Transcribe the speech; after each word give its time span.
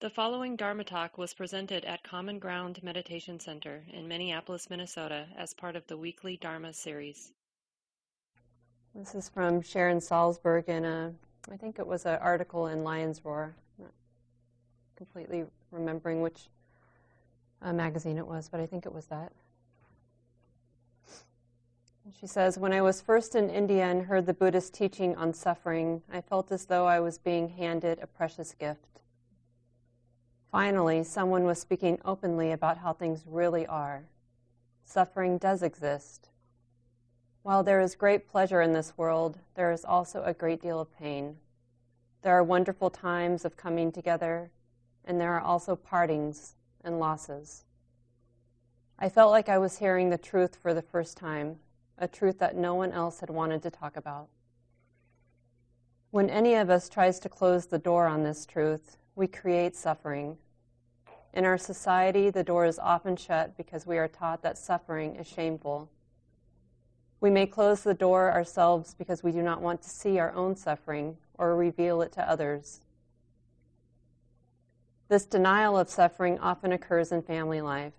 The 0.00 0.08
following 0.08 0.56
Dharma 0.56 0.84
talk 0.84 1.18
was 1.18 1.34
presented 1.34 1.84
at 1.84 2.02
Common 2.02 2.38
Ground 2.38 2.82
Meditation 2.82 3.38
Center 3.38 3.84
in 3.92 4.08
Minneapolis, 4.08 4.70
Minnesota, 4.70 5.26
as 5.36 5.52
part 5.52 5.76
of 5.76 5.86
the 5.88 5.98
weekly 5.98 6.38
Dharma 6.38 6.72
series. 6.72 7.32
This 8.94 9.14
is 9.14 9.28
from 9.28 9.60
Sharon 9.60 9.98
Salzberg 9.98 10.70
in 10.70 10.86
a, 10.86 11.12
I 11.52 11.58
think 11.58 11.78
it 11.78 11.86
was 11.86 12.06
an 12.06 12.18
article 12.22 12.68
in 12.68 12.82
Lion's 12.82 13.22
Roar. 13.22 13.54
Not 13.78 13.92
completely 14.96 15.44
remembering 15.70 16.22
which 16.22 16.48
uh, 17.60 17.74
magazine 17.74 18.16
it 18.16 18.26
was, 18.26 18.48
but 18.48 18.58
I 18.58 18.64
think 18.64 18.86
it 18.86 18.94
was 18.94 19.04
that. 19.08 19.32
She 22.18 22.26
says, 22.26 22.56
When 22.56 22.72
I 22.72 22.80
was 22.80 23.02
first 23.02 23.34
in 23.34 23.50
India 23.50 23.84
and 23.84 24.06
heard 24.06 24.24
the 24.24 24.32
Buddhist 24.32 24.72
teaching 24.72 25.14
on 25.16 25.34
suffering, 25.34 26.00
I 26.10 26.22
felt 26.22 26.50
as 26.50 26.64
though 26.64 26.86
I 26.86 27.00
was 27.00 27.18
being 27.18 27.50
handed 27.50 27.98
a 28.00 28.06
precious 28.06 28.54
gift. 28.54 28.89
Finally, 30.50 31.04
someone 31.04 31.44
was 31.44 31.60
speaking 31.60 31.98
openly 32.04 32.50
about 32.50 32.78
how 32.78 32.92
things 32.92 33.22
really 33.26 33.66
are. 33.66 34.02
Suffering 34.84 35.38
does 35.38 35.62
exist. 35.62 36.28
While 37.42 37.62
there 37.62 37.80
is 37.80 37.94
great 37.94 38.28
pleasure 38.28 38.60
in 38.60 38.72
this 38.72 38.98
world, 38.98 39.38
there 39.54 39.70
is 39.70 39.84
also 39.84 40.24
a 40.24 40.34
great 40.34 40.60
deal 40.60 40.80
of 40.80 40.92
pain. 40.98 41.36
There 42.22 42.34
are 42.34 42.42
wonderful 42.42 42.90
times 42.90 43.44
of 43.44 43.56
coming 43.56 43.92
together, 43.92 44.50
and 45.04 45.20
there 45.20 45.32
are 45.34 45.40
also 45.40 45.76
partings 45.76 46.56
and 46.82 46.98
losses. 46.98 47.64
I 48.98 49.08
felt 49.08 49.30
like 49.30 49.48
I 49.48 49.58
was 49.58 49.78
hearing 49.78 50.10
the 50.10 50.18
truth 50.18 50.56
for 50.60 50.74
the 50.74 50.82
first 50.82 51.16
time, 51.16 51.60
a 51.96 52.08
truth 52.08 52.38
that 52.40 52.56
no 52.56 52.74
one 52.74 52.92
else 52.92 53.20
had 53.20 53.30
wanted 53.30 53.62
to 53.62 53.70
talk 53.70 53.96
about. 53.96 54.28
When 56.10 56.28
any 56.28 56.54
of 56.54 56.68
us 56.68 56.88
tries 56.88 57.20
to 57.20 57.28
close 57.28 57.66
the 57.66 57.78
door 57.78 58.06
on 58.06 58.24
this 58.24 58.44
truth, 58.44 58.98
we 59.20 59.26
create 59.26 59.76
suffering. 59.76 60.38
In 61.34 61.44
our 61.44 61.58
society, 61.58 62.30
the 62.30 62.42
door 62.42 62.64
is 62.64 62.78
often 62.78 63.16
shut 63.16 63.54
because 63.54 63.86
we 63.86 63.98
are 63.98 64.08
taught 64.08 64.40
that 64.40 64.56
suffering 64.56 65.14
is 65.16 65.26
shameful. 65.26 65.90
We 67.20 67.28
may 67.28 67.44
close 67.44 67.82
the 67.82 67.92
door 67.92 68.32
ourselves 68.32 68.94
because 68.94 69.22
we 69.22 69.30
do 69.30 69.42
not 69.42 69.60
want 69.60 69.82
to 69.82 69.90
see 69.90 70.18
our 70.18 70.32
own 70.32 70.56
suffering 70.56 71.18
or 71.34 71.54
reveal 71.54 72.00
it 72.00 72.12
to 72.12 72.26
others. 72.28 72.80
This 75.08 75.26
denial 75.26 75.78
of 75.78 75.90
suffering 75.90 76.38
often 76.38 76.72
occurs 76.72 77.12
in 77.12 77.20
family 77.20 77.60
life. 77.60 77.92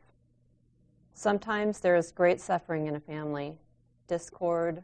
Sometimes 1.14 1.82
there 1.82 1.96
is 1.96 2.12
great 2.12 2.42
suffering 2.42 2.88
in 2.88 2.96
a 2.96 3.00
family 3.00 3.60
discord, 4.08 4.82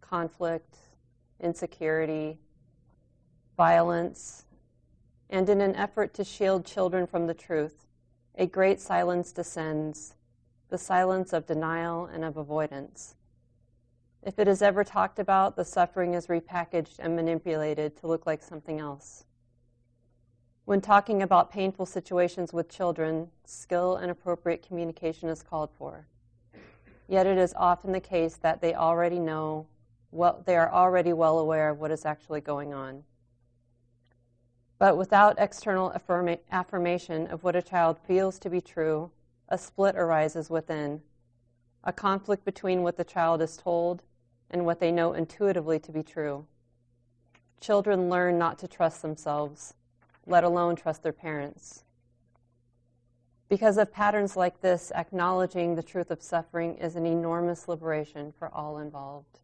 conflict, 0.00 0.76
insecurity, 1.40 2.38
violence, 3.56 4.44
and 5.32 5.48
in 5.48 5.62
an 5.62 5.74
effort 5.74 6.12
to 6.12 6.22
shield 6.22 6.66
children 6.66 7.06
from 7.06 7.26
the 7.26 7.34
truth, 7.34 7.86
a 8.36 8.46
great 8.46 8.78
silence 8.78 9.32
descends 9.32 10.14
the 10.68 10.76
silence 10.76 11.32
of 11.32 11.46
denial 11.46 12.04
and 12.04 12.22
of 12.24 12.36
avoidance. 12.36 13.14
If 14.22 14.38
it 14.38 14.46
is 14.46 14.62
ever 14.62 14.84
talked 14.84 15.18
about, 15.18 15.56
the 15.56 15.64
suffering 15.64 16.14
is 16.14 16.26
repackaged 16.26 16.98
and 16.98 17.16
manipulated 17.16 17.96
to 17.96 18.06
look 18.06 18.26
like 18.26 18.42
something 18.42 18.78
else. 18.78 19.24
When 20.66 20.80
talking 20.80 21.22
about 21.22 21.50
painful 21.50 21.86
situations 21.86 22.52
with 22.52 22.68
children, 22.68 23.28
skill 23.44 23.96
and 23.96 24.10
appropriate 24.10 24.66
communication 24.66 25.28
is 25.28 25.42
called 25.42 25.70
for. 25.76 26.06
Yet 27.08 27.26
it 27.26 27.38
is 27.38 27.54
often 27.56 27.92
the 27.92 28.00
case 28.00 28.36
that 28.36 28.60
they 28.60 28.74
already 28.74 29.18
know, 29.18 29.66
well, 30.10 30.42
they 30.46 30.56
are 30.56 30.72
already 30.72 31.12
well 31.12 31.38
aware 31.38 31.70
of 31.70 31.78
what 31.78 31.90
is 31.90 32.04
actually 32.04 32.42
going 32.42 32.72
on. 32.72 33.02
But 34.82 34.96
without 34.96 35.36
external 35.38 35.92
affirma- 35.92 36.40
affirmation 36.50 37.28
of 37.28 37.44
what 37.44 37.54
a 37.54 37.62
child 37.62 38.00
feels 38.00 38.40
to 38.40 38.50
be 38.50 38.60
true, 38.60 39.12
a 39.48 39.56
split 39.56 39.94
arises 39.94 40.50
within, 40.50 41.02
a 41.84 41.92
conflict 41.92 42.44
between 42.44 42.82
what 42.82 42.96
the 42.96 43.04
child 43.04 43.40
is 43.42 43.56
told 43.56 44.02
and 44.50 44.66
what 44.66 44.80
they 44.80 44.90
know 44.90 45.12
intuitively 45.12 45.78
to 45.78 45.92
be 45.92 46.02
true. 46.02 46.46
Children 47.60 48.10
learn 48.10 48.40
not 48.40 48.58
to 48.58 48.66
trust 48.66 49.02
themselves, 49.02 49.74
let 50.26 50.42
alone 50.42 50.74
trust 50.74 51.04
their 51.04 51.12
parents. 51.12 51.84
Because 53.48 53.78
of 53.78 53.92
patterns 53.92 54.36
like 54.36 54.62
this, 54.62 54.90
acknowledging 54.96 55.76
the 55.76 55.84
truth 55.84 56.10
of 56.10 56.20
suffering 56.20 56.74
is 56.74 56.96
an 56.96 57.06
enormous 57.06 57.68
liberation 57.68 58.32
for 58.36 58.52
all 58.52 58.78
involved. 58.78 59.38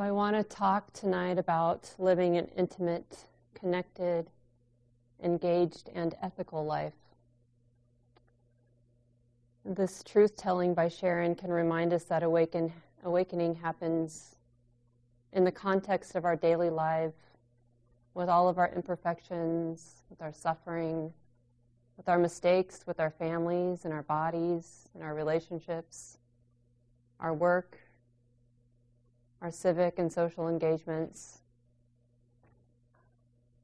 So, 0.00 0.04
I 0.04 0.12
want 0.12 0.34
to 0.34 0.42
talk 0.42 0.94
tonight 0.94 1.36
about 1.36 1.94
living 1.98 2.38
an 2.38 2.46
intimate, 2.56 3.26
connected, 3.52 4.30
engaged, 5.22 5.90
and 5.94 6.14
ethical 6.22 6.64
life. 6.64 6.94
This 9.62 10.02
truth 10.02 10.36
telling 10.36 10.72
by 10.72 10.88
Sharon 10.88 11.34
can 11.34 11.50
remind 11.50 11.92
us 11.92 12.04
that 12.04 12.22
awaken, 12.22 12.72
awakening 13.04 13.56
happens 13.56 14.36
in 15.34 15.44
the 15.44 15.52
context 15.52 16.14
of 16.14 16.24
our 16.24 16.34
daily 16.34 16.70
life, 16.70 17.12
with 18.14 18.30
all 18.30 18.48
of 18.48 18.56
our 18.56 18.72
imperfections, 18.74 19.96
with 20.08 20.22
our 20.22 20.32
suffering, 20.32 21.12
with 21.98 22.08
our 22.08 22.18
mistakes, 22.18 22.86
with 22.86 23.00
our 23.00 23.10
families 23.10 23.84
and 23.84 23.92
our 23.92 24.04
bodies 24.04 24.88
and 24.94 25.02
our 25.02 25.14
relationships, 25.14 26.16
our 27.20 27.34
work, 27.34 27.76
our 29.42 29.50
civic 29.50 29.98
and 29.98 30.12
social 30.12 30.48
engagements. 30.48 31.38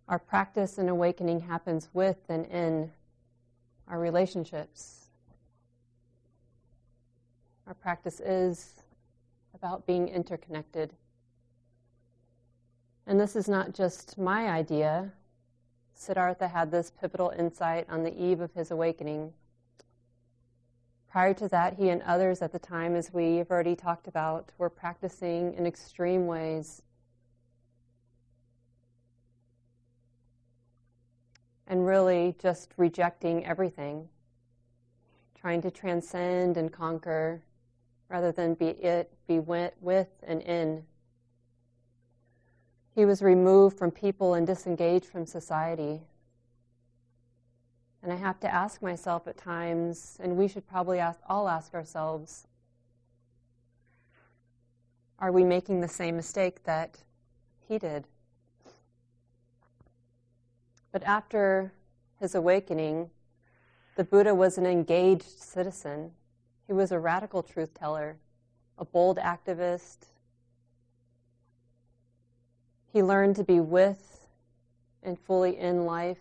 Our 0.08 0.18
practice 0.18 0.78
and 0.78 0.88
awakening 0.88 1.40
happens 1.40 1.88
with 1.92 2.18
and 2.28 2.46
in 2.46 2.90
our 3.88 3.98
relationships. 3.98 5.06
Our 7.66 7.74
practice 7.74 8.20
is 8.20 8.82
about 9.54 9.86
being 9.86 10.08
interconnected. 10.08 10.92
And 13.06 13.20
this 13.20 13.36
is 13.36 13.48
not 13.48 13.74
just 13.74 14.16
my 14.18 14.48
idea. 14.48 15.12
Siddhartha 15.94 16.48
had 16.48 16.70
this 16.70 16.90
pivotal 16.90 17.32
insight 17.36 17.86
on 17.88 18.02
the 18.02 18.16
eve 18.16 18.40
of 18.40 18.52
his 18.52 18.70
awakening 18.70 19.32
Prior 21.16 21.32
to 21.32 21.48
that, 21.48 21.78
he 21.78 21.88
and 21.88 22.02
others 22.02 22.42
at 22.42 22.52
the 22.52 22.58
time, 22.58 22.94
as 22.94 23.10
we've 23.10 23.50
already 23.50 23.74
talked 23.74 24.06
about, 24.06 24.52
were 24.58 24.68
practicing 24.68 25.54
in 25.54 25.66
extreme 25.66 26.26
ways. 26.26 26.82
And 31.66 31.86
really 31.86 32.34
just 32.38 32.74
rejecting 32.76 33.46
everything, 33.46 34.10
trying 35.34 35.62
to 35.62 35.70
transcend 35.70 36.58
and 36.58 36.70
conquer 36.70 37.40
rather 38.10 38.30
than 38.30 38.52
be 38.52 38.66
it, 38.66 39.10
be 39.26 39.38
with 39.38 40.10
and 40.22 40.42
in. 40.42 40.84
He 42.94 43.06
was 43.06 43.22
removed 43.22 43.78
from 43.78 43.90
people 43.90 44.34
and 44.34 44.46
disengaged 44.46 45.06
from 45.06 45.24
society. 45.24 46.02
And 48.06 48.12
I 48.12 48.18
have 48.18 48.38
to 48.38 48.54
ask 48.54 48.82
myself 48.82 49.26
at 49.26 49.36
times, 49.36 50.16
and 50.22 50.36
we 50.36 50.46
should 50.46 50.64
probably 50.68 51.00
ask, 51.00 51.18
all 51.28 51.48
ask 51.48 51.74
ourselves 51.74 52.46
are 55.18 55.32
we 55.32 55.42
making 55.42 55.80
the 55.80 55.88
same 55.88 56.14
mistake 56.14 56.62
that 56.62 56.98
he 57.66 57.80
did? 57.80 58.04
But 60.92 61.02
after 61.02 61.72
his 62.20 62.36
awakening, 62.36 63.10
the 63.96 64.04
Buddha 64.04 64.36
was 64.36 64.56
an 64.56 64.66
engaged 64.66 65.40
citizen. 65.40 66.12
He 66.68 66.72
was 66.72 66.92
a 66.92 67.00
radical 67.00 67.42
truth 67.42 67.74
teller, 67.74 68.18
a 68.78 68.84
bold 68.84 69.18
activist. 69.18 70.06
He 72.92 73.02
learned 73.02 73.34
to 73.34 73.42
be 73.42 73.58
with 73.58 74.28
and 75.02 75.18
fully 75.18 75.58
in 75.58 75.86
life 75.86 76.18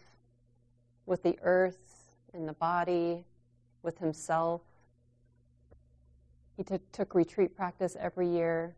with 1.06 1.24
the 1.24 1.38
earth 1.44 1.85
and 2.36 2.48
the 2.48 2.54
body, 2.54 3.26
with 3.86 4.00
himself. 4.00 4.62
He 6.58 6.64
t- 6.64 6.80
took 6.92 7.16
retreat 7.16 7.56
practice 7.56 7.96
every 7.98 8.28
year, 8.28 8.76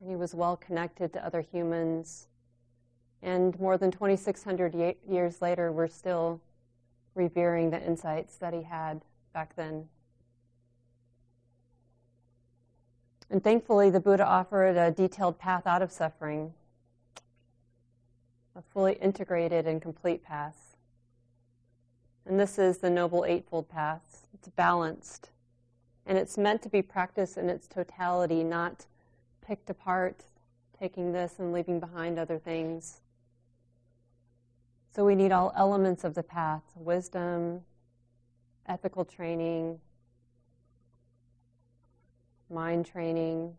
and 0.00 0.08
he 0.08 0.14
was 0.14 0.34
well 0.34 0.56
connected 0.56 1.12
to 1.14 1.24
other 1.24 1.40
humans. 1.40 2.28
And 3.22 3.58
more 3.58 3.78
than 3.78 3.90
2,600 3.90 4.74
y- 4.74 4.96
years 5.08 5.40
later, 5.40 5.72
we're 5.72 5.88
still 5.88 6.40
revering 7.14 7.70
the 7.70 7.82
insights 7.84 8.36
that 8.36 8.52
he 8.52 8.62
had 8.62 9.02
back 9.32 9.56
then. 9.56 9.88
And 13.30 13.42
thankfully, 13.42 13.88
the 13.88 14.00
Buddha 14.00 14.26
offered 14.26 14.76
a 14.76 14.90
detailed 14.90 15.38
path 15.38 15.66
out 15.66 15.80
of 15.80 15.90
suffering, 15.90 16.52
a 18.54 18.60
fully 18.60 18.94
integrated 18.94 19.66
and 19.66 19.80
complete 19.80 20.22
path. 20.22 20.61
And 22.32 22.40
this 22.40 22.58
is 22.58 22.78
the 22.78 22.88
Noble 22.88 23.26
Eightfold 23.26 23.68
Path. 23.68 24.26
It's 24.32 24.48
balanced, 24.48 25.28
And 26.06 26.16
it's 26.16 26.38
meant 26.38 26.62
to 26.62 26.70
be 26.70 26.80
practiced 26.80 27.36
in 27.36 27.50
its 27.50 27.68
totality, 27.68 28.42
not 28.42 28.86
picked 29.46 29.68
apart, 29.68 30.24
taking 30.80 31.12
this 31.12 31.38
and 31.38 31.52
leaving 31.52 31.78
behind 31.78 32.18
other 32.18 32.38
things. 32.38 33.02
So 34.96 35.04
we 35.04 35.14
need 35.14 35.30
all 35.30 35.52
elements 35.54 36.04
of 36.04 36.14
the 36.14 36.22
path 36.22 36.62
wisdom, 36.74 37.60
ethical 38.66 39.04
training, 39.04 39.78
mind 42.48 42.86
training. 42.86 43.58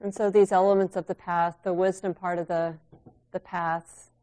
And 0.00 0.14
so 0.14 0.30
these 0.30 0.52
elements 0.52 0.94
of 0.94 1.08
the 1.08 1.16
path, 1.16 1.56
the 1.64 1.74
wisdom 1.74 2.14
part 2.14 2.38
of 2.38 2.46
the, 2.46 2.74
the 3.32 3.40
paths, 3.40 4.10
the 4.14 4.15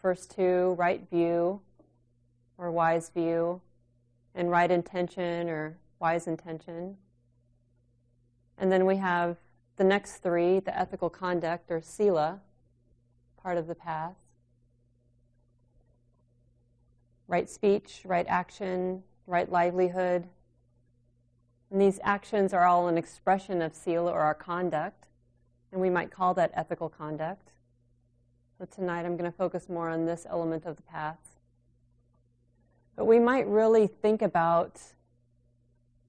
first 0.00 0.30
two, 0.30 0.74
right 0.78 1.08
view 1.10 1.60
or 2.58 2.70
wise 2.70 3.10
view, 3.10 3.60
and 4.34 4.50
right 4.50 4.70
intention 4.70 5.48
or 5.48 5.76
wise 5.98 6.26
intention. 6.26 6.96
And 8.58 8.70
then 8.70 8.86
we 8.86 8.96
have 8.96 9.36
the 9.76 9.84
next 9.84 10.18
three, 10.18 10.60
the 10.60 10.78
ethical 10.78 11.08
conduct 11.08 11.70
or 11.70 11.80
sila, 11.80 12.40
part 13.42 13.56
of 13.56 13.66
the 13.66 13.74
path. 13.74 14.16
Right 17.26 17.48
speech, 17.48 18.02
right 18.04 18.26
action, 18.28 19.02
right 19.26 19.50
livelihood. 19.50 20.26
And 21.70 21.80
these 21.80 22.00
actions 22.02 22.52
are 22.52 22.66
all 22.66 22.88
an 22.88 22.98
expression 22.98 23.62
of 23.62 23.74
sila 23.74 24.10
or 24.10 24.20
our 24.20 24.34
conduct, 24.34 25.06
and 25.72 25.80
we 25.80 25.88
might 25.88 26.10
call 26.10 26.34
that 26.34 26.50
ethical 26.54 26.88
conduct. 26.88 27.52
So 28.60 28.66
tonight 28.66 29.06
I'm 29.06 29.16
going 29.16 29.30
to 29.30 29.34
focus 29.34 29.70
more 29.70 29.88
on 29.88 30.04
this 30.04 30.26
element 30.28 30.66
of 30.66 30.76
the 30.76 30.82
path. 30.82 31.16
But 32.94 33.06
we 33.06 33.18
might 33.18 33.46
really 33.46 33.86
think 33.86 34.20
about 34.20 34.78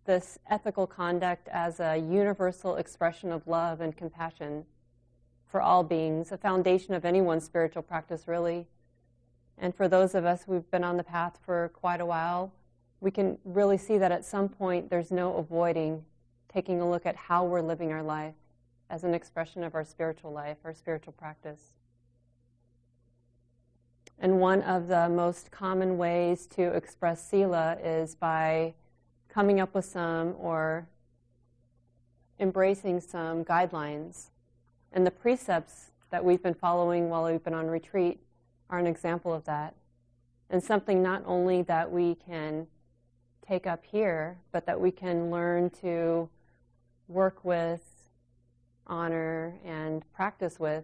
this 0.03 0.38
ethical 0.50 0.86
conduct 0.86 1.48
as 1.48 1.80
a 1.80 1.95
universal 1.95 2.75
expression 2.75 3.31
of 3.31 3.48
love 3.48 3.80
and 3.80 3.95
compassion 3.95 4.65
for 5.48 5.62
all 5.62 5.81
beings, 5.81 6.33
a 6.33 6.38
foundation 6.38 6.94
of 6.94 7.06
anyone's 7.06 7.45
spiritual 7.45 7.83
practice, 7.83 8.27
really. 8.27 8.68
And 9.57 9.74
for 9.74 9.88
those 9.88 10.13
of 10.13 10.25
us 10.25 10.44
who've 10.44 10.69
been 10.71 10.83
on 10.83 10.97
the 10.97 11.06
path 11.06 11.39
for 11.45 11.69
quite 11.69 12.01
a 12.01 12.06
while, 12.06 12.51
we 13.00 13.12
can 13.12 13.38
really 13.45 13.77
see 13.77 13.97
that 13.97 14.12
at 14.12 14.25
some 14.25 14.50
point 14.50 14.89
there's 14.89 15.09
no 15.09 15.38
avoiding 15.38 16.04
taking 16.54 16.81
a 16.81 16.89
look 16.89 17.06
at 17.06 17.15
how 17.15 17.45
we're 17.45 17.62
living 17.62 17.94
our 17.94 18.04
life 18.04 18.36
as 18.89 19.06
an 19.06 19.13
expression 19.13 19.63
of 19.63 19.74
our 19.74 19.86
spiritual 19.86 20.33
life, 20.33 20.57
our 20.65 20.74
spiritual 20.74 21.13
practice. 21.13 21.81
And 24.23 24.39
one 24.39 24.62
of 24.62 24.88
the 24.88 25.09
most 25.09 25.50
common 25.50 25.97
ways 25.97 26.45
to 26.56 26.62
express 26.62 27.27
sila 27.27 27.77
is 27.83 28.13
by 28.13 28.75
coming 29.27 29.59
up 29.59 29.73
with 29.73 29.85
some 29.85 30.35
or 30.38 30.88
embracing 32.39 33.01
some 33.01 33.44
guidelines. 33.44 34.27
And 34.94 35.07
the 35.07 35.12
precepts 35.12 35.89
that 36.12 36.23
we've 36.23 36.44
been 36.44 36.53
following 36.53 37.09
while 37.09 37.31
we've 37.31 37.44
been 37.44 37.56
on 37.56 37.65
retreat 37.65 38.19
are 38.69 38.77
an 38.77 38.85
example 38.85 39.33
of 39.33 39.44
that. 39.45 39.73
And 40.51 40.63
something 40.63 41.01
not 41.01 41.23
only 41.25 41.63
that 41.63 41.91
we 41.91 42.13
can 42.13 42.68
take 43.47 43.65
up 43.65 43.83
here, 43.83 44.38
but 44.51 44.68
that 44.68 44.79
we 44.79 44.91
can 44.91 45.31
learn 45.31 45.71
to 45.81 46.29
work 47.07 47.44
with, 47.44 48.12
honor, 48.85 49.56
and 49.65 50.03
practice 50.13 50.59
with 50.59 50.83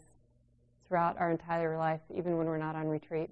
throughout 0.88 1.18
our 1.20 1.30
entire 1.32 1.78
life, 1.78 2.02
even 2.14 2.38
when 2.38 2.48
we're 2.48 2.58
not 2.58 2.76
on 2.76 2.88
retreat. 2.88 3.30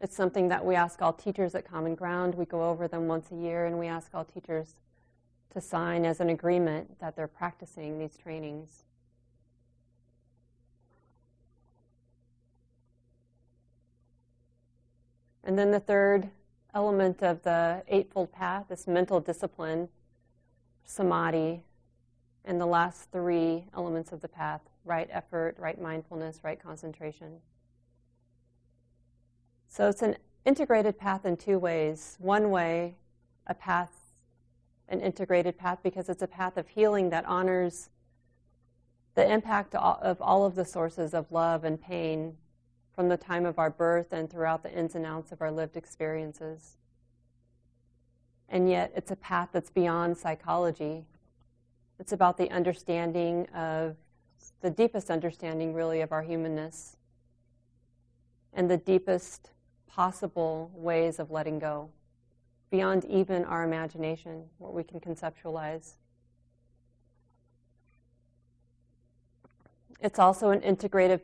It's 0.00 0.16
something 0.16 0.48
that 0.48 0.64
we 0.64 0.74
ask 0.74 1.02
all 1.02 1.12
teachers 1.12 1.54
at 1.54 1.68
Common 1.68 1.94
Ground. 1.94 2.34
We 2.34 2.46
go 2.46 2.70
over 2.70 2.88
them 2.88 3.06
once 3.06 3.30
a 3.30 3.36
year, 3.36 3.66
and 3.66 3.78
we 3.78 3.86
ask 3.86 4.14
all 4.14 4.24
teachers 4.24 4.74
to 5.52 5.60
sign 5.60 6.04
as 6.06 6.20
an 6.20 6.30
agreement 6.30 6.98
that 7.00 7.16
they're 7.16 7.28
practicing 7.28 7.98
these 7.98 8.16
trainings. 8.16 8.84
And 15.44 15.58
then 15.58 15.70
the 15.70 15.80
third 15.80 16.30
element 16.74 17.22
of 17.22 17.42
the 17.42 17.82
Eightfold 17.88 18.32
Path 18.32 18.70
is 18.70 18.86
mental 18.86 19.20
discipline, 19.20 19.88
samadhi, 20.84 21.62
and 22.44 22.60
the 22.60 22.66
last 22.66 23.10
three 23.12 23.64
elements 23.74 24.12
of 24.12 24.20
the 24.20 24.28
path 24.28 24.62
right 24.84 25.08
effort, 25.12 25.56
right 25.58 25.80
mindfulness, 25.80 26.40
right 26.42 26.60
concentration. 26.60 27.40
So 29.68 29.88
it's 29.88 30.02
an 30.02 30.16
integrated 30.44 30.98
path 30.98 31.24
in 31.24 31.36
two 31.36 31.58
ways. 31.58 32.16
One 32.18 32.50
way, 32.50 32.96
a 33.46 33.54
path, 33.54 33.92
an 34.88 35.00
integrated 35.00 35.58
path, 35.58 35.78
because 35.82 36.08
it's 36.08 36.22
a 36.22 36.26
path 36.26 36.56
of 36.56 36.68
healing 36.68 37.10
that 37.10 37.24
honors 37.26 37.90
the 39.14 39.30
impact 39.30 39.74
of 39.74 40.20
all 40.20 40.44
of 40.44 40.54
the 40.54 40.64
sources 40.64 41.14
of 41.14 41.30
love 41.30 41.64
and 41.64 41.80
pain 41.80 42.36
from 42.94 43.08
the 43.08 43.16
time 43.16 43.44
of 43.44 43.58
our 43.58 43.70
birth 43.70 44.12
and 44.12 44.30
throughout 44.30 44.62
the 44.62 44.72
ins 44.72 44.94
and 44.94 45.04
outs 45.06 45.30
of 45.30 45.40
our 45.40 45.50
lived 45.50 45.76
experiences. 45.76 46.76
And 48.48 48.68
yet, 48.68 48.92
it's 48.96 49.10
a 49.10 49.16
path 49.16 49.50
that's 49.52 49.70
beyond 49.70 50.16
psychology. 50.16 51.04
It's 52.00 52.12
about 52.12 52.38
the 52.38 52.50
understanding 52.50 53.46
of 53.50 53.94
the 54.62 54.70
deepest 54.70 55.10
understanding, 55.10 55.74
really, 55.74 56.00
of 56.00 56.12
our 56.12 56.22
humanness 56.22 56.96
and 58.54 58.70
the 58.70 58.78
deepest 58.78 59.50
possible 59.86 60.70
ways 60.74 61.18
of 61.18 61.30
letting 61.30 61.58
go, 61.58 61.90
beyond 62.70 63.04
even 63.04 63.44
our 63.44 63.64
imagination, 63.64 64.44
what 64.56 64.72
we 64.72 64.82
can 64.82 64.98
conceptualize. 64.98 65.96
It's 70.00 70.18
also 70.18 70.50
an 70.50 70.60
integrative, 70.60 71.20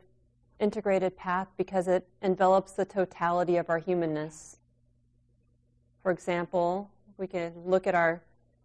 integrated 0.59 1.17
path 1.17 1.47
because 1.57 1.87
it 1.87 2.07
envelops 2.21 2.73
the 2.73 2.85
totality 2.85 3.57
of 3.57 3.71
our 3.71 3.79
humanness. 3.79 4.57
For 6.03 6.11
example, 6.11 6.91
we 7.17 7.25
can 7.25 7.53
look 7.65 7.87
at 7.87 7.95
our 7.95 8.21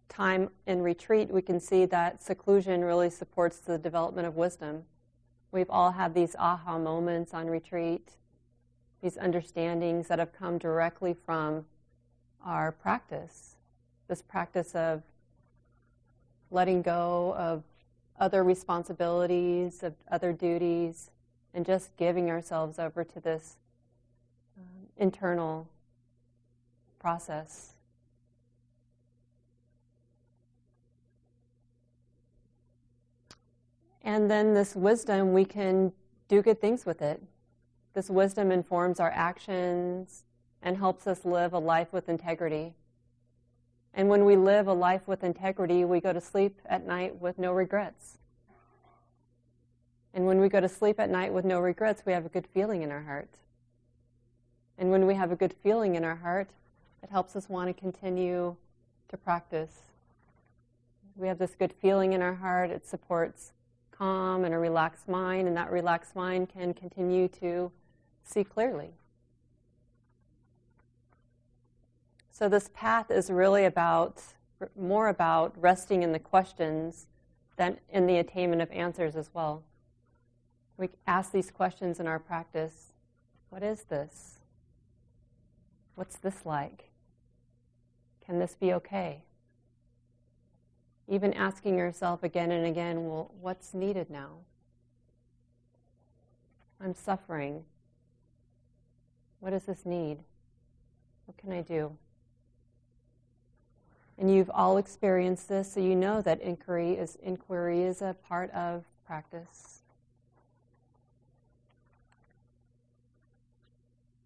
time 0.09 0.49
in 0.67 0.81
retreat, 0.81 1.31
we 1.31 1.41
can 1.41 1.59
see 1.59 1.85
that 1.85 2.21
seclusion 2.21 2.83
really 2.83 3.09
supports 3.09 3.57
the 3.57 3.77
development 3.77 4.27
of 4.27 4.35
wisdom. 4.35 4.83
We've 5.51 5.69
all 5.69 5.91
had 5.91 6.13
these 6.13 6.35
aha 6.37 6.77
moments 6.77 7.33
on 7.33 7.47
retreat 7.47 8.11
these 9.03 9.17
understandings 9.17 10.07
that 10.07 10.17
have 10.17 10.31
come 10.31 10.57
directly 10.57 11.13
from 11.25 11.65
our 12.43 12.71
practice. 12.71 13.57
This 14.07 14.21
practice 14.21 14.73
of 14.73 15.03
letting 16.49 16.81
go 16.81 17.35
of 17.37 17.63
other 18.17 18.43
responsibilities, 18.43 19.83
of 19.83 19.93
other 20.09 20.31
duties, 20.31 21.11
and 21.53 21.65
just 21.65 21.95
giving 21.97 22.29
ourselves 22.29 22.79
over 22.79 23.03
to 23.03 23.19
this 23.19 23.57
um, 24.57 24.87
internal 24.95 25.67
process. 26.97 27.72
And 34.03 34.29
then 34.29 34.53
this 34.53 34.75
wisdom, 34.75 35.33
we 35.33 35.45
can 35.45 35.93
do 36.27 36.41
good 36.41 36.59
things 36.59 36.85
with 36.85 37.01
it. 37.01 37.21
This 37.93 38.09
wisdom 38.09 38.51
informs 38.51 38.99
our 38.99 39.11
actions 39.11 40.23
and 40.61 40.77
helps 40.77 41.07
us 41.07 41.25
live 41.25 41.53
a 41.53 41.59
life 41.59 41.93
with 41.93 42.09
integrity. 42.09 42.73
And 43.93 44.09
when 44.09 44.25
we 44.25 44.35
live 44.35 44.67
a 44.67 44.73
life 44.73 45.07
with 45.07 45.23
integrity, 45.23 45.85
we 45.85 45.99
go 45.99 46.11
to 46.11 46.21
sleep 46.21 46.59
at 46.65 46.85
night 46.85 47.21
with 47.21 47.37
no 47.37 47.53
regrets. 47.53 48.17
And 50.13 50.25
when 50.25 50.39
we 50.39 50.49
go 50.49 50.59
to 50.59 50.69
sleep 50.69 50.99
at 50.99 51.09
night 51.09 51.33
with 51.33 51.45
no 51.45 51.59
regrets, 51.59 52.03
we 52.05 52.13
have 52.13 52.25
a 52.25 52.29
good 52.29 52.47
feeling 52.47 52.81
in 52.81 52.91
our 52.91 53.03
heart. 53.03 53.29
And 54.77 54.89
when 54.89 55.05
we 55.05 55.15
have 55.15 55.31
a 55.31 55.35
good 55.35 55.53
feeling 55.61 55.95
in 55.95 56.03
our 56.03 56.15
heart, 56.15 56.49
it 57.03 57.09
helps 57.09 57.35
us 57.35 57.49
want 57.49 57.67
to 57.69 57.79
continue 57.79 58.55
to 59.09 59.17
practice. 59.17 59.81
We 61.15 61.27
have 61.27 61.37
this 61.37 61.55
good 61.55 61.73
feeling 61.73 62.13
in 62.13 62.21
our 62.21 62.33
heart, 62.33 62.71
it 62.71 62.87
supports 62.87 63.51
calm 63.97 64.45
and 64.45 64.53
a 64.53 64.57
relaxed 64.57 65.07
mind, 65.07 65.47
and 65.47 65.55
that 65.55 65.71
relaxed 65.71 66.15
mind 66.15 66.49
can 66.49 66.73
continue 66.73 67.27
to 67.27 67.71
see 68.23 68.43
clearly. 68.43 68.91
So, 72.31 72.49
this 72.49 72.69
path 72.73 73.11
is 73.11 73.29
really 73.29 73.65
about 73.65 74.21
more 74.75 75.07
about 75.07 75.53
resting 75.57 76.03
in 76.03 76.11
the 76.11 76.19
questions 76.19 77.07
than 77.57 77.77
in 77.89 78.07
the 78.07 78.17
attainment 78.17 78.61
of 78.61 78.71
answers 78.71 79.15
as 79.15 79.29
well. 79.33 79.63
We 80.77 80.89
ask 81.05 81.31
these 81.31 81.51
questions 81.51 81.99
in 81.99 82.07
our 82.07 82.19
practice 82.19 82.93
What 83.49 83.63
is 83.63 83.83
this? 83.83 84.39
What's 85.95 86.17
this 86.17 86.45
like? 86.45 86.89
Can 88.25 88.39
this 88.39 88.55
be 88.55 88.73
okay? 88.73 89.23
Even 91.07 91.33
asking 91.33 91.77
yourself 91.77 92.23
again 92.23 92.51
and 92.51 92.65
again, 92.65 93.05
well, 93.05 93.31
what's 93.41 93.73
needed 93.73 94.09
now? 94.09 94.29
I'm 96.81 96.95
suffering. 96.95 97.63
What 99.39 99.51
does 99.51 99.63
this 99.63 99.85
need? 99.85 100.19
What 101.25 101.37
can 101.37 101.51
I 101.51 101.61
do? 101.61 101.97
And 104.17 104.33
you've 104.33 104.51
all 104.53 104.77
experienced 104.77 105.49
this, 105.49 105.73
so 105.73 105.79
you 105.79 105.95
know 105.95 106.21
that 106.21 106.39
inquiry 106.41 106.93
is 106.93 107.17
inquiry 107.23 107.83
is 107.83 108.01
a 108.01 108.15
part 108.27 108.51
of 108.51 108.83
practice. 109.05 109.81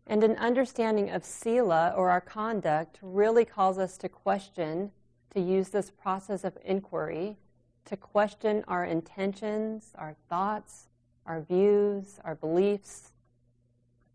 And 0.05 0.23
an 0.23 0.35
understanding 0.37 1.09
of 1.09 1.25
sila 1.25 1.93
or 1.95 2.09
our 2.09 2.21
conduct 2.21 2.97
really 3.01 3.43
calls 3.43 3.77
us 3.77 3.97
to 3.97 4.09
question, 4.09 4.91
to 5.37 5.43
use 5.43 5.69
this 5.69 5.91
process 5.91 6.43
of 6.43 6.57
inquiry, 6.65 7.37
to 7.85 7.95
question 7.95 8.63
our 8.67 8.83
intentions, 8.83 9.91
our 9.95 10.15
thoughts, 10.27 10.87
our 11.27 11.41
views, 11.41 12.19
our 12.23 12.33
beliefs, 12.33 13.11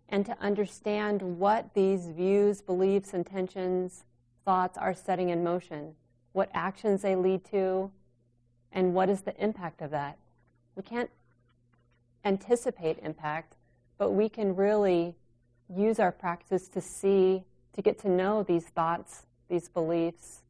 and 0.08 0.26
to 0.26 0.36
understand 0.40 1.22
what 1.22 1.74
these 1.74 2.08
views, 2.08 2.60
beliefs, 2.60 3.14
intentions, 3.14 4.02
thoughts 4.44 4.76
are 4.76 4.92
setting 4.92 5.28
in 5.28 5.44
motion, 5.44 5.94
what 6.32 6.50
actions 6.52 7.02
they 7.02 7.14
lead 7.14 7.44
to, 7.44 7.88
and 8.72 8.92
what 8.92 9.08
is 9.08 9.20
the 9.20 9.36
impact 9.40 9.80
of 9.80 9.92
that. 9.92 10.18
We 10.74 10.82
can't 10.82 11.10
anticipate 12.24 12.98
impact, 13.00 13.54
but 13.96 14.10
we 14.10 14.28
can 14.28 14.56
really 14.56 15.14
use 15.72 16.00
our 16.00 16.10
practice 16.10 16.68
to 16.70 16.80
see, 16.80 17.44
to 17.74 17.80
get 17.80 17.96
to 18.00 18.08
know 18.08 18.42
these 18.42 18.64
thoughts, 18.64 19.22
these 19.48 19.68
beliefs, 19.68 20.41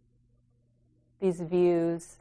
these 1.22 1.40
views, 1.40 2.18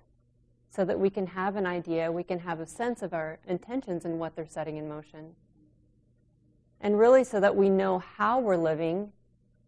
so 0.70 0.86
that 0.86 0.98
we 0.98 1.10
can 1.10 1.28
have 1.28 1.58
an 1.58 1.66
idea, 1.66 2.10
we 2.10 2.24
can 2.24 2.40
have 2.40 2.62
a 2.62 2.66
sense 2.66 3.02
of 3.02 3.14
our 3.14 3.40
intentions 3.46 4.06
and 4.06 4.18
what 4.18 4.38
they're 4.38 4.48
setting 4.48 4.78
in 4.78 4.88
motion. 4.88 5.36
And 6.80 6.98
really, 6.98 7.26
so 7.26 7.42
that 7.42 7.56
we 7.56 7.70
know 7.70 8.00
how 8.00 8.40
we're 8.40 8.56
living 8.56 9.12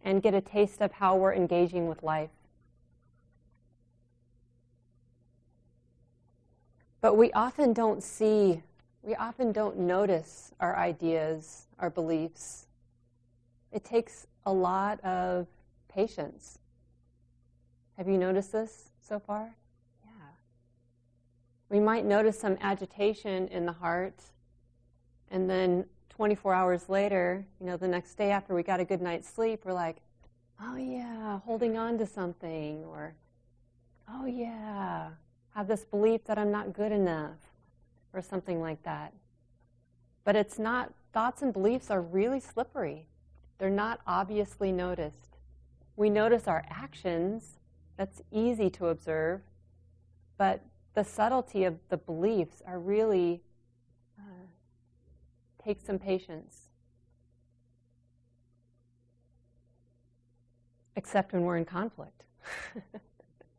and 0.01 0.21
get 0.21 0.33
a 0.33 0.39
taste 0.39 0.81
of 0.81 0.93
how 0.93 1.17
we're 1.17 1.33
engaging 1.33 1.89
with 1.89 2.03
life. 2.03 2.29
But 7.01 7.15
we 7.15 7.31
often 7.33 7.73
don't 7.73 8.01
see, 8.01 8.63
we 9.01 9.13
often 9.15 9.51
don't 9.51 9.77
notice 9.79 10.53
our 10.61 10.77
ideas, 10.77 11.67
our 11.79 11.89
beliefs, 11.89 12.67
it 13.73 13.83
takes 13.83 14.27
a 14.45 14.53
lot 14.53 15.03
of 15.03 15.47
patience. 15.89 16.59
Have 17.97 18.07
you 18.07 18.17
noticed 18.17 18.53
this 18.53 18.92
so 19.03 19.19
far? 19.19 19.55
Yeah. 20.05 20.12
We 21.69 21.79
might 21.79 22.05
notice 22.05 22.39
some 22.39 22.57
agitation 22.62 23.48
in 23.50 23.65
the 23.65 23.72
heart, 23.72 24.22
and 25.29 25.50
then 25.50 25.86
24 26.10 26.53
hours 26.53 26.89
later, 26.89 27.45
you 27.60 27.65
know, 27.65 27.77
the 27.77 27.88
next 27.88 28.15
day 28.15 28.31
after 28.31 28.53
we 28.53 28.63
got 28.63 28.79
a 28.79 28.86
good 28.86 29.01
night's 29.01 29.27
sleep, 29.27 29.62
we're 29.65 29.74
like, 29.74 29.98
oh 30.62 30.75
yeah, 30.75 31.39
holding 31.39 31.77
on 31.77 31.98
to 31.98 32.05
something, 32.05 32.83
or 32.86 33.15
oh 34.10 34.25
yeah, 34.25 35.10
have 35.55 35.67
this 35.67 35.83
belief 35.86 36.24
that 36.25 36.38
I'm 36.38 36.51
not 36.51 36.74
good 36.74 36.91
enough, 36.91 37.38
or 38.13 38.22
something 38.22 38.62
like 38.62 38.83
that. 38.83 39.13
But 40.24 40.36
it's 40.36 40.57
not, 40.57 40.93
thoughts 41.12 41.41
and 41.41 41.51
beliefs 41.51 41.91
are 41.91 42.01
really 42.01 42.39
slippery. 42.39 43.07
They're 43.57 43.69
not 43.69 44.00
obviously 44.07 44.72
noticed. 44.72 45.38
We 45.95 46.10
notice 46.10 46.48
our 46.48 46.63
actions, 46.69 47.57
that's 47.97 48.21
easy 48.31 48.69
to 48.71 48.88
observe, 48.88 49.41
but 50.38 50.62
the 50.93 51.03
subtlety 51.03 51.63
of 51.63 51.77
the 51.89 51.97
beliefs 51.97 52.62
are 52.65 52.79
really 52.79 53.41
uh, 54.19 54.45
take 55.63 55.81
some 55.81 56.00
patience. 56.00 56.69
Except 60.95 61.33
when 61.33 61.43
we're 61.43 61.57
in 61.57 61.65
conflict. 61.65 62.23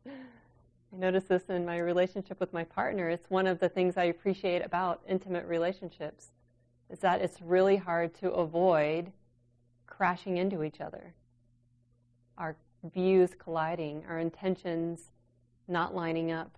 I 0.07 0.97
notice 0.97 1.25
this 1.25 1.43
in 1.49 1.65
my 1.65 1.79
relationship 1.79 2.39
with 2.39 2.53
my 2.53 2.63
partner. 2.63 3.09
It's 3.09 3.29
one 3.29 3.47
of 3.47 3.59
the 3.59 3.67
things 3.67 3.97
I 3.97 4.05
appreciate 4.05 4.61
about 4.63 5.01
intimate 5.09 5.45
relationships 5.45 6.31
is 6.89 6.99
that 6.99 7.21
it's 7.21 7.41
really 7.41 7.75
hard 7.75 8.13
to 8.15 8.31
avoid 8.31 9.11
crashing 9.87 10.37
into 10.37 10.63
each 10.63 10.79
other, 10.79 11.13
our 12.37 12.55
views 12.93 13.31
colliding, 13.37 14.03
our 14.07 14.19
intentions 14.19 15.11
not 15.67 15.95
lining 15.95 16.31
up. 16.31 16.57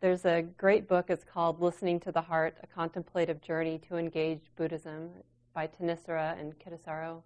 There's 0.00 0.26
a 0.26 0.42
great 0.42 0.86
book, 0.86 1.06
it's 1.08 1.24
called 1.24 1.62
Listening 1.62 1.98
to 2.00 2.12
the 2.12 2.20
Heart 2.20 2.58
A 2.62 2.66
Contemplative 2.66 3.40
Journey 3.40 3.80
to 3.88 3.96
Engage 3.96 4.50
Buddhism 4.54 5.08
by 5.54 5.66
Thanissara 5.66 6.38
and 6.38 6.52
Kittisaro, 6.58 7.22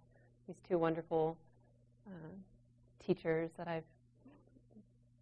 these 0.47 0.55
two 0.67 0.77
wonderful 0.77 1.37
uh, 2.07 2.11
teachers 3.05 3.49
that 3.57 3.67
I've 3.67 3.83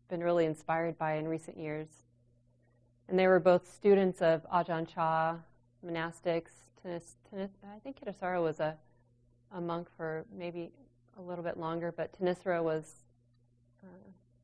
been 0.07 0.21
really 0.21 0.45
inspired 0.45 0.99
by 0.99 1.15
in 1.15 1.27
recent 1.27 1.57
years. 1.57 1.87
And 3.09 3.17
they 3.17 3.25
were 3.25 3.39
both 3.39 3.73
students 3.73 4.21
of 4.21 4.45
Ajahn 4.51 4.87
Chah, 4.87 5.37
monastics, 5.83 6.51
I 6.85 7.79
think 7.83 7.99
Kittisaro 7.99 8.41
was 8.43 8.59
a, 8.59 8.75
a 9.51 9.59
monk 9.59 9.89
for 9.97 10.25
maybe 10.31 10.71
a 11.17 11.21
little 11.21 11.43
bit 11.43 11.57
longer, 11.57 11.91
but 11.91 12.11
Thanissara 12.19 12.63
was 12.63 12.93
uh, 13.83 13.87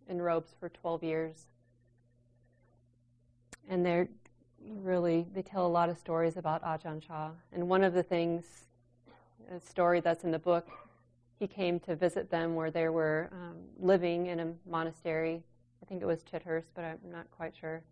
in 0.07 0.21
robes 0.21 0.55
for 0.59 0.69
12 0.69 1.03
years. 1.03 1.45
And 3.69 3.85
they're 3.85 4.07
really, 4.59 5.27
they 5.33 5.41
tell 5.41 5.65
a 5.65 5.67
lot 5.67 5.89
of 5.89 5.97
stories 5.97 6.37
about 6.37 6.63
Ajahn 6.63 7.05
Chah. 7.05 7.31
And 7.51 7.69
one 7.69 7.83
of 7.83 7.93
the 7.93 8.03
things, 8.03 8.43
a 9.51 9.59
story 9.59 9.99
that's 9.99 10.23
in 10.23 10.31
the 10.31 10.39
book, 10.39 10.67
he 11.39 11.47
came 11.47 11.79
to 11.81 11.95
visit 11.95 12.29
them 12.29 12.55
where 12.55 12.71
they 12.71 12.89
were 12.89 13.29
um, 13.31 13.57
living 13.79 14.27
in 14.27 14.39
a 14.39 14.53
monastery. 14.69 15.43
I 15.81 15.85
think 15.85 16.01
it 16.01 16.05
was 16.05 16.23
Chithurst, 16.23 16.67
but 16.73 16.83
I'm 16.83 16.99
not 17.11 17.29
quite 17.31 17.53
sure. 17.55 17.83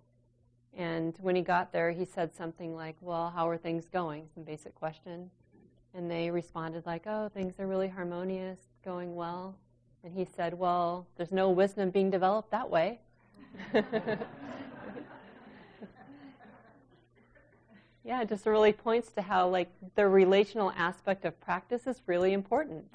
And 0.77 1.15
when 1.19 1.35
he 1.35 1.41
got 1.41 1.73
there, 1.73 1.91
he 1.91 2.05
said 2.05 2.33
something 2.33 2.75
like, 2.75 2.95
Well, 3.01 3.29
how 3.35 3.49
are 3.49 3.57
things 3.57 3.89
going? 3.89 4.29
Some 4.33 4.43
basic 4.43 4.73
question. 4.73 5.29
And 5.93 6.09
they 6.09 6.31
responded, 6.31 6.85
like, 6.85 7.03
Oh, 7.05 7.29
things 7.33 7.59
are 7.59 7.67
really 7.67 7.89
harmonious, 7.89 8.59
going 8.83 9.15
well. 9.15 9.55
And 10.03 10.13
he 10.13 10.25
said, 10.25 10.53
Well, 10.53 11.07
there's 11.17 11.31
no 11.31 11.49
wisdom 11.49 11.89
being 11.89 12.09
developed 12.09 12.51
that 12.51 12.69
way. 12.69 12.99
yeah, 18.03 18.21
it 18.21 18.29
just 18.29 18.45
really 18.45 18.73
points 18.73 19.11
to 19.13 19.21
how, 19.21 19.47
like, 19.47 19.69
the 19.95 20.07
relational 20.07 20.71
aspect 20.71 21.25
of 21.25 21.39
practice 21.41 21.87
is 21.87 22.01
really 22.07 22.33
important. 22.33 22.85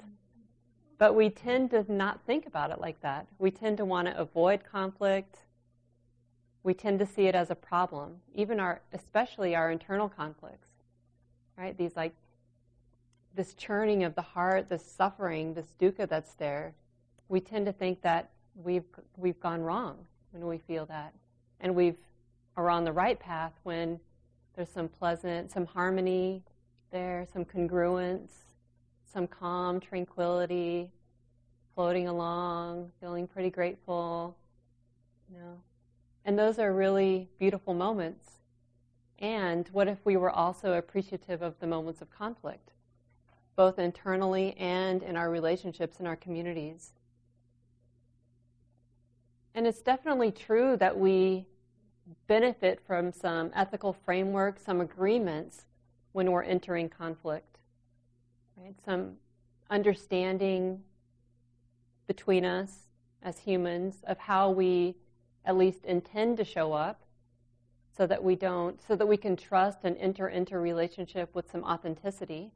But 0.97 1.15
we 1.15 1.29
tend 1.29 1.71
to 1.71 1.85
not 1.91 2.21
think 2.25 2.45
about 2.45 2.71
it 2.71 2.81
like 2.81 3.01
that. 3.01 3.27
We 3.37 3.51
tend 3.51 3.77
to 3.77 3.85
want 3.85 4.07
to 4.07 4.17
avoid 4.17 4.63
conflict 4.69 5.37
we 6.67 6.73
tend 6.73 6.99
to 6.99 7.05
see 7.05 7.27
it 7.27 7.33
as 7.33 7.49
a 7.49 7.55
problem, 7.55 8.17
even 8.35 8.59
our, 8.59 8.81
especially 8.91 9.55
our 9.55 9.71
internal 9.71 10.09
conflicts, 10.09 10.67
right? 11.57 11.77
These 11.77 11.95
like, 11.95 12.13
this 13.37 13.53
churning 13.53 14.03
of 14.03 14.15
the 14.15 14.21
heart, 14.21 14.67
this 14.67 14.83
suffering, 14.83 15.53
this 15.53 15.73
dukkha 15.79 16.09
that's 16.09 16.33
there. 16.33 16.73
We 17.29 17.39
tend 17.39 17.67
to 17.67 17.71
think 17.71 18.01
that 18.01 18.31
we've 18.55 18.83
we've 19.15 19.39
gone 19.39 19.61
wrong 19.61 19.95
when 20.31 20.45
we 20.45 20.57
feel 20.57 20.85
that, 20.87 21.13
and 21.61 21.73
we've 21.73 21.97
are 22.57 22.69
on 22.71 22.83
the 22.83 22.91
right 22.91 23.19
path 23.19 23.53
when 23.63 23.99
there's 24.55 24.69
some 24.69 24.89
pleasant, 24.89 25.51
some 25.51 25.67
harmony 25.67 26.41
there, 26.91 27.27
some 27.31 27.45
congruence, 27.45 28.31
some 29.05 29.27
calm, 29.27 29.79
tranquility, 29.79 30.89
floating 31.75 32.07
along, 32.07 32.91
feeling 32.99 33.27
pretty 33.27 33.51
grateful, 33.51 34.35
you 35.31 35.37
know, 35.37 35.59
and 36.25 36.39
those 36.39 36.57
are 36.57 36.73
really 36.73 37.29
beautiful 37.37 37.75
moments. 37.75 38.31
And 39.19 39.67
what 39.71 39.87
if 39.87 39.99
we 40.03 40.17
were 40.17 40.31
also 40.31 40.73
appreciative 40.73 41.43
of 41.43 41.59
the 41.59 41.67
moments 41.67 42.01
of 42.01 42.09
conflict, 42.09 42.71
both 43.57 43.79
internally 43.79 44.55
and 44.57 45.03
in 45.03 45.17
our 45.17 45.29
relationships 45.29 45.99
in 45.99 46.07
our 46.07 46.15
communities? 46.15 46.91
And 49.53 49.67
it's 49.67 49.81
definitely 49.81 50.31
true 50.31 50.77
that 50.77 50.97
we 50.97 51.47
benefit 52.27 52.79
from 52.85 53.11
some 53.11 53.51
ethical 53.55 53.91
framework, 53.91 54.59
some 54.59 54.79
agreements 54.79 55.65
when 56.13 56.31
we're 56.31 56.43
entering 56.43 56.87
conflict. 56.87 57.57
Right? 58.55 58.75
Some 58.85 59.13
understanding 59.69 60.83
between 62.05 62.45
us 62.45 62.87
as 63.23 63.39
humans 63.39 63.97
of 64.07 64.19
how 64.19 64.51
we 64.51 64.95
at 65.43 65.57
least 65.57 65.83
intend 65.83 66.37
to 66.37 66.43
show 66.43 66.73
up 66.73 67.01
so 67.97 68.05
that 68.05 68.23
we 68.23 68.35
don't 68.35 68.79
so 68.87 68.95
that 68.95 69.07
we 69.07 69.17
can 69.17 69.35
trust 69.35 69.79
and 69.83 69.97
enter 69.97 70.27
into 70.27 70.59
relationship 70.59 71.33
with 71.33 71.49
some 71.51 71.63
authenticity 71.63 72.51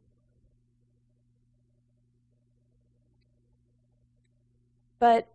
but 5.01 5.27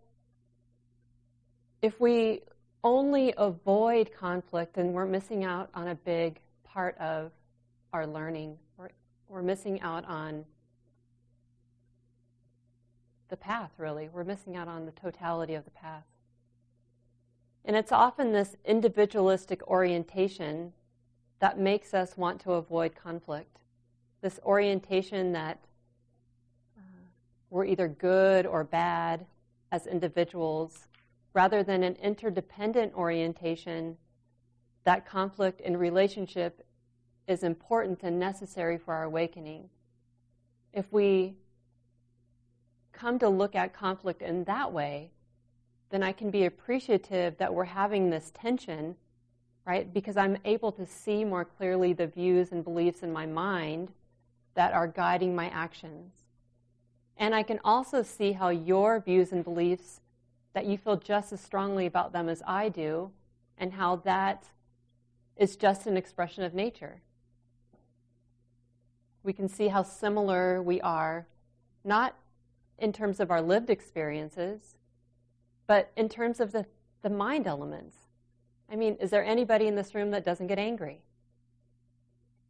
if 1.83 1.99
we 1.99 2.41
only 2.83 3.35
avoid 3.37 4.09
conflict 4.17 4.73
then 4.73 4.93
we're 4.93 5.05
missing 5.05 5.43
out 5.43 5.69
on 5.75 5.89
a 5.89 5.95
big 5.95 6.39
part 6.63 6.97
of 6.97 7.31
our 7.93 8.07
learning 8.07 8.57
we're, 8.77 8.89
we're 9.29 9.43
missing 9.43 9.79
out 9.81 10.03
on 10.05 10.43
the 13.29 13.37
path, 13.37 13.71
really. 13.77 14.09
We're 14.09 14.23
missing 14.23 14.55
out 14.55 14.67
on 14.67 14.85
the 14.85 14.91
totality 14.91 15.53
of 15.53 15.65
the 15.65 15.71
path. 15.71 16.03
And 17.65 17.75
it's 17.75 17.91
often 17.91 18.31
this 18.31 18.55
individualistic 18.65 19.67
orientation 19.67 20.73
that 21.39 21.59
makes 21.59 21.93
us 21.93 22.17
want 22.17 22.39
to 22.41 22.53
avoid 22.53 22.95
conflict. 22.95 23.59
This 24.21 24.39
orientation 24.45 25.33
that 25.33 25.59
uh, 26.77 26.81
we're 27.49 27.65
either 27.65 27.87
good 27.87 28.45
or 28.45 28.63
bad 28.63 29.25
as 29.71 29.87
individuals, 29.87 30.87
rather 31.33 31.63
than 31.63 31.83
an 31.83 31.95
interdependent 32.01 32.93
orientation 32.93 33.97
that 34.83 35.05
conflict 35.05 35.61
in 35.61 35.75
relationship 35.75 36.65
is 37.27 37.43
important 37.43 38.03
and 38.03 38.19
necessary 38.19 38.77
for 38.77 38.93
our 38.93 39.03
awakening. 39.03 39.69
If 40.73 40.91
we 40.91 41.35
come 42.93 43.19
to 43.19 43.29
look 43.29 43.55
at 43.55 43.73
conflict 43.73 44.21
in 44.21 44.45
that 44.45 44.71
way, 44.71 45.11
then 45.89 46.03
I 46.03 46.11
can 46.11 46.31
be 46.31 46.45
appreciative 46.45 47.37
that 47.37 47.53
we're 47.53 47.65
having 47.65 48.09
this 48.09 48.31
tension, 48.33 48.95
right? 49.65 49.93
Because 49.93 50.17
I'm 50.17 50.37
able 50.45 50.71
to 50.73 50.85
see 50.85 51.23
more 51.23 51.45
clearly 51.45 51.93
the 51.93 52.07
views 52.07 52.51
and 52.51 52.63
beliefs 52.63 53.03
in 53.03 53.11
my 53.11 53.25
mind 53.25 53.91
that 54.55 54.73
are 54.73 54.87
guiding 54.87 55.35
my 55.35 55.49
actions. 55.49 56.13
And 57.17 57.33
I 57.33 57.43
can 57.43 57.59
also 57.63 58.03
see 58.03 58.33
how 58.33 58.49
your 58.49 58.99
views 58.99 59.31
and 59.31 59.43
beliefs, 59.43 60.01
that 60.53 60.65
you 60.65 60.77
feel 60.77 60.97
just 60.97 61.33
as 61.33 61.41
strongly 61.41 61.85
about 61.85 62.13
them 62.13 62.29
as 62.29 62.43
I 62.45 62.69
do, 62.69 63.11
and 63.57 63.73
how 63.73 63.97
that 63.97 64.45
is 65.35 65.55
just 65.55 65.87
an 65.87 65.97
expression 65.97 66.43
of 66.43 66.53
nature. 66.53 67.01
We 69.23 69.33
can 69.33 69.49
see 69.49 69.67
how 69.67 69.83
similar 69.83 70.61
we 70.61 70.79
are, 70.81 71.27
not 71.83 72.15
in 72.77 72.93
terms 72.93 73.19
of 73.19 73.31
our 73.31 73.41
lived 73.41 73.69
experiences, 73.69 74.75
but 75.65 75.91
in 75.97 76.09
terms 76.09 76.39
of 76.39 76.51
the, 76.51 76.65
the 77.01 77.09
mind 77.09 77.47
elements. 77.47 77.97
I 78.71 78.75
mean, 78.75 78.95
is 78.99 79.09
there 79.09 79.23
anybody 79.23 79.67
in 79.67 79.75
this 79.75 79.95
room 79.95 80.11
that 80.11 80.25
doesn't 80.25 80.47
get 80.47 80.59
angry? 80.59 81.01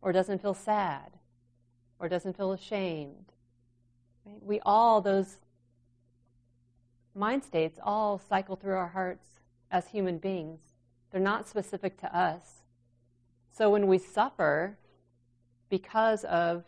Or 0.01 0.11
doesn't 0.11 0.41
feel 0.41 0.53
sad? 0.53 1.17
Or 1.99 2.09
doesn't 2.09 2.37
feel 2.37 2.51
ashamed? 2.51 3.33
Right? 4.27 4.43
We 4.43 4.59
all, 4.65 5.01
those 5.01 5.37
mind 7.15 7.43
states, 7.43 7.79
all 7.81 8.19
cycle 8.29 8.55
through 8.55 8.75
our 8.75 8.87
hearts 8.87 9.27
as 9.71 9.87
human 9.87 10.17
beings. 10.17 10.59
They're 11.11 11.21
not 11.21 11.47
specific 11.47 11.97
to 12.01 12.17
us. 12.17 12.61
So 13.51 13.69
when 13.71 13.87
we 13.87 13.97
suffer 13.97 14.77
because 15.69 16.23
of 16.25 16.63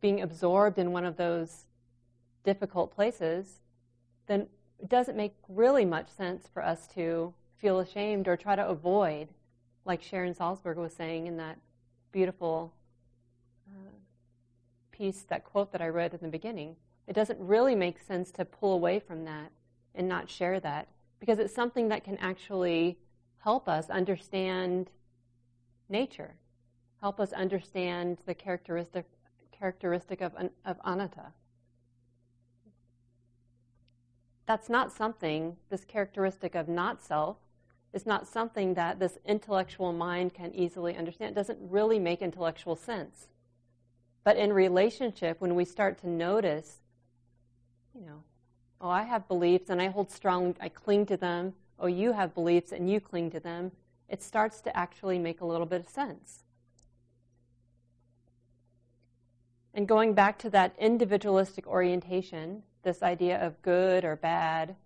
being 0.00 0.20
absorbed 0.20 0.78
in 0.78 0.92
one 0.92 1.04
of 1.04 1.16
those 1.16 1.64
difficult 2.44 2.94
places, 2.94 3.60
then 4.26 4.48
it 4.78 4.88
doesn't 4.88 5.16
make 5.16 5.34
really 5.48 5.84
much 5.84 6.08
sense 6.08 6.48
for 6.52 6.62
us 6.62 6.86
to 6.88 7.32
feel 7.56 7.78
ashamed 7.78 8.26
or 8.26 8.36
try 8.36 8.56
to 8.56 8.66
avoid, 8.66 9.28
like 9.84 10.02
Sharon 10.02 10.34
Salzberg 10.34 10.76
was 10.76 10.92
saying 10.92 11.26
in 11.26 11.36
that 11.36 11.58
beautiful 12.10 12.72
piece, 14.92 15.22
that 15.22 15.44
quote 15.44 15.72
that 15.72 15.82
I 15.82 15.88
read 15.88 16.14
in 16.14 16.20
the 16.22 16.28
beginning. 16.28 16.76
It 17.06 17.14
doesn't 17.14 17.40
really 17.40 17.74
make 17.74 17.98
sense 18.00 18.30
to 18.32 18.44
pull 18.44 18.74
away 18.74 19.00
from 19.00 19.24
that 19.24 19.50
and 19.94 20.08
not 20.08 20.30
share 20.30 20.60
that 20.60 20.88
because 21.18 21.38
it's 21.38 21.54
something 21.54 21.88
that 21.88 22.04
can 22.04 22.16
actually 22.18 22.98
help 23.38 23.68
us 23.68 23.90
understand 23.90 24.90
nature, 25.88 26.34
help 27.00 27.18
us 27.20 27.32
understand 27.32 28.18
the 28.26 28.34
characteristic 28.34 29.06
characteristic 29.52 30.20
of, 30.20 30.32
of 30.64 30.76
anatta 30.84 31.32
that's 34.46 34.68
not 34.68 34.92
something, 34.92 35.56
this 35.70 35.84
characteristic 35.84 36.54
of 36.54 36.68
not 36.68 37.02
self, 37.02 37.36
is 37.92 38.06
not 38.06 38.26
something 38.26 38.74
that 38.74 38.98
this 38.98 39.18
intellectual 39.24 39.92
mind 39.92 40.34
can 40.34 40.54
easily 40.54 40.96
understand. 40.96 41.32
It 41.32 41.34
doesn't 41.34 41.58
really 41.60 41.98
make 41.98 42.22
intellectual 42.22 42.74
sense. 42.74 43.28
But 44.24 44.36
in 44.36 44.52
relationship, 44.52 45.40
when 45.40 45.54
we 45.54 45.64
start 45.64 46.00
to 46.00 46.08
notice, 46.08 46.80
you 47.94 48.06
know, 48.06 48.22
oh, 48.80 48.88
I 48.88 49.02
have 49.02 49.26
beliefs 49.28 49.68
and 49.68 49.82
I 49.82 49.88
hold 49.88 50.10
strong, 50.10 50.54
I 50.60 50.68
cling 50.68 51.06
to 51.06 51.16
them. 51.16 51.54
Oh, 51.78 51.88
you 51.88 52.12
have 52.12 52.34
beliefs 52.34 52.72
and 52.72 52.88
you 52.88 53.00
cling 53.00 53.30
to 53.30 53.40
them. 53.40 53.72
It 54.08 54.22
starts 54.22 54.60
to 54.62 54.76
actually 54.76 55.18
make 55.18 55.40
a 55.40 55.46
little 55.46 55.66
bit 55.66 55.80
of 55.80 55.88
sense. 55.88 56.44
And 59.74 59.88
going 59.88 60.12
back 60.12 60.38
to 60.40 60.50
that 60.50 60.74
individualistic 60.78 61.66
orientation, 61.66 62.62
this 62.82 63.02
idea 63.02 63.44
of 63.44 63.60
good 63.62 64.04
or 64.04 64.16
bad, 64.16 64.76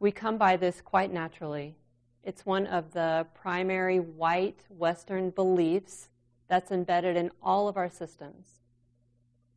we 0.00 0.10
come 0.10 0.38
by 0.38 0.56
this 0.56 0.80
quite 0.80 1.12
naturally. 1.12 1.76
It's 2.24 2.44
one 2.44 2.66
of 2.66 2.92
the 2.92 3.26
primary 3.34 4.00
white 4.00 4.60
Western 4.68 5.30
beliefs 5.30 6.08
that's 6.50 6.70
embedded 6.70 7.16
in 7.16 7.30
all 7.42 7.68
of 7.68 7.78
our 7.78 7.88
systems. 7.88 8.60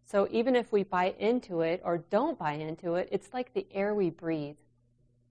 So 0.06 0.28
even 0.32 0.56
if 0.56 0.72
we 0.72 0.84
buy 0.84 1.16
into 1.20 1.62
it 1.62 1.82
or 1.84 1.98
don't 1.98 2.38
buy 2.38 2.54
into 2.54 2.96
it, 2.96 3.10
it's 3.12 3.34
like 3.34 3.54
the 3.54 3.66
air 3.74 3.96
we 3.96 4.12
breathe. 4.12 4.58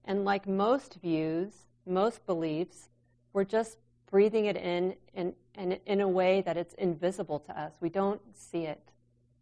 And 0.05 0.25
like 0.25 0.45
most 0.45 0.95
views, 0.95 1.53
most 1.85 2.25
beliefs, 2.25 2.89
we're 3.31 3.45
just 3.45 3.77
breathing 4.11 4.45
it 4.45 4.57
in 4.57 4.95
and 5.15 5.33
in, 5.57 5.79
in 5.85 6.01
a 6.01 6.07
way 6.07 6.41
that 6.41 6.57
it's 6.57 6.73
invisible 6.73 7.39
to 7.39 7.59
us. 7.59 7.73
We 7.79 7.89
don't 7.89 8.21
see 8.35 8.65
it. 8.65 8.81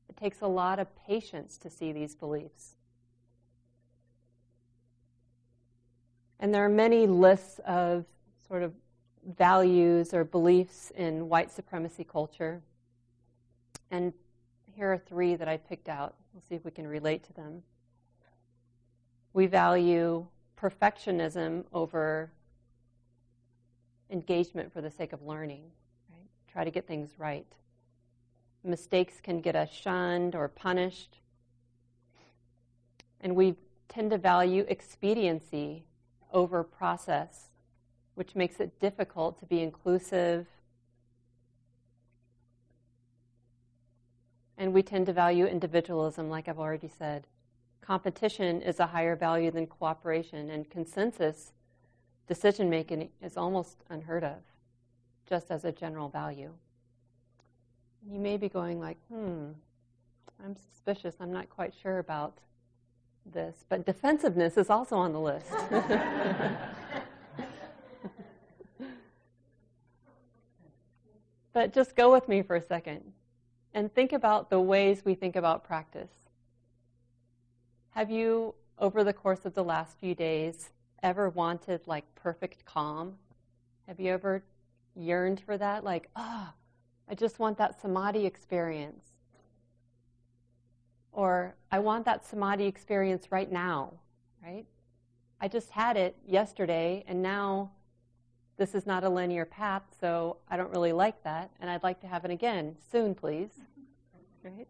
It 0.08 0.18
takes 0.18 0.42
a 0.42 0.48
lot 0.48 0.78
of 0.78 0.88
patience 1.08 1.58
to 1.58 1.70
see 1.70 1.92
these 1.92 2.16
beliefs. 2.16 2.76
And 6.40 6.54
there 6.54 6.64
are 6.66 6.70
many 6.70 7.08
lists 7.08 7.60
of 7.66 8.06
sort 8.48 8.64
of 8.64 8.74
values 9.26 10.14
or 10.14 10.24
beliefs 10.24 10.92
in 10.96 11.30
white 11.30 11.52
supremacy 11.52 12.04
culture. 12.04 12.62
And 13.90 14.14
here 14.74 14.92
are 14.92 14.98
three 14.98 15.36
that 15.36 15.48
I 15.48 15.58
picked 15.58 15.90
out. 15.90 16.16
We'll 16.34 16.44
see 16.48 16.56
if 16.56 16.66
we 16.66 16.72
can 16.72 16.88
relate 16.88 17.24
to 17.26 17.34
them. 17.34 17.64
We 19.34 19.48
value 19.48 20.26
perfectionism 20.60 21.66
over 21.74 22.32
engagement 24.10 24.74
for 24.74 24.82
the 24.82 24.92
sake 24.92 25.14
of 25.14 25.22
learning, 25.24 25.64
right? 26.10 26.28
Try 26.52 26.64
to 26.64 26.72
get 26.72 26.88
things 26.88 27.12
right 27.18 27.46
mistakes 28.64 29.20
can 29.22 29.42
get 29.42 29.56
us 29.56 29.72
shunned 29.72 30.36
or 30.36 30.48
punished. 30.48 31.18
And 33.20 33.36
we 33.36 33.56
tend 33.90 34.12
to 34.12 34.18
value 34.18 34.66
expediency 34.68 35.86
over 36.32 36.64
process, 36.64 37.50
which 38.15 38.36
makes 38.36 38.60
it 38.60 38.80
difficult 38.80 39.39
to 39.39 39.45
be 39.45 39.62
inclusive. 39.62 40.47
And 44.58 44.74
we 44.74 44.84
tend 44.84 45.08
to 45.08 45.13
value 45.13 45.45
individualism, 45.45 46.30
like 46.30 46.47
I've 46.47 46.60
already 46.60 46.89
said. 46.89 47.28
Competition 47.82 48.62
is 48.62 48.80
a 48.80 48.88
higher 48.88 49.15
value 49.15 49.52
than 49.52 49.65
cooperation, 49.67 50.50
and 50.50 50.69
consensus 50.69 51.54
decision 52.28 52.69
making 52.69 53.10
is 53.21 53.38
almost 53.38 53.84
unheard 53.89 54.24
of, 54.24 54.38
just 55.28 55.50
as 55.50 55.65
a 55.65 55.71
general 55.71 56.10
value 56.10 56.52
you 58.10 58.19
may 58.19 58.38
be 58.38 58.50
going 58.50 58.80
like, 58.80 58.97
hmm, 59.12 59.50
I'm 60.43 60.56
suspicious. 60.56 61.15
I'm 61.19 61.32
not 61.32 61.50
quite 61.50 61.74
sure 61.82 62.00
about 62.00 62.38
this. 63.26 63.65
But 63.69 63.86
defensiveness 63.86 64.58
is 64.58 64.69
also 64.69 64.95
on 64.95 65.13
the 65.13 65.19
list. 65.19 65.52
but 71.54 71.74
just 71.74 71.96
go 71.96 72.12
with 72.12 72.28
me 72.28 72.42
for 72.42 72.56
a 72.56 72.62
second 72.62 73.02
and 73.74 73.94
think 73.94 74.14
about 74.14 74.50
the 74.50 74.60
ways 74.60 75.04
we 75.04 75.16
think 75.16 75.36
about 75.36 75.64
practice. 75.64 76.12
Have 77.92 78.10
you, 78.10 78.56
over 78.78 79.04
the 79.04 79.14
course 79.14 79.46
of 79.46 79.54
the 79.54 79.64
last 79.64 79.98
few 80.00 80.16
days, 80.16 80.70
ever 81.04 81.30
wanted 81.30 81.82
like 81.88 82.06
perfect 82.16 82.66
calm? 82.66 83.16
Have 83.88 84.00
you 84.00 84.12
ever 84.12 84.44
yearned 84.96 85.42
for 85.42 85.58
that? 85.58 85.84
Like, 85.84 86.10
ah, 86.16 86.52
oh, 86.52 86.58
I 87.10 87.16
just 87.16 87.40
want 87.40 87.58
that 87.58 87.82
samadhi 87.82 88.26
experience. 88.26 89.12
Or 91.12 91.56
I 91.72 91.80
want 91.80 92.06
that 92.06 92.26
samadhi 92.26 92.66
experience 92.66 93.32
right 93.32 93.52
now, 93.52 93.94
right? 94.42 94.66
I 95.42 95.48
just 95.48 95.70
had 95.72 95.98
it 95.98 96.16
yesterday 96.26 97.04
and 97.08 97.22
now 97.22 97.72
this 98.62 98.76
is 98.76 98.86
not 98.86 99.04
a 99.04 99.10
linear 99.10 99.43
path, 99.43 99.82
so 100.00 100.38
I 100.47 100.56
don't 100.56 100.69
really 100.69 100.91
like 100.91 101.24
that 101.24 101.50
and 101.60 101.67
I'd 101.67 101.82
like 101.82 102.00
to 102.02 102.08
have 102.08 102.26
it 102.26 102.30
again 102.30 102.76
soon, 102.91 103.15
please. 103.15 103.50
Mm-hmm. 103.60 104.56
Right? 104.56 104.67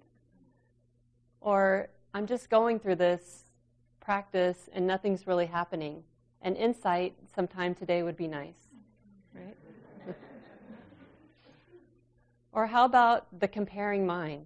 Or 1.41 1.89
I'm 2.13 2.25
just 2.25 2.49
going 2.49 2.79
through 2.79 2.95
this 2.95 3.43
practice 3.99 4.69
and 4.71 4.87
nothing's 4.87 5.27
really 5.27 5.45
happening. 5.45 6.03
An 6.41 6.55
insight 6.55 7.15
sometime 7.35 7.75
today 7.75 8.01
would 8.01 8.15
be 8.15 8.29
nice, 8.29 8.69
right? 9.35 9.57
Or 12.53 12.67
how 12.67 12.85
about 12.85 13.27
the 13.41 13.47
comparing 13.49 14.05
mind? 14.05 14.45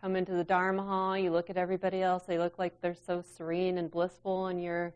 Come 0.00 0.16
into 0.16 0.32
the 0.32 0.42
Dharma 0.42 0.82
hall, 0.82 1.16
you 1.16 1.30
look 1.30 1.48
at 1.48 1.56
everybody 1.56 2.02
else, 2.02 2.24
they 2.24 2.38
look 2.38 2.58
like 2.58 2.80
they're 2.80 2.96
so 3.06 3.22
serene 3.36 3.78
and 3.78 3.88
blissful, 3.88 4.46
and 4.46 4.60
you're, 4.60 4.92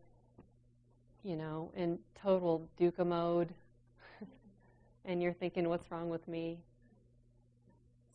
you 1.22 1.36
know, 1.36 1.70
in 1.76 2.00
total 2.20 2.68
dukkha 2.76 3.06
mode, 3.06 3.54
and 5.08 5.22
you're 5.22 5.32
thinking, 5.32 5.68
what's 5.70 5.90
wrong 5.90 6.10
with 6.10 6.28
me? 6.28 6.58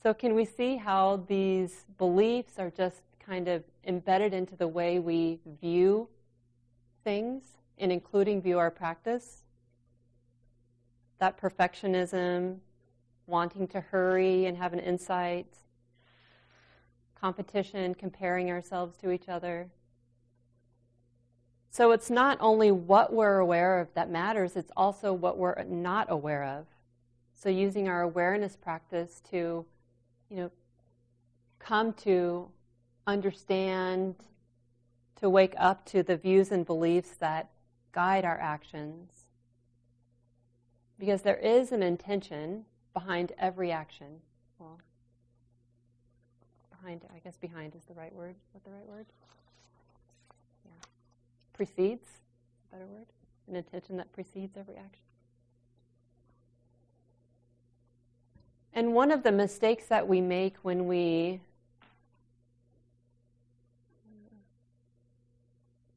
So, 0.04 0.14
can 0.14 0.36
we 0.36 0.46
see 0.46 0.78
how 0.78 1.26
these 1.28 1.86
beliefs 1.98 2.60
are 2.60 2.70
just 2.70 3.02
kind 3.20 3.48
of 3.48 3.64
embedded 3.86 4.34
into 4.34 4.56
the 4.56 4.68
way 4.68 5.00
we 5.00 5.40
view 5.60 6.08
things, 7.04 7.44
and 7.80 7.92
including 7.92 8.42
view 8.42 8.60
our 8.60 8.70
practice? 8.70 9.42
That 11.18 11.42
perfectionism, 11.42 12.58
wanting 13.26 13.68
to 13.70 13.82
hurry 13.82 14.46
and 14.46 14.56
have 14.58 14.74
an 14.74 14.80
insight, 14.80 15.48
competition, 17.20 17.96
comparing 17.96 18.52
ourselves 18.52 18.98
to 18.98 19.10
each 19.10 19.30
other. 19.30 19.70
So 21.72 21.92
it's 21.92 22.12
not 22.12 22.38
only 22.40 22.72
what 22.72 23.14
we're 23.14 23.40
aware 23.40 23.80
of 23.80 23.88
that 23.96 24.12
matters, 24.12 24.56
it's 24.56 24.72
also 24.78 25.12
what 25.12 25.40
we're 25.40 25.64
not 25.64 26.12
aware 26.12 26.44
of. 26.44 26.68
So 27.44 27.50
using 27.50 27.90
our 27.90 28.04
awareness 28.04 28.56
practice 28.56 29.22
to, 29.32 29.66
you 30.30 30.38
know, 30.38 30.52
come 31.60 31.92
to 31.96 32.48
understand, 33.06 34.16
to 35.18 35.30
wake 35.30 35.54
up 35.58 35.86
to 35.88 36.04
the 36.04 36.16
views 36.16 36.54
and 36.54 36.66
beliefs 36.66 37.18
that 37.20 37.50
guide 37.92 38.24
our 38.24 38.40
actions. 38.40 39.26
Because 40.98 41.22
there 41.24 41.36
is 41.36 41.74
an 41.74 41.84
intention 41.84 42.64
behind 42.94 43.34
every 43.38 43.74
action. 43.74 44.22
Well, 44.58 44.80
behind, 46.70 47.02
I 47.14 47.20
guess 47.20 47.36
behind 47.36 47.76
is 47.76 47.84
the 47.90 47.94
right 47.94 48.16
word. 48.16 48.36
Is 48.38 48.54
that 48.54 48.64
the 48.64 48.72
right 48.72 48.88
word? 48.88 49.08
Yeah. 50.64 50.72
Precedes, 51.52 52.08
better 52.72 52.86
word. 52.86 53.08
An 53.50 53.58
intention 53.58 53.98
that 53.98 54.14
precedes 54.14 54.56
every 54.56 54.76
action. 54.78 55.04
And 58.74 58.94
one 58.94 59.12
of 59.12 59.22
the 59.22 59.32
mistakes 59.32 59.86
that 59.88 60.08
we 60.08 60.20
make 60.20 60.56
when 60.64 60.88
we 60.88 61.42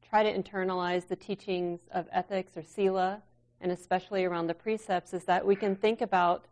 try 0.07 0.23
to 0.23 0.31
internalize 0.31 1.07
the 1.07 1.15
teachings 1.15 1.79
of 1.91 2.07
ethics 2.11 2.55
or 2.55 2.63
sila, 2.63 3.21
and 3.59 3.71
especially 3.71 4.25
around 4.25 4.47
the 4.47 4.53
precepts, 4.53 5.13
is 5.13 5.23
that 5.23 5.45
we 5.45 5.55
can 5.55 5.75
think 5.75 6.01
about 6.01 6.45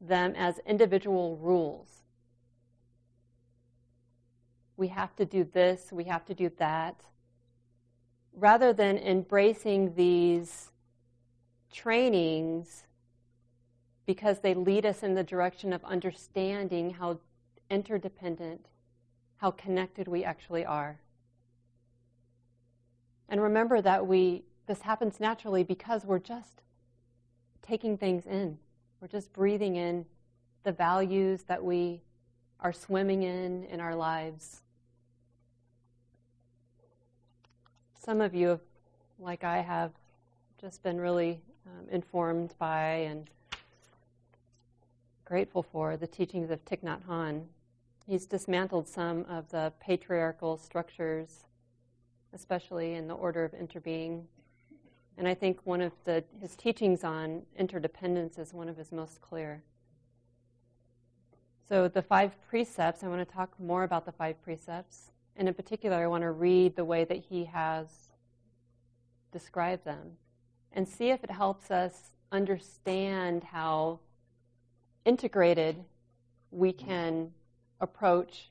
them 0.00 0.34
as 0.36 0.58
individual 0.66 1.36
rules. 1.36 2.02
We 4.76 4.88
have 4.88 5.14
to 5.16 5.24
do 5.24 5.44
this, 5.44 5.92
we 5.92 6.04
have 6.04 6.24
to 6.26 6.34
do 6.34 6.50
that, 6.58 7.04
rather 8.34 8.72
than 8.72 8.98
embracing 8.98 9.94
these 9.94 10.70
trainings 11.72 12.84
because 14.08 14.38
they 14.38 14.54
lead 14.54 14.86
us 14.86 15.02
in 15.02 15.14
the 15.14 15.22
direction 15.22 15.70
of 15.70 15.84
understanding 15.84 16.88
how 16.88 17.18
interdependent, 17.70 18.64
how 19.36 19.50
connected 19.50 20.08
we 20.08 20.24
actually 20.24 20.64
are. 20.64 20.98
And 23.28 23.42
remember 23.42 23.82
that 23.82 24.06
we 24.06 24.44
this 24.66 24.80
happens 24.80 25.20
naturally 25.20 25.62
because 25.62 26.06
we're 26.06 26.18
just 26.18 26.62
taking 27.60 27.98
things 27.98 28.24
in. 28.26 28.56
We're 29.02 29.08
just 29.08 29.30
breathing 29.34 29.76
in 29.76 30.06
the 30.64 30.72
values 30.72 31.42
that 31.42 31.62
we 31.62 32.00
are 32.60 32.72
swimming 32.72 33.24
in 33.24 33.64
in 33.64 33.78
our 33.78 33.94
lives. 33.94 34.62
Some 38.02 38.22
of 38.22 38.34
you, 38.34 38.48
have, 38.48 38.60
like 39.18 39.44
I 39.44 39.58
have, 39.60 39.92
just 40.58 40.82
been 40.82 40.98
really 40.98 41.42
um, 41.66 41.86
informed 41.90 42.54
by 42.58 43.06
and 43.10 43.28
grateful 45.28 45.62
for 45.62 45.98
the 45.98 46.06
teachings 46.06 46.50
of 46.50 46.64
Thich 46.64 46.82
Nhat 46.82 47.02
Hanh. 47.06 47.44
He's 48.06 48.24
dismantled 48.24 48.88
some 48.88 49.26
of 49.28 49.50
the 49.50 49.74
patriarchal 49.78 50.56
structures, 50.56 51.44
especially 52.32 52.94
in 52.94 53.08
the 53.08 53.14
order 53.14 53.44
of 53.44 53.52
interbeing 53.52 54.22
and 55.18 55.26
I 55.26 55.34
think 55.34 55.58
one 55.64 55.80
of 55.80 55.92
the, 56.04 56.22
his 56.40 56.54
teachings 56.54 57.02
on 57.02 57.42
interdependence 57.58 58.38
is 58.38 58.54
one 58.54 58.68
of 58.68 58.76
his 58.76 58.92
most 58.92 59.20
clear. 59.20 59.64
So, 61.68 61.88
the 61.88 62.02
five 62.02 62.30
precepts, 62.48 63.02
I 63.02 63.08
want 63.08 63.28
to 63.28 63.34
talk 63.34 63.50
more 63.58 63.82
about 63.82 64.06
the 64.06 64.12
five 64.12 64.40
precepts. 64.42 65.10
And 65.36 65.48
in 65.48 65.54
particular, 65.54 65.96
I 65.96 66.06
want 66.06 66.22
to 66.22 66.30
read 66.30 66.76
the 66.76 66.84
way 66.84 67.04
that 67.04 67.18
he 67.18 67.44
has 67.46 67.88
described 69.32 69.84
them 69.84 70.12
and 70.72 70.88
see 70.88 71.10
if 71.10 71.22
it 71.24 71.32
helps 71.32 71.70
us 71.72 72.12
understand 72.30 73.42
how 73.42 73.98
integrated 75.08 75.82
we 76.50 76.70
can 76.70 77.32
approach 77.80 78.50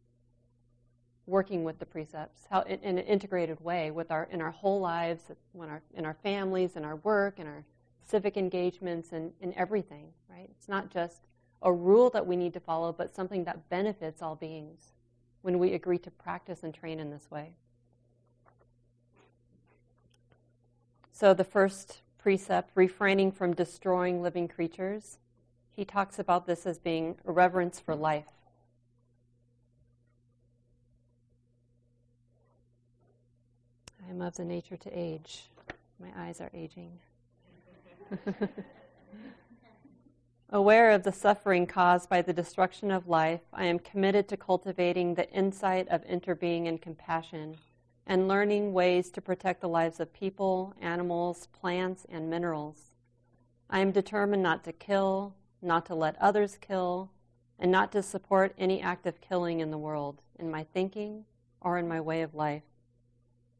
working 1.28 1.64
with 1.64 1.78
the 1.78 1.86
precepts 1.86 2.48
how 2.50 2.62
in, 2.62 2.80
in, 2.80 2.98
an 2.98 3.06
integrated 3.06 3.60
way 3.62 3.92
with 3.92 4.10
our 4.10 4.28
in 4.32 4.42
our 4.42 4.50
whole 4.50 4.80
lives 4.80 5.26
when 5.52 5.70
our 5.70 5.84
in 5.94 6.04
our 6.04 6.16
families 6.24 6.76
in 6.76 6.84
our 6.84 6.96
work 6.98 7.40
in 7.40 7.46
our 7.46 7.64
civic 8.04 8.38
engagements 8.38 9.12
and 9.12 9.32
in 9.40 9.54
everything 9.54 10.08
right? 10.32 10.50
It's 10.58 10.68
not 10.68 10.90
just 10.90 11.28
a 11.62 11.72
rule 11.72 12.10
that 12.10 12.26
we 12.26 12.36
need 12.36 12.54
to 12.54 12.60
follow 12.60 12.92
but 12.92 13.14
something 13.14 13.44
that 13.44 13.70
benefits 13.70 14.24
all 14.24 14.36
beings 14.36 14.94
when 15.44 15.60
we 15.60 15.74
agree 15.74 16.00
to 16.00 16.10
practice 16.10 16.64
and 16.64 16.74
train 16.74 17.00
in 17.00 17.12
this 17.12 17.30
way. 17.30 17.52
So 21.12 21.36
the 21.36 21.44
first 21.44 22.02
precept 22.18 22.72
refraining 22.74 23.32
from 23.32 23.54
destroying 23.54 24.24
living 24.24 24.48
creatures 24.48 25.20
he 25.78 25.86
talks 25.86 26.18
about 26.18 26.48
this 26.48 26.66
as 26.66 26.80
being 26.80 27.16
a 27.26 27.32
reverence 27.32 27.80
for 27.80 27.96
life 27.96 28.26
I 34.06 34.10
am 34.10 34.22
of 34.22 34.36
the 34.38 34.46
nature 34.46 34.78
to 34.78 34.90
age. 34.98 35.50
My 36.00 36.08
eyes 36.16 36.40
are 36.40 36.50
aging. 36.54 36.98
Aware 40.50 40.92
of 40.92 41.04
the 41.04 41.12
suffering 41.12 41.68
caused 41.68 42.10
by 42.10 42.22
the 42.22 42.32
destruction 42.32 42.90
of 42.90 43.10
life, 43.10 43.42
I 43.52 43.66
am 43.66 43.80
committed 43.80 44.30
to 44.30 44.38
cultivating 44.38 45.14
the 45.14 45.30
insight 45.32 45.90
of 45.90 46.06
interbeing 46.06 46.70
and 46.70 46.82
compassion 46.82 47.58
and 48.06 48.30
learning 48.30 48.72
ways 48.72 49.10
to 49.10 49.20
protect 49.20 49.60
the 49.60 49.68
lives 49.68 50.00
of 50.00 50.14
people, 50.14 50.74
animals, 50.80 51.50
plants, 51.52 52.06
and 52.10 52.30
minerals. 52.30 52.94
I 53.70 53.80
am 53.80 53.92
determined 53.92 54.42
not 54.42 54.64
to 54.64 54.72
kill, 54.72 55.34
not 55.62 55.86
to 55.88 55.96
let 55.96 56.22
others 56.22 56.58
kill, 56.60 57.12
and 57.60 57.72
not 57.72 57.92
to 57.92 58.04
support 58.04 58.54
any 58.58 58.82
act 58.82 59.06
of 59.06 59.22
killing 59.22 59.60
in 59.60 59.72
the 59.72 59.78
world, 59.78 60.22
in 60.38 60.52
my 60.52 60.64
thinking 60.64 61.26
or 61.62 61.78
in 61.78 61.88
my 61.88 62.00
way 62.00 62.22
of 62.22 62.36
life 62.36 62.64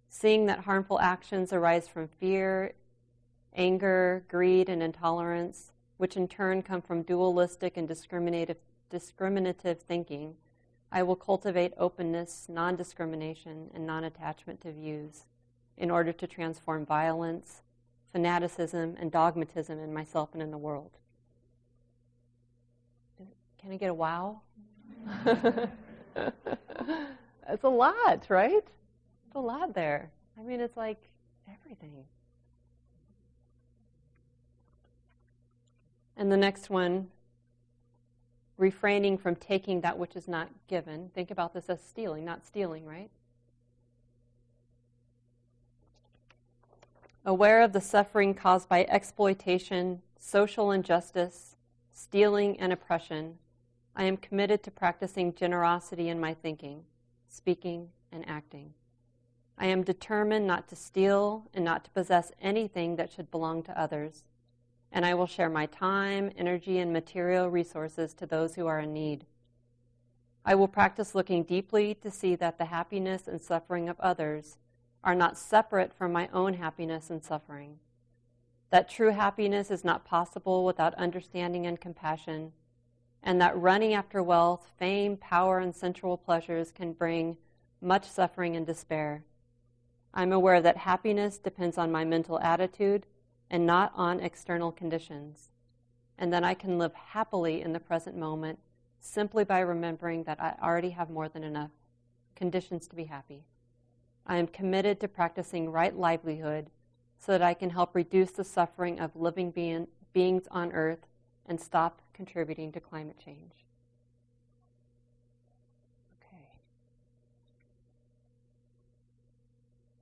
seeing 0.10 0.46
that 0.48 0.62
harmful 0.62 1.00
actions 1.00 1.54
arise 1.54 1.88
from 1.88 2.08
fear, 2.08 2.74
anger, 3.56 4.24
greed, 4.28 4.70
and 4.70 4.82
intolerance, 4.82 5.72
which 5.98 6.16
in 6.16 6.28
turn 6.28 6.62
come 6.62 6.82
from 6.82 7.04
dualistic 7.04 7.78
and 7.78 7.88
discriminative, 7.88 8.58
discriminative 8.90 9.82
thinking, 9.82 10.36
I 10.92 11.04
will 11.04 11.16
cultivate 11.16 11.74
openness, 11.78 12.48
non 12.50 12.76
discrimination, 12.76 13.70
and 13.74 13.86
non 13.86 14.04
attachment 14.04 14.62
to 14.62 14.72
views 14.72 15.26
in 15.78 15.92
order 15.92 16.14
to 16.14 16.28
transform 16.28 16.86
violence, 16.86 17.62
fanaticism, 18.12 18.96
and 19.00 19.12
dogmatism 19.12 19.80
in 19.80 19.94
myself 19.94 20.30
and 20.34 20.42
in 20.42 20.52
the 20.52 20.58
world. 20.58 20.98
Can 23.68 23.74
I 23.74 23.78
get 23.80 23.90
a 23.90 23.94
wow? 23.94 24.40
it's 27.50 27.66
a 27.66 27.68
lot, 27.68 28.26
right? 28.30 28.54
It's 28.54 29.36
a 29.36 29.42
lot 29.42 29.74
there. 29.74 30.10
I 30.40 30.42
mean, 30.42 30.62
it's 30.62 30.78
like 30.78 30.96
everything. 31.52 32.06
And 36.16 36.32
the 36.32 36.38
next 36.38 36.70
one, 36.70 37.10
refraining 38.56 39.18
from 39.18 39.36
taking 39.36 39.82
that 39.82 39.98
which 39.98 40.16
is 40.16 40.30
not 40.30 40.48
given. 40.70 41.12
Think 41.14 41.30
about 41.30 41.54
this 41.54 41.70
as 41.70 41.84
stealing, 41.84 42.24
not 42.24 42.46
stealing, 42.46 42.86
right? 42.86 43.10
Aware 47.26 47.64
of 47.64 47.74
the 47.74 47.82
suffering 47.82 48.34
caused 48.34 48.70
by 48.70 48.86
exploitation, 48.86 50.02
social 50.18 50.72
injustice, 50.72 51.58
stealing, 51.92 52.58
and 52.62 52.72
oppression, 52.72 53.40
I 54.00 54.04
am 54.04 54.18
committed 54.18 54.62
to 54.62 54.70
practicing 54.70 55.34
generosity 55.34 56.08
in 56.08 56.20
my 56.20 56.36
thinking, 56.36 56.84
speaking, 57.28 57.90
and 58.12 58.24
acting. 58.30 58.76
I 59.58 59.66
am 59.66 59.82
determined 59.82 60.46
not 60.46 60.68
to 60.68 60.76
steal 60.76 61.50
and 61.52 61.66
not 61.66 61.84
to 61.86 61.90
possess 61.90 62.32
anything 62.40 62.98
that 62.98 63.12
should 63.12 63.32
belong 63.32 63.64
to 63.64 63.78
others. 63.78 64.24
and 64.92 65.06
I 65.06 65.14
will 65.14 65.28
share 65.28 65.50
my 65.50 65.66
time, 65.66 66.32
energy, 66.38 66.80
and 66.80 66.94
material 66.94 67.50
resources 67.50 68.14
to 68.14 68.26
those 68.26 68.56
who 68.56 68.68
are 68.68 68.80
in 68.80 68.94
need. 68.94 69.26
I 70.46 70.56
will 70.56 70.68
practice 70.68 71.14
looking 71.14 71.44
deeply 71.44 71.94
to 71.96 72.10
see 72.10 72.36
that 72.36 72.58
the 72.58 72.66
happiness 72.66 73.28
and 73.28 73.42
suffering 73.42 73.90
of 73.90 74.00
others 74.00 74.58
are 75.04 75.16
not 75.16 75.38
separate 75.38 75.94
from 75.94 76.14
my 76.14 76.30
own 76.32 76.54
happiness 76.54 77.10
and 77.10 77.22
suffering. 77.24 77.80
That 78.70 78.90
true 78.90 79.12
happiness 79.12 79.70
is 79.70 79.84
not 79.84 80.06
possible 80.06 80.64
without 80.64 80.94
understanding 80.96 81.66
and 81.66 81.80
compassion, 81.80 82.54
and 83.24 83.42
that 83.42 83.58
running 83.58 83.94
after 83.94 84.22
wealth, 84.24 84.72
fame, 84.78 85.18
power, 85.18 85.60
and 85.60 85.76
sensual 85.76 86.18
pleasures 86.18 86.72
can 86.72 86.94
bring 86.94 87.38
much 87.82 88.10
suffering 88.10 88.56
and 88.56 88.66
despair. 88.66 89.24
I'm 90.14 90.32
aware 90.32 90.62
that 90.62 90.78
happiness 90.78 91.38
depends 91.38 91.78
on 91.78 91.92
my 91.92 92.04
mental 92.06 92.40
attitude 92.40 93.06
and 93.50 93.66
not 93.66 93.92
on 93.96 94.20
external 94.20 94.72
conditions, 94.72 95.50
and 96.18 96.34
that 96.34 96.44
I 96.44 96.54
can 96.54 96.78
live 96.78 96.94
happily 96.94 97.62
in 97.62 97.74
the 97.74 97.80
present 97.80 98.16
moment 98.16 98.60
simply 99.00 99.44
by 99.44 99.60
remembering 99.60 100.24
that 100.24 100.42
I 100.42 100.56
already 100.62 100.90
have 100.92 101.10
more 101.10 101.30
than 101.30 101.44
enough 101.44 101.72
conditions 102.36 102.88
to 102.88 102.96
be 102.96 103.06
happy. 103.06 103.46
I 104.26 104.38
am 104.38 104.48
committed 104.48 105.00
to 105.00 105.08
practicing 105.08 105.72
right 105.72 105.96
livelihood 105.96 106.70
so 107.18 107.32
that 107.32 107.42
I 107.42 107.54
can 107.54 107.70
help 107.70 107.96
reduce 107.96 108.32
the 108.32 108.44
suffering 108.44 109.00
of 109.00 109.16
living 109.16 109.52
being, 109.52 109.88
beings 110.14 110.48
on 110.52 110.72
earth 110.74 111.08
and 111.46 111.60
stop 111.60 112.02
contributing 112.18 112.72
to 112.72 112.80
climate 112.80 113.16
change. 113.24 113.54
Okay. 116.20 116.60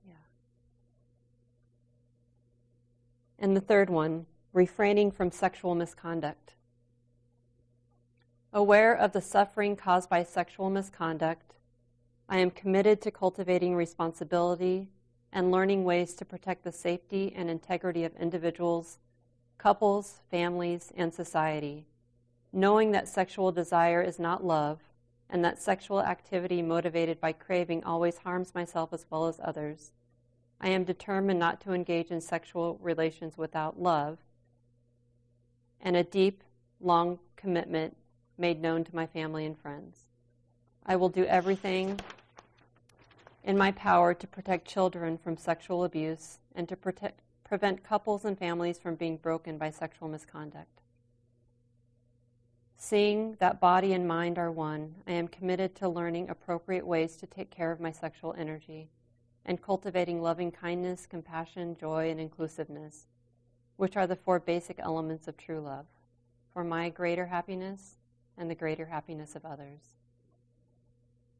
Yeah. 0.08 0.14
And 3.38 3.54
the 3.54 3.60
third 3.60 3.90
one, 3.90 4.24
refraining 4.54 5.10
from 5.10 5.30
sexual 5.30 5.74
misconduct. 5.74 6.54
Aware 8.54 8.94
of 8.94 9.12
the 9.12 9.20
suffering 9.20 9.76
caused 9.76 10.08
by 10.08 10.22
sexual 10.22 10.70
misconduct, 10.70 11.52
I 12.30 12.38
am 12.38 12.50
committed 12.50 13.02
to 13.02 13.10
cultivating 13.10 13.76
responsibility 13.76 14.88
and 15.32 15.52
learning 15.52 15.84
ways 15.84 16.14
to 16.14 16.24
protect 16.24 16.64
the 16.64 16.72
safety 16.72 17.34
and 17.36 17.50
integrity 17.50 18.04
of 18.04 18.16
individuals, 18.16 18.98
couples, 19.58 20.22
families, 20.30 20.90
and 20.96 21.12
society, 21.12 21.84
knowing 22.56 22.90
that 22.92 23.06
sexual 23.06 23.52
desire 23.52 24.00
is 24.00 24.18
not 24.18 24.42
love 24.42 24.80
and 25.28 25.44
that 25.44 25.60
sexual 25.60 26.00
activity 26.00 26.62
motivated 26.62 27.20
by 27.20 27.30
craving 27.30 27.84
always 27.84 28.16
harms 28.16 28.54
myself 28.54 28.94
as 28.94 29.04
well 29.10 29.26
as 29.26 29.38
others. 29.44 29.92
I 30.58 30.70
am 30.70 30.84
determined 30.84 31.38
not 31.38 31.60
to 31.60 31.74
engage 31.74 32.10
in 32.10 32.22
sexual 32.22 32.78
relations 32.80 33.36
without 33.36 33.78
love 33.78 34.16
and 35.82 35.96
a 35.96 36.02
deep, 36.02 36.42
long 36.80 37.18
commitment 37.36 37.94
made 38.38 38.62
known 38.62 38.84
to 38.84 38.96
my 38.96 39.06
family 39.06 39.44
and 39.44 39.58
friends. 39.58 40.06
I 40.86 40.96
will 40.96 41.10
do 41.10 41.26
everything 41.26 42.00
in 43.44 43.58
my 43.58 43.70
power 43.72 44.14
to 44.14 44.26
protect 44.26 44.66
children 44.66 45.18
from 45.18 45.36
sexual 45.36 45.84
abuse 45.84 46.38
and 46.54 46.66
to 46.70 46.76
protect, 46.76 47.20
prevent 47.44 47.84
couples 47.84 48.24
and 48.24 48.38
families 48.38 48.78
from 48.78 48.94
being 48.94 49.18
broken 49.18 49.58
by 49.58 49.70
sexual 49.70 50.08
misconduct. 50.08 50.80
Seeing 52.78 53.36
that 53.40 53.58
body 53.58 53.94
and 53.94 54.06
mind 54.06 54.38
are 54.38 54.52
one, 54.52 54.94
I 55.06 55.12
am 55.12 55.28
committed 55.28 55.74
to 55.76 55.88
learning 55.88 56.28
appropriate 56.28 56.86
ways 56.86 57.16
to 57.16 57.26
take 57.26 57.50
care 57.50 57.72
of 57.72 57.80
my 57.80 57.90
sexual 57.90 58.34
energy 58.36 58.90
and 59.46 59.62
cultivating 59.62 60.20
loving 60.20 60.50
kindness, 60.50 61.06
compassion, 61.06 61.76
joy, 61.80 62.10
and 62.10 62.20
inclusiveness, 62.20 63.06
which 63.76 63.96
are 63.96 64.06
the 64.06 64.16
four 64.16 64.38
basic 64.38 64.78
elements 64.78 65.26
of 65.26 65.36
true 65.36 65.60
love, 65.60 65.86
for 66.52 66.64
my 66.64 66.90
greater 66.90 67.26
happiness 67.26 67.96
and 68.36 68.50
the 68.50 68.54
greater 68.54 68.86
happiness 68.86 69.34
of 69.34 69.44
others. 69.44 69.80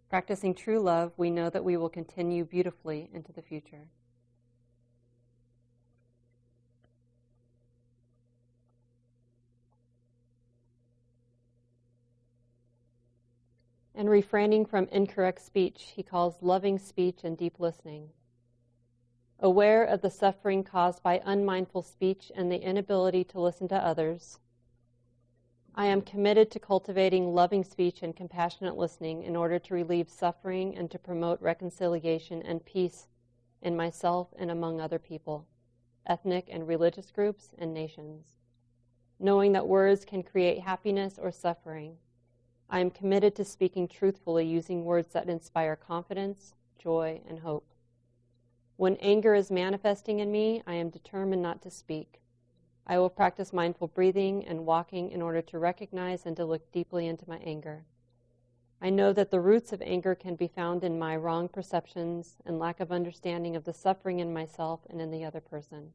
Practicing 0.09 0.55
true 0.55 0.81
love, 0.81 1.13
we 1.17 1.31
know 1.31 1.51
that 1.51 1.65
we 1.65 1.77
will 1.77 1.89
continue 1.89 2.45
beautifully 2.45 3.11
into 3.13 3.33
the 3.33 3.43
future. 3.43 3.89
And 13.97 14.09
refraining 14.09 14.67
from 14.67 14.87
incorrect 14.93 15.41
speech, 15.41 15.95
he 15.97 16.05
calls 16.05 16.43
loving 16.43 16.79
speech 16.79 17.25
and 17.25 17.37
deep 17.37 17.59
listening. 17.59 18.11
Aware 19.41 19.85
of 19.85 20.03
the 20.03 20.11
suffering 20.11 20.63
caused 20.63 21.03
by 21.03 21.21
unmindful 21.25 21.83
speech 21.83 22.31
and 22.37 22.53
the 22.53 22.63
inability 22.63 23.25
to 23.25 23.41
listen 23.41 23.67
to 23.69 23.75
others, 23.75 24.39
I 25.79 25.87
am 25.87 26.01
committed 26.01 26.51
to 26.53 26.59
cultivating 26.59 27.35
loving 27.35 27.63
speech 27.63 28.03
and 28.03 28.17
compassionate 28.17 28.79
listening 28.79 29.23
in 29.23 29.37
order 29.37 29.59
to 29.59 29.75
relieve 29.75 30.09
suffering 30.09 30.75
and 30.75 30.91
to 30.91 30.99
promote 30.99 31.41
reconciliation 31.43 32.41
and 32.41 32.65
peace 32.65 33.09
in 33.61 33.77
myself 33.77 34.29
and 34.39 34.51
among 34.51 34.81
other 34.81 34.99
people, 34.99 35.47
ethnic 36.07 36.49
and 36.51 36.67
religious 36.67 37.11
groups, 37.11 37.55
and 37.59 37.75
nations. 37.75 38.25
Knowing 39.19 39.53
that 39.53 39.69
words 39.69 40.07
can 40.07 40.23
create 40.23 40.61
happiness 40.61 41.19
or 41.19 41.31
suffering, 41.31 41.99
I 42.69 42.81
am 42.81 42.91
committed 42.91 43.37
to 43.37 43.45
speaking 43.45 43.87
truthfully 43.87 44.45
using 44.45 44.85
words 44.85 45.13
that 45.13 45.29
inspire 45.29 45.77
confidence, 45.77 46.55
joy, 46.79 47.21
and 47.29 47.39
hope. 47.39 47.67
When 48.77 48.97
anger 48.97 49.35
is 49.35 49.51
manifesting 49.51 50.19
in 50.19 50.33
me, 50.33 50.63
I 50.67 50.75
am 50.75 50.91
determined 50.91 51.43
not 51.43 51.63
to 51.63 51.71
speak. 51.71 52.21
I 52.87 52.99
will 52.99 53.09
practice 53.09 53.53
mindful 53.53 53.89
breathing 53.89 54.45
and 54.45 54.67
walking 54.67 55.11
in 55.11 55.23
order 55.23 55.43
to 55.43 55.59
recognize 55.59 56.27
and 56.27 56.37
to 56.37 56.45
look 56.45 56.73
deeply 56.73 57.07
into 57.07 57.29
my 57.29 57.39
anger. 57.39 57.85
I 58.81 58.91
know 58.91 59.13
that 59.13 59.31
the 59.31 59.41
roots 59.41 59.73
of 59.73 59.81
anger 59.81 60.15
can 60.15 60.35
be 60.35 60.49
found 60.49 60.85
in 60.85 60.99
my 60.99 61.17
wrong 61.17 61.49
perceptions 61.49 62.37
and 62.45 62.59
lack 62.59 62.81
of 62.81 62.93
understanding 62.93 63.57
of 63.57 63.65
the 63.65 63.73
suffering 63.73 64.19
in 64.19 64.35
myself 64.35 64.81
and 64.91 65.01
in 65.01 65.11
the 65.11 65.25
other 65.25 65.41
person. 65.41 65.93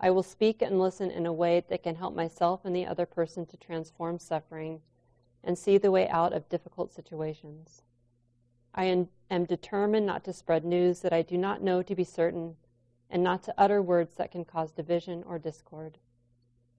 I 0.00 0.10
will 0.10 0.22
speak 0.22 0.62
and 0.62 0.78
listen 0.78 1.10
in 1.10 1.26
a 1.26 1.32
way 1.32 1.62
that 1.68 1.82
can 1.82 1.96
help 1.96 2.14
myself 2.14 2.64
and 2.64 2.74
the 2.74 2.86
other 2.86 3.06
person 3.06 3.44
to 3.46 3.56
transform 3.56 4.18
suffering 4.18 4.80
and 5.44 5.58
see 5.58 5.78
the 5.78 5.90
way 5.90 6.08
out 6.08 6.32
of 6.32 6.48
difficult 6.48 6.92
situations. 6.92 7.82
I 8.74 8.84
am, 8.84 9.08
determined 9.44 10.06
not 10.06 10.24
to 10.24 10.32
spread 10.32 10.64
news 10.64 11.00
that 11.00 11.12
I 11.12 11.22
do 11.22 11.36
not 11.36 11.62
know 11.62 11.82
to 11.82 11.94
be 11.94 12.04
certain 12.04 12.56
and 13.10 13.22
not 13.22 13.42
to 13.44 13.54
utter 13.56 13.82
words 13.82 14.14
that 14.14 14.32
can 14.32 14.44
cause 14.44 14.72
division 14.72 15.22
or 15.26 15.38
discord. 15.38 15.98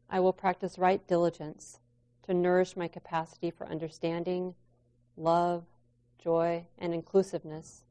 I 0.10 0.20
will 0.20 0.34
practice 0.34 0.78
right 0.78 1.06
diligence 1.08 1.80
to 2.24 2.34
nourish 2.34 2.76
my 2.76 2.88
capacity 2.88 3.52
for 3.52 3.68
understanding, 3.68 4.56
love, 5.16 5.64
joy, 6.18 6.66
and 6.78 6.94
inclusiveness, 6.94 7.86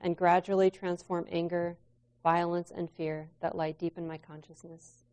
and 0.00 0.16
gradually 0.16 0.70
transform 0.70 1.26
anger, 1.30 1.76
violence, 2.22 2.70
and 2.70 2.90
fear 2.90 3.28
that 3.40 3.56
lie 3.56 3.72
deep 3.72 3.96
in 3.96 4.06
my 4.06 4.18
consciousness. 4.18 5.05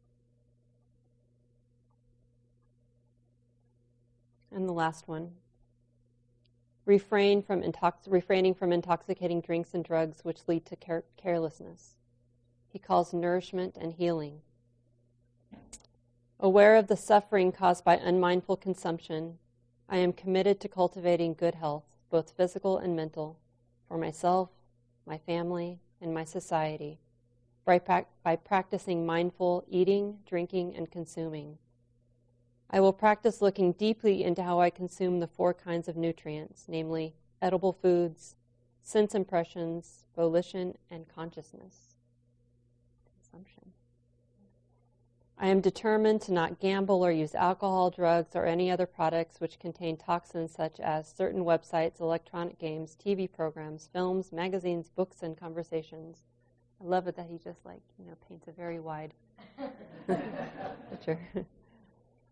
And 4.54 4.68
the 4.68 4.74
last 4.74 5.08
one 5.08 5.32
refrain 6.86 7.42
from 7.42 7.62
intox- 7.62 8.08
refraining 8.08 8.54
from 8.54 8.72
intoxicating 8.72 9.42
drinks 9.42 9.74
and 9.74 9.84
drugs 9.84 10.24
which 10.24 10.48
lead 10.48 10.66
to 10.66 10.76
care- 10.76 11.06
carelessness 11.18 11.96
he 12.68 12.80
calls 12.80 13.13
nourishment 13.13 13.78
and 13.80 13.94
healing. 13.94 14.42
Aware 16.39 16.76
of 16.76 16.88
the 16.88 16.98
suffering 16.98 17.52
caused 17.52 17.86
by 17.86 17.98
unmindful 17.98 18.58
consumption, 18.58 19.38
I 19.88 19.98
am 19.98 20.12
committed 20.12 20.60
to 20.60 20.68
cultivating 20.68 21.36
good 21.36 21.56
health, 21.56 21.84
both 22.10 22.32
physical 22.32 22.80
and 22.80 22.96
mental, 22.96 23.38
for 23.88 23.98
myself, 23.98 24.50
my 25.06 25.20
family, 25.20 25.80
and 26.02 26.13
my 26.13 26.24
society 26.24 27.00
by, 27.63 27.80
pra- 27.80 28.08
by 28.24 28.36
practicing 28.36 29.06
mindful 29.06 29.63
eating, 29.70 30.18
drinking, 30.26 30.76
and 30.76 30.92
consuming. 30.92 31.60
I 32.69 32.80
will 32.80 32.93
practice 32.93 33.41
looking 33.41 33.73
deeply 33.73 34.23
into 34.23 34.43
how 34.43 34.60
I 34.60 34.69
consume 34.69 35.19
the 35.19 35.28
four 35.28 35.54
kinds 35.54 35.88
of 35.88 35.95
nutrients, 35.95 36.65
namely 36.67 37.13
edible 37.41 37.73
foods, 37.73 38.36
sense 38.82 39.13
impressions, 39.13 40.06
volition, 40.15 40.76
and 40.89 41.08
consciousness 41.08 41.95
consumption. 43.34 43.71
I 45.38 45.47
am 45.47 45.62
determined 45.62 46.21
to 46.21 46.34
not 46.34 46.60
gamble 46.60 47.04
or 47.04 47.12
use 47.12 47.36
alcohol, 47.36 47.89
drugs, 47.89 48.36
or 48.36 48.45
any 48.45 48.71
other 48.71 48.86
products 48.86 49.41
which 49.41 49.60
contain 49.60 49.97
toxins 49.97 50.54
such 50.54 50.80
as 50.80 51.08
certain 51.08 51.43
websites, 51.43 51.99
electronic 51.99 52.60
games, 52.60 52.95
TV 53.04 53.32
programs, 53.32 53.89
films, 53.91 54.32
magazines, 54.32 54.89
books, 54.89 55.23
and 55.23 55.38
conversations. 55.38 56.23
I 56.82 56.86
love 56.86 57.08
it 57.08 57.15
that 57.15 57.28
he 57.28 57.38
just 57.38 57.65
like, 57.65 57.82
you 57.97 58.06
know, 58.06 58.15
paints 58.28 58.47
a 58.47 58.52
very 58.52 58.80
wide 58.80 59.13
picture. 60.89 61.19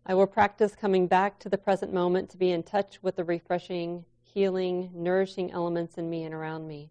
I 0.04 0.14
will 0.14 0.26
practice 0.26 0.74
coming 0.74 1.06
back 1.06 1.38
to 1.40 1.48
the 1.48 1.58
present 1.58 1.92
moment 1.92 2.30
to 2.30 2.36
be 2.36 2.50
in 2.50 2.62
touch 2.62 3.02
with 3.02 3.16
the 3.16 3.24
refreshing, 3.24 4.04
healing, 4.22 4.90
nourishing 4.94 5.52
elements 5.52 5.96
in 5.96 6.10
me 6.10 6.24
and 6.24 6.34
around 6.34 6.66
me, 6.66 6.90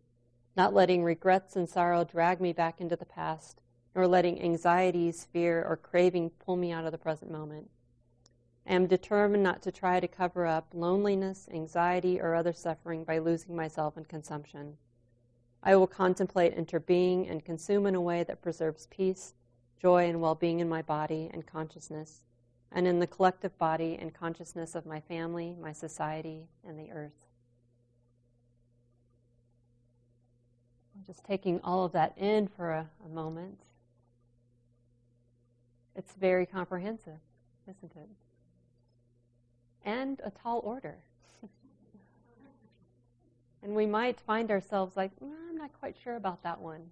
not 0.56 0.74
letting 0.74 1.04
regrets 1.04 1.56
and 1.56 1.68
sorrow 1.68 2.04
drag 2.04 2.40
me 2.40 2.54
back 2.54 2.80
into 2.80 2.96
the 2.96 3.06
past 3.06 3.62
nor 3.96 4.08
letting 4.08 4.42
anxieties, 4.42 5.26
fear, 5.26 5.64
or 5.64 5.76
craving 5.76 6.30
pull 6.30 6.56
me 6.56 6.72
out 6.72 6.86
of 6.86 6.92
the 6.92 6.98
present 6.98 7.32
moment. 7.32 7.70
I 8.66 8.74
am 8.74 8.88
determined 8.88 9.44
not 9.44 9.62
to 9.64 9.72
try 9.72 10.00
to 10.00 10.08
cover 10.08 10.46
up 10.46 10.68
loneliness, 10.74 11.50
anxiety, 11.52 12.22
or 12.22 12.36
other 12.36 12.54
suffering 12.54 13.04
by 13.04 13.18
losing 13.18 13.56
myself 13.56 13.98
in 13.98 14.06
consumption. 14.06 14.78
I 15.64 15.76
will 15.76 15.88
contemplate 15.88 16.56
interbeing 16.56 17.30
and 17.30 17.44
consume 17.44 17.86
in 17.86 17.96
a 17.96 18.02
way 18.02 18.24
that 18.24 18.42
preserves 18.42 18.88
peace, 18.88 19.34
joy, 19.80 20.08
and 20.08 20.22
well 20.22 20.36
being 20.36 20.60
in 20.60 20.70
my 20.70 20.82
body 20.82 21.30
and 21.34 21.46
consciousness, 21.46 22.22
and 22.72 22.88
in 22.88 23.00
the 23.00 23.08
collective 23.08 23.58
body 23.58 23.98
and 24.00 24.14
consciousness 24.14 24.76
of 24.76 24.86
my 24.86 25.00
family, 25.02 25.56
my 25.60 25.74
society, 25.74 26.48
and 26.66 26.80
the 26.80 26.92
earth. 26.92 27.12
Just 31.06 31.26
taking 31.26 31.60
all 31.64 31.84
of 31.84 31.92
that 31.94 32.14
in 32.18 32.48
for 32.48 32.72
a, 32.72 32.90
a 33.06 33.10
moment. 33.10 33.60
It's 35.96 36.14
very 36.14 36.46
comprehensive, 36.46 37.20
isn't 37.68 37.92
it? 37.96 38.10
And 39.84 40.22
a 40.24 40.30
tall 40.30 40.62
order. 40.64 40.96
and 43.64 43.76
we 43.76 43.86
might 43.86 44.22
find 44.22 44.52
ourselves 44.52 44.96
like, 44.96 45.12
mm, 45.20 45.34
I'm 45.50 45.58
not 45.58 45.72
quite 45.78 45.98
sure 46.02 46.16
about 46.16 46.44
that 46.44 46.62
one. 46.62 46.92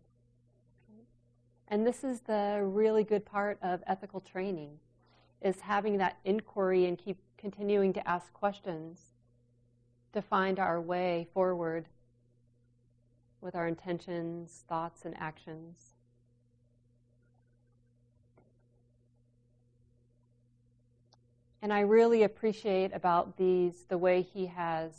And 1.69 1.85
this 1.85 2.03
is 2.03 2.21
the 2.21 2.61
really 2.63 3.03
good 3.03 3.25
part 3.25 3.59
of 3.61 3.83
ethical 3.85 4.19
training 4.19 4.79
is 5.41 5.61
having 5.61 5.97
that 5.97 6.17
inquiry 6.25 6.85
and 6.85 6.97
keep 6.97 7.17
continuing 7.37 7.93
to 7.93 8.07
ask 8.07 8.31
questions 8.33 8.99
to 10.13 10.21
find 10.21 10.59
our 10.59 10.81
way 10.81 11.27
forward 11.33 11.87
with 13.41 13.55
our 13.55 13.67
intentions, 13.67 14.63
thoughts, 14.67 15.05
and 15.05 15.15
actions. 15.17 15.93
And 21.61 21.73
I 21.73 21.81
really 21.81 22.23
appreciate 22.23 22.93
about 22.93 23.37
these 23.37 23.83
the 23.89 23.97
way 23.97 24.21
he 24.21 24.45
has 24.47 24.93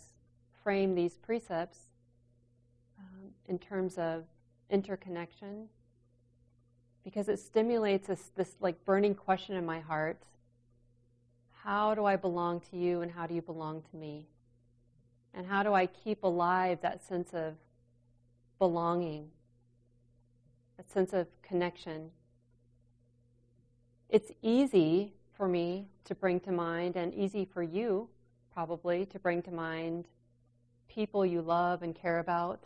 framed 0.63 0.97
these 0.97 1.17
precepts 1.17 1.79
um, 2.99 3.31
in 3.47 3.59
terms 3.59 3.97
of 3.97 4.25
interconnection, 4.69 5.69
because 7.05 7.29
it 7.29 7.39
stimulates 7.39 8.09
this, 8.09 8.31
this 8.37 8.57
like 8.61 8.85
burning 8.85 9.15
question 9.15 9.57
in 9.57 9.65
my 9.65 9.81
heart: 9.81 10.23
How 11.63 11.95
do 11.95 12.05
I 12.05 12.17
belong 12.17 12.61
to 12.71 12.77
you, 12.77 13.01
and 13.01 13.11
how 13.11 13.27
do 13.27 13.35
you 13.35 13.43
belong 13.43 13.83
to 13.91 13.97
me? 13.97 14.27
And 15.33 15.47
how 15.47 15.63
do 15.63 15.73
I 15.73 15.87
keep 15.87 16.25
alive 16.25 16.79
that 16.83 17.05
sense 17.05 17.33
of 17.33 17.55
belonging, 18.59 19.31
that 20.77 20.91
sense 20.91 21.13
of 21.13 21.29
connection? 21.43 22.11
It's 24.09 24.33
easy 24.43 25.15
for 25.37 25.47
me 25.47 25.87
to 26.05 26.15
bring 26.15 26.41
to 26.41 26.53
mind, 26.53 26.97
and 26.97 27.15
easy 27.15 27.45
for 27.45 27.63
you 27.63 28.09
probably 28.53 29.07
to 29.07 29.19
bring 29.19 29.41
to 29.43 29.51
mind 29.51 30.07
people 30.89 31.25
you 31.25 31.41
love 31.41 31.83
and 31.83 31.95
care 31.95 32.19
about, 32.19 32.65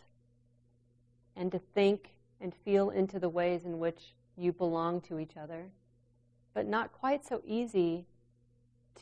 and 1.36 1.52
to 1.52 1.58
think 1.58 2.14
and 2.40 2.54
feel 2.64 2.90
into 2.90 3.18
the 3.18 3.28
ways 3.28 3.64
in 3.64 3.78
which 3.78 4.14
you 4.36 4.52
belong 4.52 5.00
to 5.02 5.18
each 5.18 5.36
other, 5.36 5.66
but 6.52 6.66
not 6.66 6.92
quite 6.92 7.26
so 7.26 7.42
easy 7.46 8.06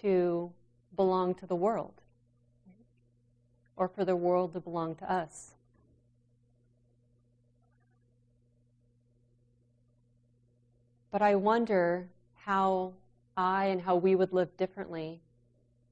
to 0.01 0.53
belong 0.97 1.35
to 1.35 1.47
the 1.47 1.57
world 1.57 2.03
or 3.77 3.89
for 3.89 4.05
the 4.05 4.17
world 4.17 4.53
to 4.53 4.61
belong 4.61 4.95
to 4.97 5.11
us. 5.11 5.53
But 11.11 11.23
I 11.23 11.35
wonder 11.35 12.09
how 12.35 12.95
I 13.37 13.67
and 13.67 13.83
how 13.83 13.97
we 13.97 14.15
would 14.15 14.33
live 14.33 14.57
differently 14.57 15.21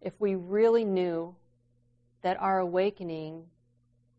if 0.00 0.14
we 0.18 0.35
really 0.35 0.85
knew 0.85 1.35
that 2.22 2.40
our 2.40 2.59
awakening 2.59 3.44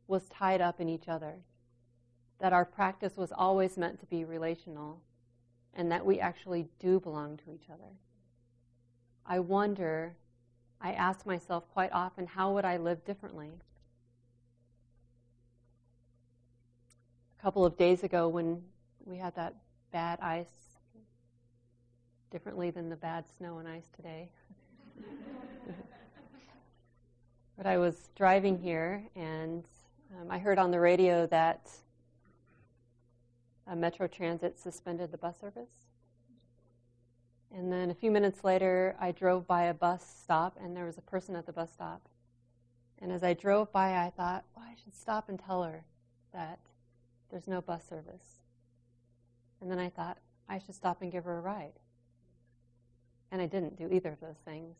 was 0.07 0.27
tied 0.29 0.61
up 0.61 0.79
in 0.79 0.89
each 0.89 1.07
other, 1.07 1.35
that 2.39 2.53
our 2.53 2.65
practice 2.65 3.17
was 3.17 3.31
always 3.31 3.77
meant 3.77 3.99
to 3.99 4.05
be 4.05 4.25
relational, 4.25 5.01
and 5.75 5.91
that 5.91 6.05
we 6.05 6.19
actually 6.19 6.67
do 6.79 6.99
belong 6.99 7.37
to 7.37 7.51
each 7.51 7.69
other. 7.71 7.91
I 9.25 9.39
wonder, 9.39 10.15
I 10.81 10.91
ask 10.93 11.25
myself 11.25 11.63
quite 11.73 11.91
often, 11.93 12.27
how 12.27 12.53
would 12.53 12.65
I 12.65 12.77
live 12.77 13.05
differently? 13.05 13.51
A 17.39 17.41
couple 17.41 17.65
of 17.65 17.77
days 17.77 18.03
ago, 18.03 18.27
when 18.27 18.61
we 19.05 19.17
had 19.17 19.35
that 19.35 19.55
bad 19.91 20.19
ice 20.21 20.77
differently 22.29 22.71
than 22.71 22.89
the 22.89 22.95
bad 22.95 23.25
snow 23.37 23.59
and 23.59 23.67
ice 23.67 23.89
today. 23.95 24.29
but 27.57 27.65
I 27.65 27.77
was 27.77 28.09
driving 28.15 28.57
here 28.57 29.03
and 29.15 29.63
um, 30.19 30.31
I 30.31 30.39
heard 30.39 30.57
on 30.57 30.71
the 30.71 30.79
radio 30.79 31.27
that 31.27 31.69
Metro 33.75 34.07
Transit 34.07 34.59
suspended 34.59 35.11
the 35.11 35.17
bus 35.17 35.39
service. 35.39 35.87
And 37.53 37.71
then 37.71 37.91
a 37.91 37.93
few 37.93 38.11
minutes 38.11 38.43
later, 38.43 38.95
I 38.99 39.11
drove 39.11 39.45
by 39.45 39.63
a 39.63 39.73
bus 39.73 40.05
stop 40.23 40.57
and 40.61 40.75
there 40.75 40.85
was 40.85 40.97
a 40.97 41.01
person 41.01 41.35
at 41.35 41.45
the 41.45 41.53
bus 41.53 41.71
stop. 41.71 42.01
And 42.99 43.11
as 43.11 43.23
I 43.23 43.33
drove 43.33 43.71
by, 43.71 43.97
I 43.97 44.11
thought, 44.15 44.45
well, 44.55 44.65
I 44.65 44.75
should 44.81 44.95
stop 44.95 45.27
and 45.27 45.39
tell 45.39 45.63
her 45.63 45.83
that 46.33 46.59
there's 47.29 47.47
no 47.47 47.61
bus 47.61 47.83
service. 47.87 48.41
And 49.59 49.69
then 49.69 49.79
I 49.79 49.89
thought, 49.89 50.17
I 50.47 50.59
should 50.59 50.75
stop 50.75 51.01
and 51.01 51.11
give 51.11 51.25
her 51.25 51.37
a 51.37 51.41
ride. 51.41 51.79
And 53.31 53.41
I 53.41 53.47
didn't 53.47 53.77
do 53.77 53.89
either 53.91 54.11
of 54.11 54.19
those 54.19 54.39
things. 54.45 54.77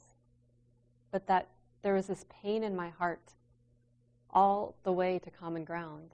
But 1.12 1.28
that 1.28 1.50
there 1.82 1.94
was 1.94 2.08
this 2.08 2.26
pain 2.30 2.64
in 2.64 2.76
my 2.76 2.90
heart 2.90 3.34
all 4.30 4.76
the 4.84 4.92
way 4.92 5.20
to 5.20 5.32
common 5.32 5.64
ground. 5.64 6.12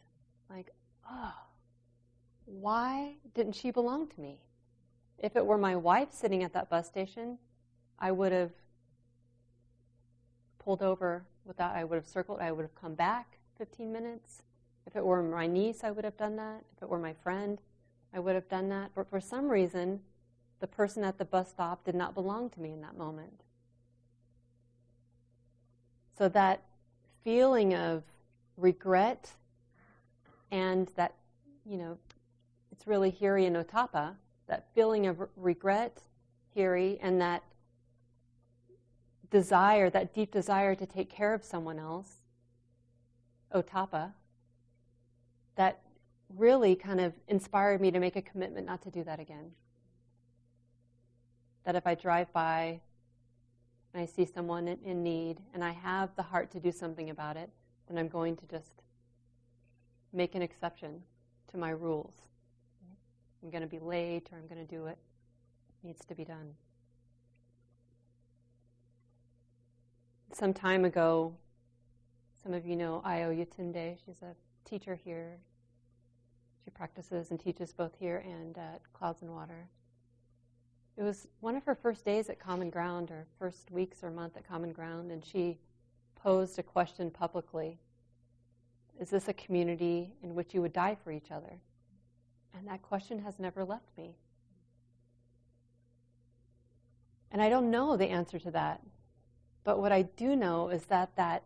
Like, 0.50 0.72
oh, 1.10 1.34
why 2.48 3.14
didn't 3.36 3.54
she 3.54 3.70
belong 3.72 4.08
to 4.08 4.22
me? 4.22 4.40
If 5.20 5.36
it 5.36 5.46
were 5.46 5.58
my 5.58 5.76
wife 5.76 6.10
sitting 6.12 6.44
at 6.44 6.54
that 6.54 6.70
bus 6.70 6.88
station, 6.88 7.38
I 8.00 8.12
would 8.12 8.32
have 8.32 8.52
pulled 10.60 10.82
over 10.82 11.26
without, 11.46 11.76
I 11.76 11.84
would 11.84 11.96
have 11.96 12.08
circled, 12.08 12.40
I 12.40 12.52
would 12.52 12.64
have 12.64 12.76
come 12.76 12.96
back 12.96 13.38
15 13.58 13.92
minutes. 13.92 14.44
If 14.86 14.96
it 14.96 15.04
were 15.04 15.22
my 15.22 15.48
niece, 15.48 15.84
I 15.84 15.92
would 15.92 16.06
have 16.06 16.18
done 16.18 16.38
that. 16.38 16.64
If 16.76 16.84
it 16.84 16.90
were 16.90 17.00
my 17.00 17.14
friend, 17.14 17.60
I 18.14 18.20
would 18.20 18.36
have 18.36 18.48
done 18.48 18.70
that. 18.70 18.92
But 18.96 19.10
for 19.10 19.20
some 19.20 19.50
reason, 19.50 20.00
the 20.60 20.68
person 20.68 21.04
at 21.04 21.18
the 21.18 21.26
bus 21.26 21.50
stop 21.50 21.84
did 21.84 21.96
not 21.96 22.14
belong 22.14 22.50
to 22.52 22.62
me 22.62 22.72
in 22.72 22.82
that 22.82 22.98
moment. 22.98 23.42
So 26.18 26.30
that 26.30 26.64
feeling 27.24 27.74
of 27.74 28.04
regret 28.56 29.32
and 30.52 30.90
that, 30.96 31.14
you 31.66 31.78
know, 31.78 31.98
it's 32.78 32.88
really 32.88 33.12
hiri 33.12 33.46
and 33.48 33.56
ottappa, 33.56 34.14
that 34.48 34.68
feeling 34.74 35.08
of 35.08 35.18
regret, 35.36 36.04
hiri, 36.56 37.00
and 37.02 37.20
that 37.20 37.44
desire, 39.30 39.90
that 39.90 40.14
deep 40.14 40.32
desire 40.32 40.76
to 40.76 40.86
take 40.86 41.10
care 41.10 41.34
of 41.34 41.44
someone 41.44 41.80
else, 41.80 42.22
ottappa, 43.54 44.14
that 45.56 45.82
really 46.38 46.76
kind 46.76 47.02
of 47.02 47.14
inspired 47.28 47.82
me 47.82 47.92
to 47.92 48.00
make 48.00 48.16
a 48.16 48.22
commitment 48.22 48.66
not 48.66 48.82
to 48.84 48.92
do 48.92 49.04
that 49.04 49.20
again 49.20 49.52
that 51.68 51.76
if 51.76 51.86
I 51.86 51.96
drive 51.96 52.32
by 52.32 52.80
and 53.94 54.02
I 54.02 54.06
see 54.06 54.24
someone 54.24 54.70
in, 54.70 55.04
need 55.04 55.42
and 55.54 55.62
I 55.62 55.72
have 55.72 56.16
the 56.16 56.24
heart 56.24 56.50
to 56.52 56.62
do 56.62 56.72
something 56.72 57.10
about 57.10 57.36
it, 57.36 57.50
then 57.90 57.98
I'm 57.98 58.08
going 58.08 58.38
to 58.38 58.46
just 58.46 58.72
make 60.14 60.34
an 60.34 60.42
exception 60.42 61.04
to 61.52 61.58
my 61.58 61.72
rules. 61.72 62.14
I'm 63.44 63.50
going 63.50 63.62
to 63.62 63.68
be 63.68 63.80
late 63.80 64.30
or 64.32 64.38
I'm 64.38 64.48
going 64.48 64.66
to 64.66 64.76
do 64.76 64.88
it 64.88 64.98
needs 65.84 66.04
to 66.06 66.16
be 66.16 66.26
done. 66.26 66.54
Some 70.34 70.54
time 70.54 70.86
ago, 70.86 71.34
some 72.44 72.54
of 72.54 72.66
you 72.66 72.76
know 72.76 73.02
Ayo 73.06 73.36
Yetunde. 73.36 73.98
She's 74.06 74.22
a 74.22 74.36
teacher 74.66 74.96
here. 74.96 75.38
She 76.64 76.72
practices 76.72 77.32
and 77.32 77.40
teaches 77.40 77.72
both 77.72 77.96
here 77.98 78.24
and 78.26 78.58
at 78.58 78.82
Clouds 78.94 79.22
in 79.22 79.32
Water. 79.32 79.70
It 80.98 81.04
was 81.04 81.28
one 81.40 81.56
of 81.56 81.64
her 81.64 81.76
first 81.76 82.04
days 82.04 82.30
at 82.30 82.40
Common 82.40 82.70
Ground, 82.70 83.12
or 83.12 83.28
first 83.38 83.72
weeks 83.72 84.04
or 84.04 84.10
month 84.10 84.36
at 84.36 84.48
Common 84.48 84.74
Ground, 84.74 85.12
and 85.12 85.24
she 85.24 85.60
posed 86.16 86.58
a 86.60 86.64
question 86.64 87.12
publicly 87.12 87.80
Is 89.00 89.10
this 89.10 89.28
a 89.28 89.34
community 89.34 90.12
in 90.24 90.36
which 90.36 90.54
you 90.54 90.62
would 90.62 90.74
die 90.74 90.98
for 91.04 91.12
each 91.12 91.32
other? 91.32 91.60
And 92.58 92.68
that 92.68 92.82
question 92.82 93.20
has 93.20 93.40
never 93.40 93.64
left 93.64 93.90
me. 93.98 94.16
And 97.32 97.42
I 97.42 97.50
don't 97.50 97.70
know 97.70 97.98
the 97.98 98.08
answer 98.08 98.40
to 98.40 98.52
that. 98.52 98.82
But 99.64 99.80
what 99.80 99.92
I 99.92 100.04
do 100.04 100.36
know 100.36 100.70
is 100.70 100.86
that 100.86 101.16
that, 101.18 101.44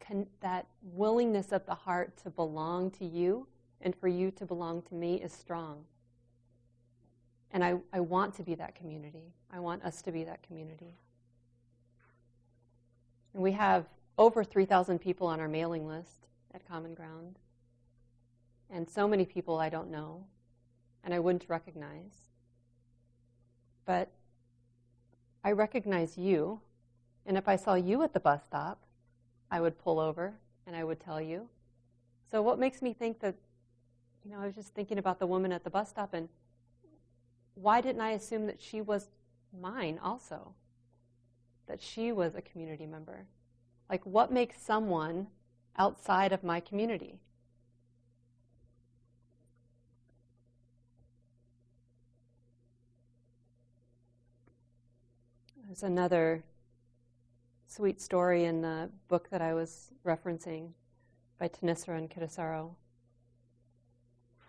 con- 0.00 0.26
that 0.40 0.66
willingness 0.82 1.52
of 1.52 1.64
the 1.66 1.74
heart 1.74 2.16
to 2.24 2.30
belong 2.30 2.90
to 2.92 3.04
you 3.04 3.46
and 3.82 3.94
for 3.94 4.08
you 4.08 4.30
to 4.32 4.46
belong 4.46 4.82
to 4.82 4.94
me 4.94 5.16
is 5.16 5.32
strong. 5.32 5.84
And 7.52 7.62
I, 7.62 7.74
I 7.92 8.00
want 8.00 8.34
to 8.36 8.42
be 8.42 8.54
that 8.54 8.74
community. 8.74 9.34
I 9.52 9.60
want 9.60 9.84
us 9.84 10.02
to 10.02 10.12
be 10.12 10.24
that 10.24 10.42
community. 10.42 10.96
And 13.34 13.42
we 13.42 13.52
have 13.52 13.86
over 14.18 14.42
3,000 14.42 14.98
people 14.98 15.26
on 15.26 15.40
our 15.40 15.48
mailing 15.48 15.86
list 15.86 16.26
at 16.54 16.66
Common 16.66 16.94
Ground. 16.94 17.38
And 18.70 18.88
so 18.88 19.08
many 19.08 19.24
people 19.24 19.58
I 19.58 19.68
don't 19.68 19.90
know 19.90 20.24
and 21.02 21.12
I 21.12 21.18
wouldn't 21.18 21.46
recognize. 21.48 22.30
But 23.84 24.10
I 25.42 25.52
recognize 25.52 26.16
you. 26.16 26.60
And 27.26 27.36
if 27.36 27.48
I 27.48 27.56
saw 27.56 27.74
you 27.74 28.02
at 28.02 28.12
the 28.12 28.20
bus 28.20 28.42
stop, 28.46 28.82
I 29.50 29.60
would 29.60 29.78
pull 29.78 29.98
over 29.98 30.34
and 30.66 30.76
I 30.76 30.84
would 30.84 31.00
tell 31.00 31.20
you. 31.20 31.48
So, 32.30 32.42
what 32.42 32.58
makes 32.58 32.80
me 32.80 32.92
think 32.92 33.20
that, 33.20 33.34
you 34.24 34.30
know, 34.30 34.40
I 34.40 34.46
was 34.46 34.54
just 34.54 34.74
thinking 34.74 34.98
about 34.98 35.18
the 35.18 35.26
woman 35.26 35.52
at 35.52 35.64
the 35.64 35.70
bus 35.70 35.88
stop 35.88 36.14
and 36.14 36.28
why 37.54 37.80
didn't 37.80 38.00
I 38.00 38.12
assume 38.12 38.46
that 38.46 38.60
she 38.60 38.80
was 38.80 39.08
mine 39.58 39.98
also? 40.02 40.54
That 41.66 41.82
she 41.82 42.12
was 42.12 42.34
a 42.34 42.42
community 42.42 42.86
member? 42.86 43.26
Like, 43.88 44.04
what 44.06 44.32
makes 44.32 44.60
someone 44.62 45.26
outside 45.76 46.32
of 46.32 46.44
my 46.44 46.60
community? 46.60 47.20
There's 55.70 55.84
another 55.84 56.42
sweet 57.68 58.00
story 58.00 58.46
in 58.46 58.60
the 58.60 58.90
book 59.06 59.30
that 59.30 59.40
I 59.40 59.54
was 59.54 59.92
referencing 60.04 60.70
by 61.38 61.46
Thanissara 61.46 61.96
and 61.96 62.10
Kittisaro. 62.10 62.70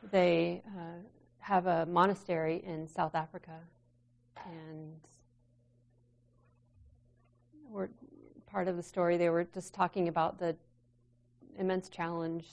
They 0.10 0.64
uh, 0.66 1.04
have 1.38 1.68
a 1.68 1.86
monastery 1.86 2.64
in 2.66 2.88
South 2.88 3.14
Africa, 3.14 3.60
and 4.48 5.00
part 8.48 8.68
of 8.68 8.76
the 8.76 8.82
story 8.82 9.16
they 9.16 9.30
were 9.30 9.44
just 9.44 9.76
talking 9.76 10.08
about 10.08 10.40
the 10.40 10.56
immense 11.60 11.88
challenge 11.88 12.48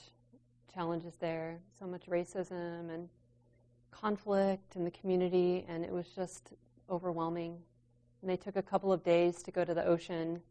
challenges 0.71 1.15
there, 1.19 1.57
so 1.79 1.87
much 1.87 2.05
racism 2.05 2.93
and 2.93 3.09
conflict 3.89 4.75
in 4.75 4.83
the 4.83 4.91
community, 4.91 5.65
and 5.67 5.83
it 5.83 5.91
was 5.91 6.05
just 6.15 6.53
overwhelming. 6.87 7.57
And 8.21 8.29
they 8.29 8.37
took 8.37 8.55
a 8.55 8.61
couple 8.61 8.91
of 8.91 9.03
days 9.03 9.41
to 9.43 9.51
go 9.51 9.63
to 9.63 9.73
the 9.73 9.85
ocean 9.85 10.41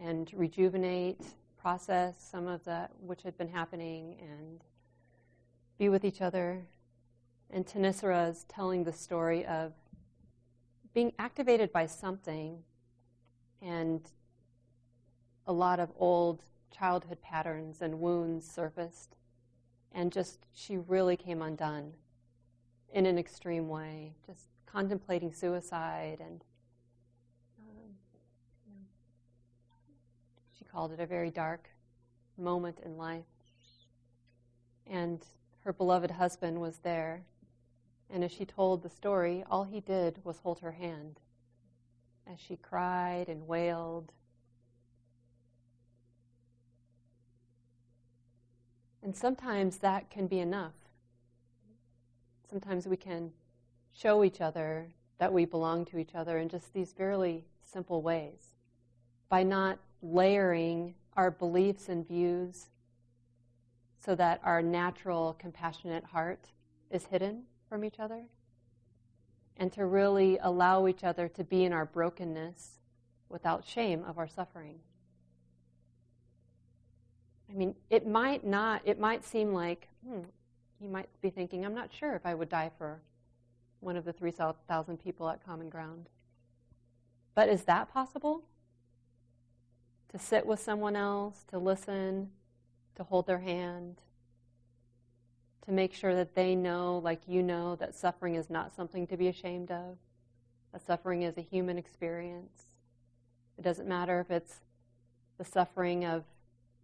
and 0.00 0.30
rejuvenate, 0.34 1.20
process 1.56 2.14
some 2.18 2.46
of 2.46 2.64
that 2.64 2.90
which 3.00 3.22
had 3.22 3.36
been 3.38 3.48
happening, 3.48 4.16
and 4.20 4.62
be 5.78 5.88
with 5.88 6.04
each 6.04 6.20
other. 6.20 6.62
And 7.50 7.66
Thanissara 7.66 8.30
is 8.30 8.44
telling 8.44 8.84
the 8.84 8.92
story 8.92 9.46
of 9.46 9.72
being 10.92 11.12
activated 11.18 11.72
by 11.72 11.86
something 11.86 12.58
and 13.62 14.10
a 15.46 15.52
lot 15.52 15.80
of 15.80 15.90
old 15.98 16.44
childhood 16.76 17.20
patterns 17.22 17.80
and 17.80 18.00
wounds 18.00 18.50
surfaced. 18.50 19.16
And 19.92 20.12
just, 20.12 20.46
she 20.52 20.76
really 20.76 21.16
came 21.16 21.40
undone 21.40 21.92
in 22.92 23.06
an 23.06 23.18
extreme 23.18 23.68
way, 23.68 24.14
just 24.26 24.48
contemplating 24.66 25.32
suicide 25.32 26.18
and 26.20 26.44
called 30.76 30.92
it 30.92 31.00
a 31.00 31.06
very 31.06 31.30
dark 31.30 31.70
moment 32.36 32.80
in 32.84 32.98
life. 32.98 33.24
And 34.86 35.24
her 35.64 35.72
beloved 35.72 36.10
husband 36.10 36.60
was 36.60 36.76
there. 36.82 37.22
And 38.10 38.22
as 38.22 38.30
she 38.30 38.44
told 38.44 38.82
the 38.82 38.90
story, 38.90 39.42
all 39.50 39.64
he 39.64 39.80
did 39.80 40.20
was 40.22 40.36
hold 40.40 40.60
her 40.60 40.72
hand 40.72 41.18
as 42.30 42.38
she 42.38 42.56
cried 42.56 43.30
and 43.30 43.48
wailed. 43.48 44.12
And 49.02 49.16
sometimes 49.16 49.78
that 49.78 50.10
can 50.10 50.26
be 50.26 50.40
enough. 50.40 50.74
Sometimes 52.50 52.86
we 52.86 52.98
can 52.98 53.32
show 53.94 54.22
each 54.22 54.42
other 54.42 54.88
that 55.16 55.32
we 55.32 55.46
belong 55.46 55.86
to 55.86 55.96
each 55.96 56.14
other 56.14 56.36
in 56.36 56.50
just 56.50 56.74
these 56.74 56.92
fairly 56.92 57.46
simple 57.62 58.02
ways 58.02 58.56
by 59.30 59.42
not 59.42 59.78
layering 60.02 60.94
our 61.16 61.30
beliefs 61.30 61.88
and 61.88 62.06
views 62.06 62.66
so 63.98 64.14
that 64.14 64.40
our 64.44 64.62
natural, 64.62 65.36
compassionate 65.38 66.04
heart 66.04 66.50
is 66.90 67.06
hidden 67.06 67.42
from 67.68 67.84
each 67.84 67.98
other, 67.98 68.22
and 69.56 69.72
to 69.72 69.84
really 69.84 70.38
allow 70.40 70.86
each 70.86 71.02
other 71.02 71.28
to 71.28 71.42
be 71.42 71.64
in 71.64 71.72
our 71.72 71.84
brokenness 71.84 72.78
without 73.28 73.64
shame 73.64 74.04
of 74.04 74.18
our 74.18 74.28
suffering. 74.28 74.78
I 77.50 77.54
mean, 77.54 77.74
it 77.90 78.06
might 78.06 78.44
not, 78.46 78.82
it 78.84 79.00
might 79.00 79.24
seem 79.24 79.52
like, 79.52 79.88
hmm, 80.06 80.20
you 80.80 80.88
might 80.88 81.08
be 81.20 81.30
thinking, 81.30 81.64
I'm 81.64 81.74
not 81.74 81.90
sure 81.92 82.14
if 82.14 82.26
I 82.26 82.34
would 82.34 82.48
die 82.48 82.70
for 82.76 83.00
one 83.80 83.96
of 83.96 84.04
the 84.04 84.12
3,000 84.12 84.98
people 84.98 85.28
at 85.28 85.44
Common 85.44 85.68
Ground. 85.68 86.08
But 87.34 87.48
is 87.48 87.64
that 87.64 87.92
possible? 87.92 88.42
To 90.16 90.24
sit 90.24 90.46
with 90.46 90.60
someone 90.60 90.96
else, 90.96 91.44
to 91.48 91.58
listen, 91.58 92.30
to 92.94 93.04
hold 93.04 93.26
their 93.26 93.40
hand, 93.40 94.00
to 95.66 95.72
make 95.72 95.92
sure 95.92 96.14
that 96.14 96.34
they 96.34 96.54
know, 96.54 96.98
like 97.04 97.20
you 97.26 97.42
know, 97.42 97.76
that 97.76 97.94
suffering 97.94 98.34
is 98.34 98.48
not 98.48 98.74
something 98.74 99.06
to 99.06 99.16
be 99.16 99.28
ashamed 99.28 99.70
of, 99.70 99.98
that 100.72 100.86
suffering 100.86 101.22
is 101.22 101.36
a 101.36 101.42
human 101.42 101.76
experience. 101.76 102.64
It 103.58 103.62
doesn't 103.62 103.88
matter 103.88 104.20
if 104.20 104.30
it's 104.30 104.60
the 105.36 105.44
suffering 105.44 106.04
of 106.06 106.24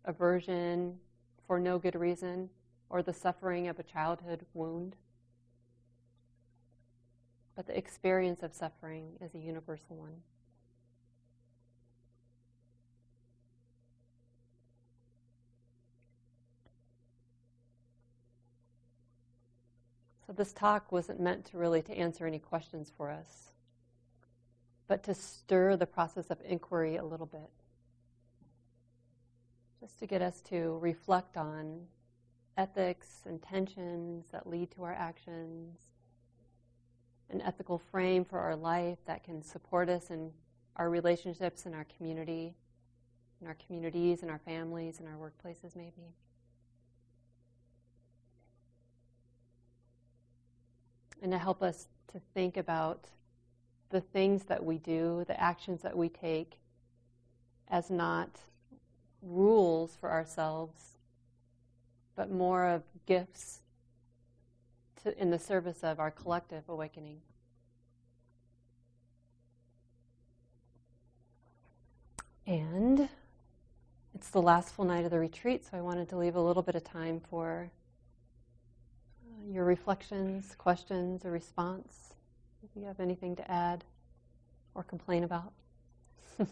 aversion 0.04 0.98
for 1.46 1.58
no 1.58 1.78
good 1.78 1.94
reason 1.94 2.50
or 2.90 3.02
the 3.02 3.14
suffering 3.14 3.66
of 3.68 3.78
a 3.78 3.82
childhood 3.82 4.44
wound. 4.52 4.94
But 7.56 7.66
the 7.66 7.78
experience 7.78 8.42
of 8.42 8.52
suffering 8.52 9.12
is 9.20 9.34
a 9.34 9.38
universal 9.38 9.96
one. 9.96 10.22
This 20.34 20.52
talk 20.52 20.92
wasn't 20.92 21.20
meant 21.20 21.46
to 21.46 21.58
really 21.58 21.82
to 21.82 21.92
answer 21.92 22.26
any 22.26 22.38
questions 22.38 22.90
for 22.96 23.10
us, 23.10 23.52
but 24.88 25.02
to 25.04 25.14
stir 25.14 25.76
the 25.76 25.86
process 25.86 26.30
of 26.30 26.38
inquiry 26.44 26.96
a 26.96 27.04
little 27.04 27.26
bit. 27.26 27.50
Just 29.80 29.98
to 29.98 30.06
get 30.06 30.22
us 30.22 30.40
to 30.42 30.78
reflect 30.78 31.36
on 31.36 31.80
ethics 32.56 33.22
and 33.26 33.42
tensions 33.42 34.26
that 34.32 34.46
lead 34.46 34.70
to 34.72 34.84
our 34.84 34.94
actions, 34.94 35.78
an 37.30 37.40
ethical 37.40 37.78
frame 37.78 38.24
for 38.24 38.38
our 38.38 38.56
life 38.56 38.98
that 39.06 39.24
can 39.24 39.42
support 39.42 39.88
us 39.88 40.10
in 40.10 40.30
our 40.76 40.88
relationships 40.88 41.66
in 41.66 41.74
our 41.74 41.86
community, 41.96 42.54
in 43.40 43.46
our 43.46 43.56
communities, 43.66 44.22
in 44.22 44.30
our 44.30 44.38
families, 44.38 45.00
in 45.00 45.06
our 45.06 45.16
workplaces, 45.16 45.76
maybe. 45.76 46.14
And 51.22 51.32
to 51.32 51.38
help 51.38 51.62
us 51.62 51.86
to 52.12 52.20
think 52.34 52.56
about 52.56 53.06
the 53.90 54.00
things 54.00 54.44
that 54.44 54.64
we 54.64 54.78
do, 54.78 55.24
the 55.26 55.40
actions 55.40 55.82
that 55.82 55.96
we 55.96 56.08
take, 56.08 56.58
as 57.68 57.88
not 57.90 58.28
rules 59.22 59.96
for 60.00 60.10
ourselves, 60.10 60.98
but 62.16 62.30
more 62.30 62.66
of 62.66 62.82
gifts 63.06 63.60
to, 65.02 65.18
in 65.20 65.30
the 65.30 65.38
service 65.38 65.82
of 65.82 66.00
our 66.00 66.10
collective 66.10 66.68
awakening. 66.68 67.20
And 72.46 73.08
it's 74.14 74.30
the 74.30 74.42
last 74.42 74.74
full 74.74 74.84
night 74.84 75.04
of 75.04 75.10
the 75.10 75.18
retreat, 75.18 75.64
so 75.64 75.76
I 75.76 75.80
wanted 75.80 76.08
to 76.08 76.16
leave 76.16 76.34
a 76.34 76.40
little 76.40 76.62
bit 76.62 76.74
of 76.74 76.82
time 76.82 77.20
for 77.30 77.70
your 79.50 79.64
reflections, 79.64 80.54
questions, 80.56 81.24
or 81.24 81.30
response. 81.30 82.14
If 82.62 82.70
you 82.76 82.84
have 82.86 83.00
anything 83.00 83.34
to 83.36 83.50
add 83.50 83.84
or 84.74 84.82
complain 84.82 85.24
about. 85.24 85.52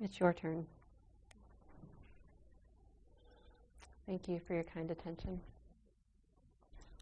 it's 0.00 0.18
your 0.18 0.32
turn. 0.32 0.66
Thank 4.06 4.28
you 4.28 4.40
for 4.46 4.54
your 4.54 4.64
kind 4.64 4.90
attention. 4.90 5.40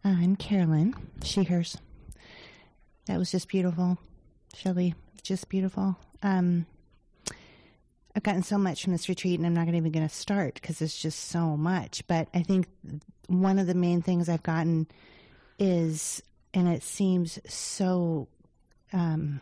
I'm 0.04 0.36
Carolyn, 0.36 0.94
she, 1.22 1.44
hers. 1.44 1.76
That 3.06 3.18
was 3.18 3.30
just 3.30 3.48
beautiful. 3.48 3.98
Shelly, 4.54 4.94
just 5.22 5.48
beautiful. 5.48 5.96
Um, 6.22 6.66
I've 8.20 8.24
gotten 8.24 8.42
so 8.42 8.58
much 8.58 8.84
from 8.84 8.92
this 8.92 9.08
retreat, 9.08 9.40
and 9.40 9.46
I'm 9.46 9.54
not 9.54 9.66
even 9.66 9.92
going 9.92 10.06
to 10.06 10.14
start 10.14 10.52
because 10.52 10.82
it's 10.82 11.00
just 11.00 11.30
so 11.30 11.56
much. 11.56 12.06
But 12.06 12.28
I 12.34 12.42
think 12.42 12.66
one 13.28 13.58
of 13.58 13.66
the 13.66 13.72
main 13.72 14.02
things 14.02 14.28
I've 14.28 14.42
gotten 14.42 14.86
is, 15.58 16.22
and 16.52 16.68
it 16.68 16.82
seems 16.82 17.38
so, 17.48 18.28
um, 18.92 19.40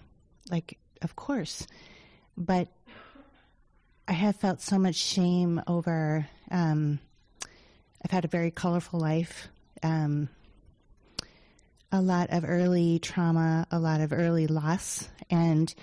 like, 0.48 0.78
of 1.02 1.16
course, 1.16 1.66
but 2.36 2.68
I 4.06 4.12
have 4.12 4.36
felt 4.36 4.60
so 4.60 4.78
much 4.78 4.94
shame 4.94 5.60
over. 5.66 6.28
Um, 6.48 7.00
I've 8.04 8.12
had 8.12 8.24
a 8.24 8.28
very 8.28 8.52
colorful 8.52 9.00
life. 9.00 9.48
Um, 9.82 10.28
a 11.90 12.00
lot 12.00 12.30
of 12.30 12.44
early 12.46 13.00
trauma, 13.00 13.66
a 13.72 13.80
lot 13.80 14.00
of 14.00 14.12
early 14.12 14.46
loss, 14.46 15.08
and 15.30 15.74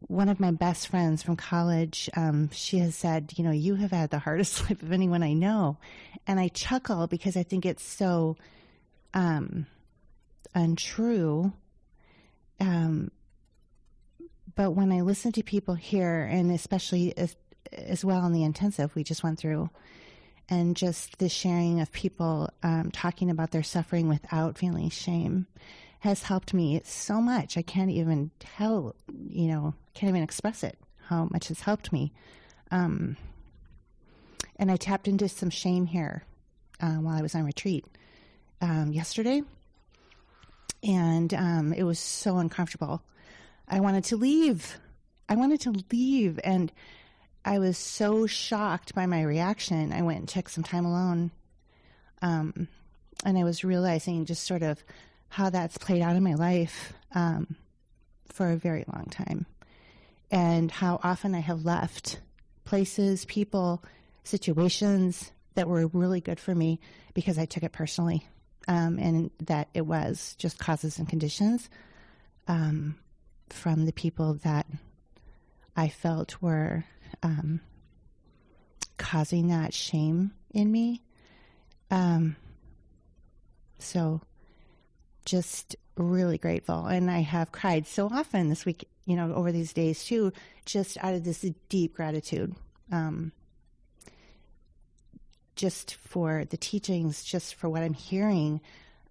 one 0.00 0.28
of 0.28 0.40
my 0.40 0.50
best 0.50 0.88
friends 0.88 1.22
from 1.22 1.36
college, 1.36 2.08
um, 2.16 2.50
she 2.52 2.78
has 2.78 2.94
said, 2.94 3.32
you 3.36 3.44
know, 3.44 3.50
you 3.50 3.74
have 3.74 3.90
had 3.90 4.10
the 4.10 4.18
hardest 4.18 4.60
life 4.70 4.82
of 4.82 4.92
anyone 4.92 5.22
I 5.22 5.32
know. 5.32 5.78
And 6.26 6.38
I 6.38 6.48
chuckle 6.48 7.06
because 7.06 7.36
I 7.36 7.42
think 7.42 7.66
it's 7.66 7.82
so 7.82 8.36
um, 9.14 9.66
untrue. 10.54 11.52
Um, 12.60 13.10
but 14.54 14.72
when 14.72 14.92
I 14.92 15.00
listen 15.00 15.32
to 15.32 15.42
people 15.42 15.74
here, 15.74 16.22
and 16.22 16.50
especially 16.50 17.16
as, 17.16 17.36
as 17.72 18.04
well 18.04 18.24
in 18.26 18.32
the 18.32 18.44
intensive 18.44 18.94
we 18.94 19.04
just 19.04 19.22
went 19.22 19.38
through, 19.38 19.70
and 20.48 20.76
just 20.76 21.18
the 21.18 21.28
sharing 21.28 21.80
of 21.80 21.92
people 21.92 22.50
um, 22.62 22.90
talking 22.90 23.30
about 23.30 23.52
their 23.52 23.62
suffering 23.62 24.08
without 24.08 24.58
feeling 24.58 24.90
shame 24.90 25.46
has 26.00 26.22
helped 26.22 26.52
me 26.52 26.80
so 26.84 27.20
much. 27.20 27.56
I 27.56 27.62
can't 27.62 27.90
even 27.90 28.30
tell, 28.38 28.96
you 29.28 29.48
know, 29.48 29.74
can't 29.94 30.08
even 30.08 30.22
express 30.22 30.62
it 30.62 30.78
how 31.06 31.28
much 31.30 31.48
has 31.48 31.60
helped 31.60 31.92
me. 31.92 32.12
Um, 32.70 33.16
and 34.56 34.70
I 34.70 34.76
tapped 34.76 35.08
into 35.08 35.28
some 35.28 35.50
shame 35.50 35.86
here 35.86 36.24
uh, 36.80 36.94
while 36.96 37.16
I 37.16 37.22
was 37.22 37.34
on 37.34 37.44
retreat 37.44 37.84
um, 38.60 38.92
yesterday, 38.92 39.42
and 40.82 41.32
um, 41.34 41.72
it 41.72 41.82
was 41.82 41.98
so 41.98 42.38
uncomfortable. 42.38 43.02
I 43.68 43.80
wanted 43.80 44.04
to 44.04 44.16
leave. 44.16 44.78
I 45.28 45.36
wanted 45.36 45.60
to 45.62 45.82
leave, 45.90 46.40
and 46.44 46.72
I 47.44 47.58
was 47.58 47.76
so 47.76 48.26
shocked 48.26 48.94
by 48.94 49.06
my 49.06 49.22
reaction. 49.22 49.92
I 49.92 50.02
went 50.02 50.20
and 50.20 50.28
took 50.28 50.48
some 50.48 50.64
time 50.64 50.86
alone, 50.86 51.30
um, 52.22 52.68
and 53.24 53.36
I 53.36 53.44
was 53.44 53.64
realizing 53.64 54.24
just 54.24 54.46
sort 54.46 54.62
of 54.62 54.82
how 55.30 55.48
that's 55.48 55.78
played 55.78 56.02
out 56.02 56.16
in 56.16 56.22
my 56.22 56.34
life 56.34 56.92
um, 57.14 57.56
for 58.28 58.50
a 58.50 58.56
very 58.56 58.84
long 58.92 59.06
time, 59.06 59.46
and 60.30 60.70
how 60.70 61.00
often 61.02 61.34
I 61.34 61.40
have 61.40 61.64
left 61.64 62.20
places, 62.64 63.24
people, 63.24 63.82
situations 64.24 65.32
that 65.54 65.68
were 65.68 65.86
really 65.88 66.20
good 66.20 66.38
for 66.38 66.54
me 66.54 66.78
because 67.14 67.38
I 67.38 67.46
took 67.46 67.62
it 67.62 67.72
personally, 67.72 68.26
um, 68.68 68.98
and 68.98 69.30
that 69.46 69.68
it 69.72 69.86
was 69.86 70.34
just 70.38 70.58
causes 70.58 70.98
and 70.98 71.08
conditions 71.08 71.70
um, 72.48 72.96
from 73.48 73.86
the 73.86 73.92
people 73.92 74.34
that 74.42 74.66
I 75.76 75.88
felt 75.88 76.40
were 76.42 76.84
um, 77.22 77.60
causing 78.98 79.48
that 79.48 79.72
shame 79.72 80.32
in 80.52 80.70
me. 80.70 81.02
Um, 81.90 82.36
so 83.78 84.20
just 85.24 85.76
really 85.96 86.38
grateful. 86.38 86.86
And 86.86 87.10
I 87.10 87.20
have 87.20 87.52
cried 87.52 87.86
so 87.86 88.06
often 88.06 88.48
this 88.48 88.64
week, 88.64 88.88
you 89.06 89.16
know, 89.16 89.34
over 89.34 89.52
these 89.52 89.72
days 89.72 90.04
too, 90.04 90.32
just 90.64 90.96
out 91.02 91.14
of 91.14 91.24
this 91.24 91.44
deep 91.68 91.94
gratitude. 91.94 92.54
Um, 92.90 93.32
just 95.60 95.96
for 95.96 96.46
the 96.46 96.56
teachings, 96.56 97.22
just 97.22 97.54
for 97.54 97.68
what 97.68 97.82
I'm 97.82 97.92
hearing. 97.92 98.62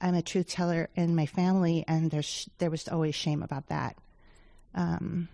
I'm 0.01 0.15
a 0.15 0.21
truth 0.23 0.47
teller 0.47 0.89
in 0.95 1.15
my 1.15 1.27
family, 1.27 1.85
and 1.87 2.09
there's 2.09 2.49
there 2.57 2.71
was 2.71 2.87
always 2.87 3.13
shame 3.13 3.43
about 3.43 3.67
that. 3.67 3.95
Um, 4.73 5.27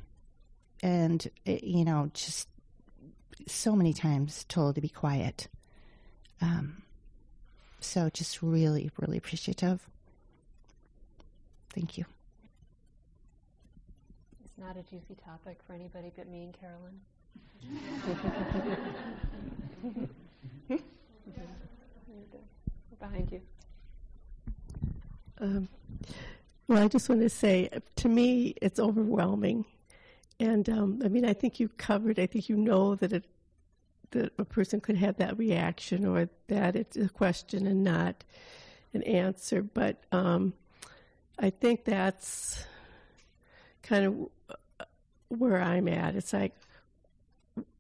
and 0.84 1.26
it, 1.46 1.64
you 1.64 1.86
know, 1.86 2.12
just 2.14 2.50
so 3.48 3.76
many 3.76 3.94
times 3.94 4.44
told 4.50 4.76
to 4.76 4.82
be 4.82 4.90
quiet. 4.90 5.48
Um, 6.42 6.84
so 7.80 8.10
just 8.10 8.42
really, 8.42 8.92
really 8.98 9.18
appreciative. 9.18 9.88
Thank 11.76 11.98
you. 11.98 12.06
It's 14.46 14.58
not 14.58 14.78
a 14.78 14.84
juicy 14.84 15.16
topic 15.26 15.60
for 15.68 15.74
anybody 15.74 16.10
but 16.16 16.30
me 16.30 16.44
and 16.44 16.56
Carolyn. 16.58 17.02
Behind 22.98 23.30
you. 23.30 23.42
Um, 25.40 25.68
well, 26.70 26.82
I 26.82 26.88
just 26.88 27.10
want 27.10 27.20
to 27.22 27.30
say, 27.30 27.70
to 27.98 28.08
me, 28.08 28.56
it's 28.62 28.80
overwhelming, 28.80 29.66
and 30.40 30.70
um, 30.70 31.02
I 31.04 31.10
mean, 31.10 31.26
I 31.26 31.34
think 31.34 31.60
you 31.60 31.68
covered. 31.68 32.20
I 32.20 32.26
think 32.26 32.48
you 32.48 32.56
know 32.56 32.96
that 32.96 33.12
it, 33.12 33.26
that 34.12 34.32
a 34.40 34.46
person 34.46 34.80
could 34.80 34.96
have 34.96 35.18
that 35.18 35.38
reaction, 35.38 36.06
or 36.06 36.30
that 36.48 36.78
it's 36.78 36.96
a 36.96 37.10
question 37.10 37.68
and 37.68 37.84
not 37.84 38.24
an 38.94 39.04
answer. 39.04 39.62
But 39.62 40.06
um, 40.14 40.54
I 41.38 41.50
think 41.50 41.86
that's 41.86 42.64
kind 43.84 44.06
of 44.06 44.30
where 45.28 45.62
I'm 45.62 45.88
at. 45.88 46.16
It's 46.16 46.34
like, 46.34 46.56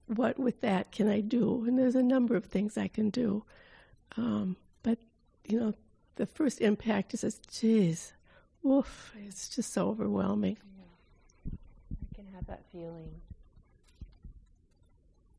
what 0.07 0.37
with 0.37 0.61
that 0.61 0.91
can 0.91 1.09
I 1.09 1.21
do? 1.21 1.63
And 1.67 1.79
there's 1.79 1.95
a 1.95 2.03
number 2.03 2.35
of 2.35 2.45
things 2.45 2.77
I 2.77 2.87
can 2.87 3.09
do. 3.09 3.43
Um, 4.17 4.55
but, 4.83 4.99
you 5.47 5.59
know, 5.59 5.73
the 6.15 6.25
first 6.25 6.61
impact 6.61 7.13
is 7.13 7.21
just, 7.21 7.49
geez, 7.59 8.13
woof, 8.61 9.13
it's 9.25 9.49
just 9.49 9.73
so 9.73 9.89
overwhelming. 9.89 10.57
Yeah. 10.77 11.51
I 12.11 12.15
can 12.15 12.25
have 12.33 12.45
that 12.47 12.63
feeling. 12.71 13.09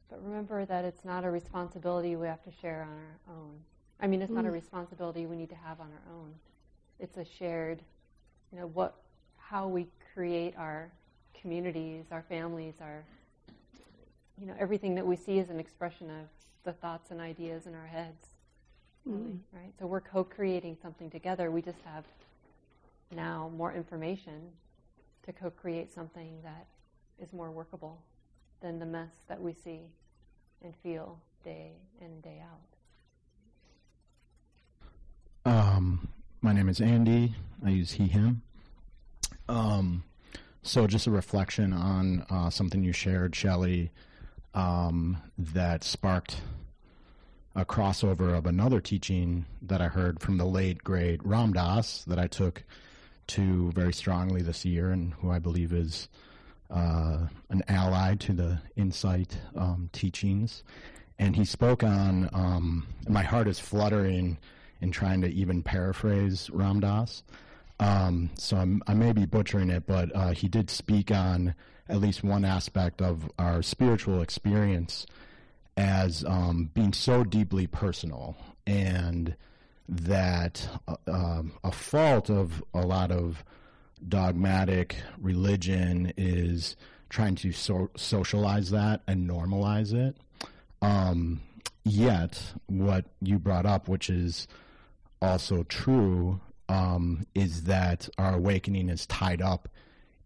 But 0.08 0.24
remember 0.24 0.64
that 0.64 0.84
it's 0.84 1.04
not 1.04 1.24
a 1.24 1.30
responsibility 1.30 2.16
we 2.16 2.26
have 2.26 2.42
to 2.44 2.50
share 2.60 2.82
on 2.82 2.88
our 2.88 3.36
own. 3.36 3.54
I 4.00 4.06
mean, 4.06 4.22
it's 4.22 4.32
mm. 4.32 4.36
not 4.36 4.46
a 4.46 4.50
mm. 4.50 4.54
responsibility 4.54 5.26
we 5.26 5.36
need 5.36 5.50
to 5.50 5.56
have 5.56 5.80
on 5.80 5.88
our 5.88 6.14
own. 6.14 6.34
It's 6.98 7.16
a 7.16 7.24
shared, 7.24 7.82
you 8.56 8.62
know, 8.62 8.68
what, 8.68 8.94
how 9.36 9.68
we 9.68 9.86
create 10.14 10.54
our 10.56 10.90
communities, 11.38 12.06
our 12.10 12.22
families, 12.22 12.72
our, 12.80 13.04
you 14.40 14.46
know, 14.46 14.54
everything 14.58 14.94
that 14.94 15.06
we 15.06 15.14
see 15.14 15.38
is 15.38 15.50
an 15.50 15.60
expression 15.60 16.08
of 16.08 16.26
the 16.64 16.72
thoughts 16.72 17.10
and 17.10 17.20
ideas 17.20 17.66
in 17.66 17.74
our 17.74 17.86
heads. 17.86 18.28
Really, 19.04 19.32
mm. 19.32 19.38
right? 19.52 19.74
So 19.78 19.86
we're 19.86 20.00
co-creating 20.00 20.78
something 20.80 21.10
together. 21.10 21.50
We 21.50 21.60
just 21.60 21.82
have 21.84 22.04
now 23.14 23.50
more 23.54 23.74
information 23.74 24.40
to 25.26 25.34
co-create 25.34 25.92
something 25.92 26.38
that 26.42 26.66
is 27.22 27.30
more 27.34 27.50
workable 27.50 28.00
than 28.62 28.78
the 28.78 28.86
mess 28.86 29.10
that 29.28 29.38
we 29.38 29.52
see 29.52 29.80
and 30.64 30.74
feel 30.82 31.18
day 31.44 31.72
in 32.00 32.22
day 32.22 32.42
out. 35.44 35.52
Um, 35.52 36.08
my 36.40 36.54
name 36.54 36.70
is 36.70 36.80
Andy. 36.80 37.34
I 37.62 37.68
use 37.68 37.92
he, 37.92 38.06
him. 38.06 38.40
Um, 39.48 40.04
so 40.62 40.86
just 40.86 41.06
a 41.06 41.10
reflection 41.10 41.72
on 41.72 42.26
uh, 42.28 42.50
something 42.50 42.82
you 42.82 42.92
shared, 42.92 43.34
Shelly, 43.34 43.90
um, 44.54 45.18
that 45.38 45.84
sparked 45.84 46.40
a 47.54 47.64
crossover 47.64 48.36
of 48.36 48.46
another 48.46 48.80
teaching 48.80 49.46
that 49.62 49.80
I 49.80 49.88
heard 49.88 50.20
from 50.20 50.36
the 50.36 50.44
late 50.44 50.84
great 50.84 51.24
Ram 51.24 51.52
Dass 51.52 52.04
that 52.04 52.18
I 52.18 52.26
took 52.26 52.64
to 53.28 53.72
very 53.72 53.92
strongly 53.92 54.42
this 54.42 54.64
year, 54.64 54.90
and 54.90 55.14
who 55.14 55.30
I 55.30 55.38
believe 55.38 55.72
is 55.72 56.08
uh, 56.70 57.26
an 57.48 57.62
ally 57.68 58.14
to 58.16 58.32
the 58.32 58.60
insight 58.76 59.38
um, 59.56 59.88
teachings. 59.92 60.64
And 61.18 61.34
he 61.34 61.44
spoke 61.44 61.82
on, 61.82 62.28
um, 62.32 62.86
my 63.08 63.22
heart 63.22 63.48
is 63.48 63.58
fluttering 63.58 64.38
in 64.80 64.90
trying 64.90 65.22
to 65.22 65.28
even 65.28 65.62
paraphrase 65.62 66.50
Ram 66.50 66.80
Dass. 66.80 67.22
Um, 67.78 68.30
so 68.38 68.56
I'm, 68.56 68.82
i 68.86 68.94
may 68.94 69.12
be 69.12 69.26
butchering 69.26 69.70
it, 69.70 69.86
but 69.86 70.14
uh, 70.14 70.30
he 70.30 70.48
did 70.48 70.70
speak 70.70 71.10
on 71.10 71.54
at 71.88 72.00
least 72.00 72.24
one 72.24 72.44
aspect 72.44 73.00
of 73.02 73.30
our 73.38 73.62
spiritual 73.62 74.22
experience 74.22 75.06
as 75.76 76.24
um, 76.24 76.70
being 76.74 76.92
so 76.92 77.22
deeply 77.22 77.66
personal 77.66 78.36
and 78.66 79.36
that 79.88 80.68
uh, 80.88 80.96
um, 81.06 81.52
a 81.62 81.70
fault 81.70 82.30
of 82.30 82.64
a 82.74 82.80
lot 82.80 83.10
of 83.12 83.44
dogmatic 84.08 84.96
religion 85.18 86.12
is 86.16 86.76
trying 87.08 87.34
to 87.36 87.52
so- 87.52 87.90
socialize 87.96 88.70
that 88.70 89.02
and 89.06 89.28
normalize 89.28 89.92
it. 89.92 90.16
Um, 90.82 91.40
yet, 91.84 92.40
what 92.66 93.04
you 93.22 93.38
brought 93.38 93.66
up, 93.66 93.88
which 93.88 94.10
is 94.10 94.48
also 95.22 95.62
true, 95.64 96.40
um, 96.68 97.26
is 97.34 97.64
that 97.64 98.08
our 98.18 98.34
awakening 98.34 98.88
is 98.88 99.06
tied 99.06 99.42
up 99.42 99.68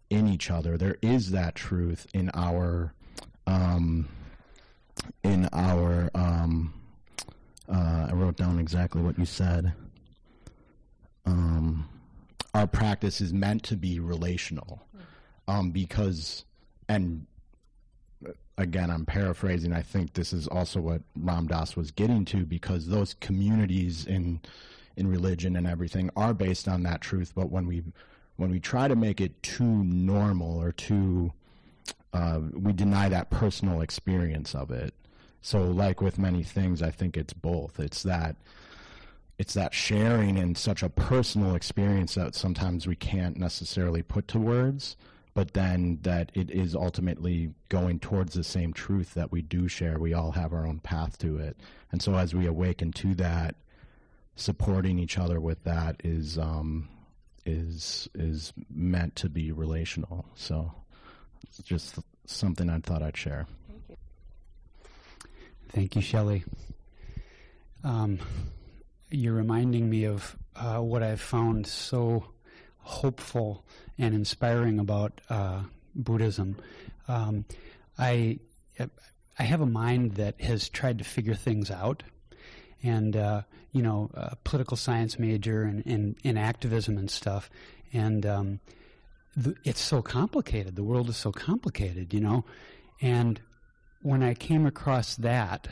in 0.08 0.26
each 0.28 0.50
other. 0.50 0.76
There 0.76 0.96
is 1.02 1.30
that 1.30 1.54
truth 1.54 2.06
in 2.12 2.30
our 2.34 2.94
um, 3.46 4.08
in 5.22 5.48
our 5.52 6.10
um, 6.14 6.74
uh, 7.70 8.08
I 8.10 8.12
wrote 8.12 8.36
down 8.36 8.58
exactly 8.58 9.00
what 9.00 9.18
you 9.18 9.24
said. 9.24 9.72
Um, 11.24 11.88
our 12.52 12.66
practice 12.66 13.20
is 13.20 13.32
meant 13.32 13.62
to 13.64 13.76
be 13.76 14.00
relational, 14.00 14.82
um, 15.46 15.70
because, 15.70 16.44
and 16.88 17.26
uh, 18.26 18.32
again, 18.58 18.90
I'm 18.90 19.06
paraphrasing. 19.06 19.72
I 19.72 19.82
think 19.82 20.14
this 20.14 20.32
is 20.32 20.48
also 20.48 20.80
what 20.80 21.02
Ram 21.16 21.46
Dass 21.46 21.76
was 21.76 21.92
getting 21.92 22.24
to, 22.26 22.44
because 22.44 22.88
those 22.88 23.14
communities 23.14 24.04
in 24.06 24.40
in 25.00 25.08
religion 25.08 25.56
and 25.56 25.66
everything 25.66 26.10
are 26.14 26.34
based 26.34 26.68
on 26.68 26.84
that 26.84 27.00
truth. 27.00 27.32
But 27.34 27.50
when 27.50 27.66
we 27.66 27.82
when 28.36 28.50
we 28.50 28.60
try 28.60 28.86
to 28.88 28.96
make 28.96 29.20
it 29.20 29.42
too 29.42 29.84
normal 29.84 30.58
or 30.58 30.72
too 30.72 31.32
uh, 32.12 32.40
we 32.52 32.72
deny 32.72 33.08
that 33.08 33.30
personal 33.30 33.80
experience 33.80 34.54
of 34.54 34.70
it. 34.70 34.94
So, 35.42 35.64
like 35.64 36.00
with 36.00 36.18
many 36.18 36.42
things, 36.42 36.82
I 36.82 36.90
think 36.90 37.16
it's 37.16 37.32
both. 37.32 37.80
It's 37.80 38.02
that 38.02 38.36
it's 39.38 39.54
that 39.54 39.72
sharing 39.72 40.36
in 40.36 40.54
such 40.54 40.82
a 40.82 40.90
personal 40.90 41.54
experience 41.54 42.14
that 42.14 42.34
sometimes 42.34 42.86
we 42.86 42.96
can't 42.96 43.38
necessarily 43.38 44.02
put 44.02 44.28
to 44.28 44.38
words, 44.38 44.96
but 45.32 45.54
then 45.54 45.98
that 46.02 46.30
it 46.34 46.50
is 46.50 46.74
ultimately 46.74 47.54
going 47.70 48.00
towards 48.00 48.34
the 48.34 48.44
same 48.44 48.74
truth 48.74 49.14
that 49.14 49.32
we 49.32 49.40
do 49.40 49.66
share. 49.66 49.98
We 49.98 50.12
all 50.12 50.32
have 50.32 50.52
our 50.52 50.66
own 50.66 50.80
path 50.80 51.16
to 51.18 51.38
it, 51.38 51.56
and 51.90 52.02
so 52.02 52.16
as 52.16 52.34
we 52.34 52.46
awaken 52.46 52.92
to 52.92 53.14
that, 53.14 53.54
supporting 54.40 54.98
each 54.98 55.18
other 55.18 55.38
with 55.38 55.62
that 55.64 56.00
is 56.02 56.38
um, 56.38 56.88
is 57.44 58.08
is 58.14 58.52
meant 58.72 59.14
to 59.16 59.28
be 59.28 59.52
relational. 59.52 60.24
So 60.34 60.72
it's 61.42 61.58
just 61.58 61.98
something 62.26 62.70
I 62.70 62.78
thought 62.78 63.02
I'd 63.02 63.16
share. 63.16 63.46
Thank 63.68 63.82
you. 63.88 63.96
Thank 65.68 65.96
you, 65.96 66.02
Shelly. 66.02 66.44
Um, 67.84 68.18
you're 69.10 69.34
reminding 69.34 69.88
me 69.88 70.04
of 70.04 70.36
uh, 70.56 70.78
what 70.78 71.02
I've 71.02 71.20
found 71.20 71.66
so 71.66 72.24
hopeful 72.78 73.64
and 73.98 74.14
inspiring 74.14 74.78
about 74.78 75.20
uh, 75.28 75.62
Buddhism. 75.94 76.56
Um, 77.08 77.44
I 77.98 78.38
I 79.38 79.42
have 79.42 79.60
a 79.60 79.66
mind 79.66 80.12
that 80.16 80.40
has 80.40 80.68
tried 80.68 80.98
to 80.98 81.04
figure 81.04 81.34
things 81.34 81.70
out, 81.70 82.02
and 82.82 83.16
uh, 83.16 83.42
you 83.72 83.82
know, 83.82 84.10
a 84.14 84.36
political 84.36 84.76
science 84.76 85.18
major 85.18 85.62
and 85.62 85.82
in, 85.82 86.16
in, 86.22 86.36
activism 86.36 86.98
and 86.98 87.10
stuff, 87.10 87.50
and 87.92 88.26
um, 88.26 88.60
the, 89.36 89.54
it's 89.64 89.80
so 89.80 90.02
complicated. 90.02 90.76
The 90.76 90.82
world 90.82 91.08
is 91.08 91.16
so 91.16 91.32
complicated, 91.32 92.12
you 92.12 92.20
know, 92.20 92.44
and 93.00 93.40
when 94.02 94.22
I 94.22 94.34
came 94.34 94.66
across 94.66 95.16
that, 95.16 95.68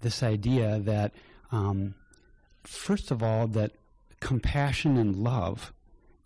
this 0.00 0.22
idea 0.22 0.80
that 0.80 1.12
um, 1.52 1.94
first 2.64 3.10
of 3.10 3.22
all, 3.22 3.46
that 3.48 3.72
compassion 4.20 4.96
and 4.96 5.16
love 5.16 5.72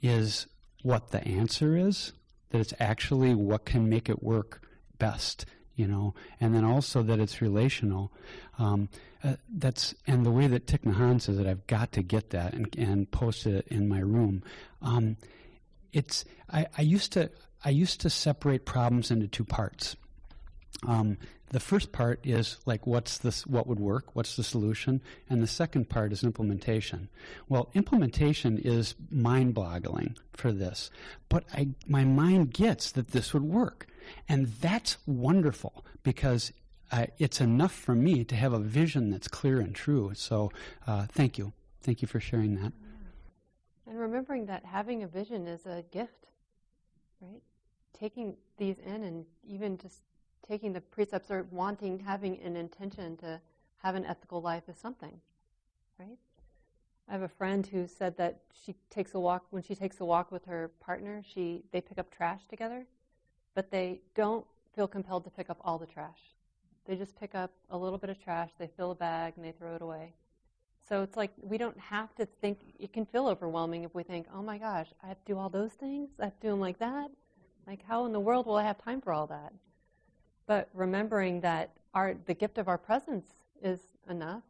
is 0.03 0.47
what 0.83 1.11
the 1.11 1.27
answer 1.27 1.77
is, 1.77 2.13
that 2.51 2.61
it's 2.61 2.75
actually 2.79 3.35
what 3.35 3.65
can 3.65 3.89
make 3.89 4.09
it 4.09 4.23
work 4.23 4.63
best, 4.99 5.47
you 5.77 5.87
know, 5.87 6.15
and 6.41 6.55
then 6.55 6.65
also 6.65 7.03
that 7.03 7.19
it's 7.19 7.41
relational. 7.41 8.13
Um, 8.59 8.89
uh, 9.23 9.37
that's 9.49 9.95
and 10.07 10.25
the 10.25 10.31
way 10.31 10.47
that 10.47 10.67
Thich 10.67 10.83
Nhat 10.83 10.97
Hanh 10.97 11.21
says 11.21 11.39
it, 11.39 11.47
I've 11.47 11.67
got 11.67 11.93
to 11.93 12.03
get 12.03 12.31
that 12.31 12.55
and, 12.55 12.75
and 12.77 13.11
post 13.11 13.47
it 13.47 13.67
in 13.69 13.89
my 13.89 14.01
room. 14.01 14.43
Um, 14.83 15.17
it's 15.93 16.25
I, 16.51 16.67
I, 16.77 16.83
used 16.83 17.13
to 17.13 17.31
I 17.65 17.71
used 17.71 18.01
to 18.03 18.11
separate 18.11 18.65
problems 18.67 19.11
into 19.11 19.27
two 19.27 19.45
parts. 19.45 19.97
Um, 20.87 21.19
the 21.55 21.61
first 21.61 21.93
part 21.93 22.19
is 22.25 22.59
like 22.67 22.85
what's 22.85 23.19
this 23.19 23.47
what 23.47 23.69
would 23.69 23.79
work 23.79 24.17
what's 24.17 24.35
the 24.35 24.43
solution 24.43 25.01
and 25.31 25.41
the 25.41 25.47
second 25.47 25.89
part 25.89 26.13
is 26.13 26.25
implementation 26.25 27.09
well 27.49 27.71
implementation 27.75 28.59
is 28.59 28.97
mind-boggling 29.09 30.17
for 30.33 30.51
this 30.51 30.91
but 31.29 31.45
I, 31.55 31.69
my 31.87 32.03
mind 32.05 32.53
gets 32.53 32.91
that 32.93 33.13
this 33.13 33.33
would 33.33 33.45
work 33.45 33.87
and 34.29 34.47
that's 34.47 34.99
wonderful 35.07 35.85
because 36.03 36.53
uh, 36.93 37.07
it's 37.19 37.41
enough 37.41 37.73
for 37.73 37.95
me 37.95 38.25
to 38.25 38.37
have 38.37 38.53
a 38.53 38.59
vision 38.59 39.11
that's 39.11 39.29
clear 39.29 39.61
and 39.61 39.75
true. 39.75 40.13
So 40.15 40.53
uh, 40.87 41.07
thank 41.07 41.39
you. 41.39 41.53
Thank 41.83 42.03
you 42.03 42.09
for 42.09 42.21
sharing 42.21 42.55
that. 42.57 42.73
And 43.87 43.99
remembering 43.99 44.47
that 44.47 44.65
having 44.65 45.03
a 45.03 45.07
vision 45.07 45.47
is 45.47 45.67
a 45.67 45.85
gift 45.91 46.25
right? 47.25 47.43
Taking 47.99 48.37
these 48.57 48.77
in 48.85 49.03
and 49.03 49.25
even 49.47 49.79
just 49.79 50.01
taking 50.47 50.73
the 50.73 50.81
precepts 50.81 51.31
or 51.31 51.47
wanting, 51.51 51.99
having 51.99 52.41
an 52.41 52.57
intention 52.57 53.17
to 53.19 53.41
have 53.79 53.95
an 53.95 54.05
ethical 54.05 54.41
life 54.41 54.65
is 54.69 54.77
something, 54.77 55.21
right? 55.99 56.19
I 57.09 57.13
have 57.13 57.23
a 57.23 57.29
friend 57.29 57.67
who 57.67 57.87
said 57.87 58.17
that 58.17 58.41
she 58.65 58.75
takes 58.91 59.15
a 59.15 59.21
walk 59.21 59.45
when 59.51 59.63
she 59.63 59.75
takes 59.75 60.01
a 60.01 60.05
walk 60.05 60.33
with 60.33 60.45
her 60.47 60.71
partner. 60.81 61.23
She 61.23 61.63
they 61.71 61.81
pick 61.81 61.99
up 61.99 62.11
trash 62.11 62.47
together, 62.49 62.87
but 63.55 63.71
they 63.71 64.01
don't 64.15 64.45
feel 64.75 64.89
compelled 64.89 65.25
to 65.25 65.31
pick 65.31 65.51
up 65.51 65.59
all 65.65 65.79
the 65.79 65.87
trash. 65.87 66.19
They 66.87 66.97
just 66.97 67.19
pick 67.19 67.35
up 67.35 67.51
a 67.71 67.79
little 67.79 67.99
bit 67.99 68.11
of 68.11 68.23
trash, 68.23 68.51
they 68.59 68.69
fill 68.77 68.91
a 68.91 68.95
bag, 68.95 69.35
and 69.37 69.45
they 69.45 69.53
throw 69.53 69.75
it 69.75 69.83
away. 69.83 70.15
So 70.87 71.03
it's 71.03 71.17
like 71.17 71.31
we 71.41 71.57
don't 71.57 71.79
have 71.79 72.15
to 72.17 72.27
think. 72.27 72.59
It 72.79 72.93
can 72.93 73.07
feel 73.07 73.27
overwhelming 73.27 73.85
if 73.85 73.95
we 73.95 74.03
think, 74.03 74.27
"Oh 74.35 74.43
my 74.43 74.59
gosh, 74.59 74.89
I 75.03 75.07
have 75.07 75.19
to 75.25 75.33
do 75.33 75.39
all 75.39 75.49
those 75.49 75.73
things. 75.73 76.11
I 76.21 76.25
have 76.25 76.35
to 76.41 76.47
do 76.47 76.51
them 76.51 76.61
like 76.61 76.79
that. 76.79 77.11
Like 77.67 77.83
how 77.89 78.05
in 78.05 78.13
the 78.13 78.21
world 78.21 78.47
will 78.47 78.57
I 78.57 78.65
have 78.65 78.77
time 78.77 79.01
for 79.01 79.13
all 79.13 79.27
that?" 79.29 79.55
But 80.47 80.69
remembering 80.75 81.41
that 81.41 81.71
our, 81.95 82.15
the 82.27 82.35
gift 82.35 82.59
of 82.59 82.69
our 82.69 82.77
presence 82.77 83.25
is 83.63 83.81
enough, 84.11 84.43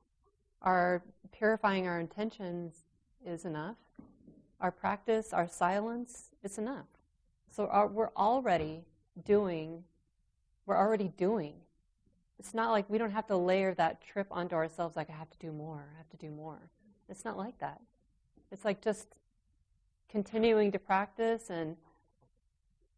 our 0.62 1.02
purifying 1.30 1.86
our 1.86 2.00
intentions 2.00 2.84
is 3.24 3.44
enough, 3.44 3.76
our 4.60 4.72
practice, 4.72 5.32
our 5.32 5.46
silence 5.46 6.30
is 6.42 6.58
enough. 6.58 6.86
So 7.50 7.66
our, 7.68 7.86
we're 7.86 8.10
already 8.16 8.84
doing, 9.24 9.84
we're 10.66 10.76
already 10.76 11.08
doing. 11.08 11.54
It's 12.38 12.54
not 12.54 12.70
like 12.70 12.88
we 12.88 12.98
don't 12.98 13.12
have 13.12 13.26
to 13.28 13.36
layer 13.36 13.74
that 13.74 14.00
trip 14.02 14.26
onto 14.30 14.54
ourselves 14.54 14.96
like 14.96 15.10
I 15.10 15.14
have 15.14 15.30
to 15.30 15.38
do 15.38 15.52
more, 15.52 15.86
I 15.94 15.98
have 15.98 16.08
to 16.10 16.16
do 16.16 16.30
more. 16.30 16.58
It's 17.08 17.24
not 17.24 17.36
like 17.36 17.58
that. 17.58 17.80
It's 18.50 18.64
like 18.64 18.82
just 18.82 19.08
continuing 20.08 20.72
to 20.72 20.78
practice 20.78 21.50
and 21.50 21.76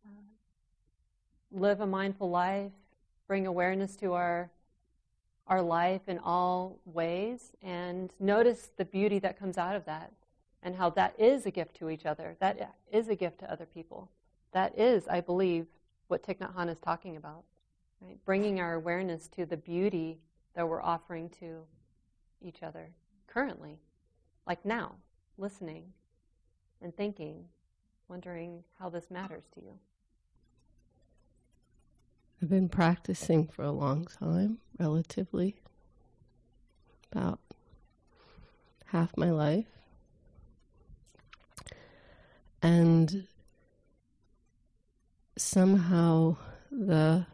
uh, 0.05 0.11
live 1.51 1.81
a 1.81 1.87
mindful 1.87 2.31
life 2.31 2.73
bring 3.27 3.47
awareness 3.47 3.97
to 3.97 4.13
our 4.13 4.51
our 5.49 5.63
life 5.63 6.09
in 6.09 6.19
all 6.19 6.81
ways 6.85 7.53
and 7.63 8.13
notice 8.19 8.71
the 8.77 8.85
beauty 8.85 9.21
that 9.21 9.39
comes 9.39 9.57
out 9.57 9.77
of 9.77 9.85
that 9.85 10.13
and 10.65 10.75
how 10.75 10.91
that 10.91 11.15
is 11.21 11.47
a 11.47 11.51
gift 11.53 11.77
to 11.77 11.89
each 11.89 12.05
other. 12.05 12.37
That 12.41 12.75
is 12.91 13.09
a 13.09 13.15
gift 13.15 13.39
to 13.41 13.51
other 13.51 13.65
people. 13.65 14.11
That 14.51 14.77
is, 14.77 15.07
I 15.07 15.21
believe, 15.21 15.67
what 16.09 16.23
Thich 16.27 16.39
Nhat 16.39 16.55
Hanh 16.55 16.71
is 16.71 16.79
talking 16.79 17.17
about. 17.17 17.45
Right? 18.01 18.19
Bringing 18.25 18.61
our 18.61 18.75
awareness 18.75 19.29
to 19.29 19.47
the 19.47 19.57
beauty 19.57 20.19
that 20.55 20.69
we're 20.69 20.83
offering 20.83 21.31
to 21.41 21.63
each 22.43 22.63
other 22.63 22.91
currently, 23.27 23.79
like 24.47 24.65
now, 24.65 24.97
listening 25.39 25.85
and 26.83 26.95
thinking, 26.97 27.45
wondering 28.09 28.63
how 28.79 28.89
this 28.89 29.11
matters 29.11 29.45
to 29.55 29.61
you. 29.61 29.73
I've 32.43 32.51
been 32.51 32.69
practicing 32.69 33.47
for 33.49 33.63
a 33.63 33.73
long 33.73 34.05
time, 34.05 34.59
relatively, 34.79 35.57
about 37.11 37.41
half 38.87 39.17
my 39.17 39.31
life. 39.31 39.67
And 42.63 43.27
somehow 45.37 46.37
the 46.71 47.27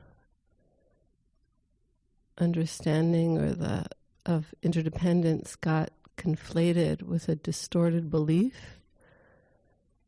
understanding 2.39 3.39
or 3.39 3.53
the 3.53 3.87
of 4.25 4.55
interdependence 4.63 5.57
got 5.57 5.91
conflated 6.17 7.03
with 7.03 7.29
a 7.29 7.35
distorted 7.35 8.11
belief 8.11 8.79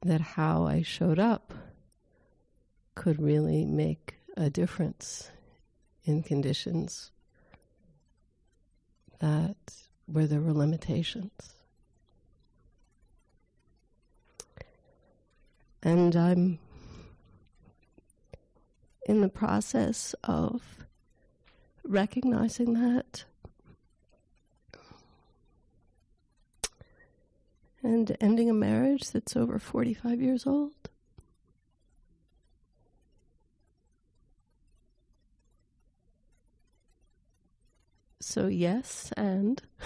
that 0.02 0.20
how 0.20 0.64
I 0.66 0.82
showed 0.82 1.18
up 1.18 1.52
could 2.94 3.20
really 3.20 3.64
make 3.64 4.14
a 4.36 4.50
difference 4.50 5.30
in 6.04 6.22
conditions 6.22 7.10
that 9.20 9.56
where 10.06 10.26
there 10.26 10.40
were 10.40 10.52
limitations. 10.52 11.54
And 15.82 16.14
I'm 16.14 16.58
in 19.06 19.20
the 19.20 19.28
process 19.28 20.14
of 20.24 20.62
recognizing 21.84 22.74
that 22.74 23.24
and 27.82 28.16
ending 28.18 28.48
a 28.48 28.54
marriage 28.54 29.10
that's 29.10 29.36
over 29.36 29.58
45 29.58 30.20
years 30.20 30.46
old. 30.46 30.72
So, 38.20 38.46
yes, 38.46 39.12
and 39.18 39.60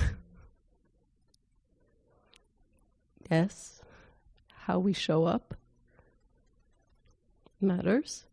yes, 3.29 3.83
how 4.55 4.79
we 4.79 4.93
show 4.93 5.25
up 5.25 5.55
matters. 7.61 8.28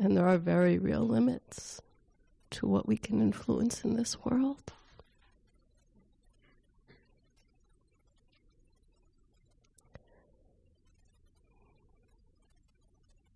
And 0.00 0.16
there 0.16 0.26
are 0.26 0.38
very 0.38 0.78
real 0.78 1.06
limits 1.06 1.82
to 2.52 2.66
what 2.66 2.88
we 2.88 2.96
can 2.96 3.20
influence 3.20 3.84
in 3.84 3.96
this 3.96 4.16
world. 4.24 4.72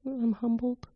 I'm 0.06 0.32
humbled. 0.32 0.88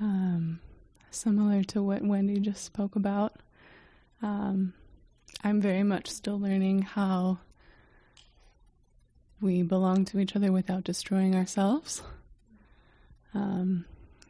Um, 0.00 0.58
similar 1.10 1.62
to 1.64 1.82
what 1.82 2.02
Wendy 2.02 2.40
just 2.40 2.64
spoke 2.64 2.96
about, 2.96 3.36
um, 4.22 4.72
I'm 5.44 5.60
very 5.60 5.82
much 5.84 6.08
still 6.08 6.40
learning 6.40 6.82
how 6.82 7.38
we 9.40 9.62
belong 9.62 10.04
to 10.06 10.18
each 10.18 10.36
other 10.36 10.52
without 10.52 10.84
destroying 10.84 11.34
ourselves. 11.34 12.02
Um, 13.34 13.84